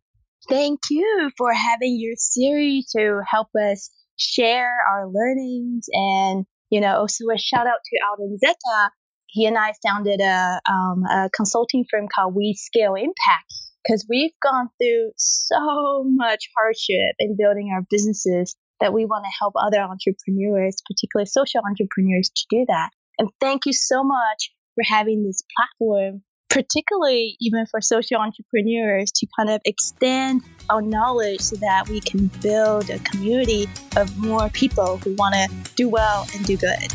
Thank 0.49 0.81
you 0.91 1.31
for 1.37 1.53
having 1.53 1.97
your 1.99 2.14
series 2.16 2.91
to 2.97 3.21
help 3.29 3.49
us 3.61 3.91
share 4.16 4.75
our 4.93 5.09
learnings 5.09 5.87
and, 5.93 6.45
you 6.71 6.81
know, 6.81 6.97
also 6.97 7.25
a 7.35 7.39
shout 7.39 7.66
out 7.66 7.81
to 7.85 7.99
Alden 8.09 8.39
Zeta. 8.39 8.91
He 9.27 9.47
and 9.47 9.57
I 9.57 9.73
founded 9.87 10.21
a, 10.21 10.61
um, 10.68 11.05
a 11.05 11.31
consulting 11.35 11.85
firm 11.91 12.07
called 12.12 12.35
We 12.35 12.55
Scale 12.55 12.95
Impact 12.95 13.53
because 13.85 14.07
we've 14.09 14.33
gone 14.43 14.68
through 14.81 15.12
so 15.16 16.05
much 16.05 16.49
hardship 16.57 17.14
in 17.18 17.37
building 17.37 17.71
our 17.73 17.87
businesses 17.89 18.57
that 18.81 18.93
we 18.93 19.05
want 19.05 19.25
to 19.25 19.31
help 19.39 19.55
other 19.57 19.79
entrepreneurs, 19.81 20.77
particularly 20.87 21.27
social 21.27 21.61
entrepreneurs, 21.66 22.31
to 22.35 22.47
do 22.51 22.64
that. 22.68 22.91
And 23.18 23.29
thank 23.41 23.66
you 23.66 23.73
so 23.73 24.03
much 24.03 24.51
for 24.75 24.85
having 24.85 25.25
this 25.25 25.43
platform, 25.57 26.23
particularly 26.49 27.37
even 27.41 27.66
for 27.66 27.81
social 27.81 28.18
entrepreneurs 28.18 29.11
to 29.12 29.27
kind 29.39 29.51
of 29.51 29.61
extend 29.64 30.43
our 30.68 30.83
knowledge 30.83 31.41
so 31.41 31.57
that 31.57 31.89
we 31.89 32.01
can 32.01 32.29
build 32.43 32.91
a 32.91 32.99
community 33.01 33.68
of 33.97 34.16
more 34.18 34.49
people 34.51 34.99
who 34.99 35.14
want 35.14 35.35
to 35.35 35.73
do 35.75 35.89
well 35.89 36.27
and 36.35 36.45
do 36.45 36.57
good. 36.57 36.93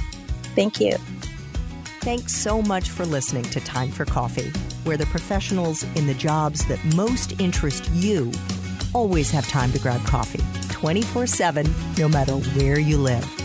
Thank 0.55 0.80
you. 0.80 0.95
Thanks 2.01 2.36
so 2.36 2.61
much 2.61 2.91
for 2.91 3.03
listening 3.03 3.43
to 3.45 3.59
Time 3.59 3.89
for 3.89 4.05
Coffee, 4.05 4.51
where 4.84 4.95
the 4.95 5.07
professionals 5.07 5.84
in 5.95 6.05
the 6.05 6.13
jobs 6.13 6.65
that 6.67 6.84
most 6.95 7.39
interest 7.41 7.89
you 7.91 8.32
always 8.93 9.32
have 9.32 9.47
time 9.47 9.71
to 9.71 9.80
grab 9.80 10.03
coffee 10.05 10.43
24 10.69 11.28
7, 11.28 11.73
no 11.97 12.07
matter 12.07 12.34
where 12.34 12.80
you 12.80 12.97
live. 12.97 13.44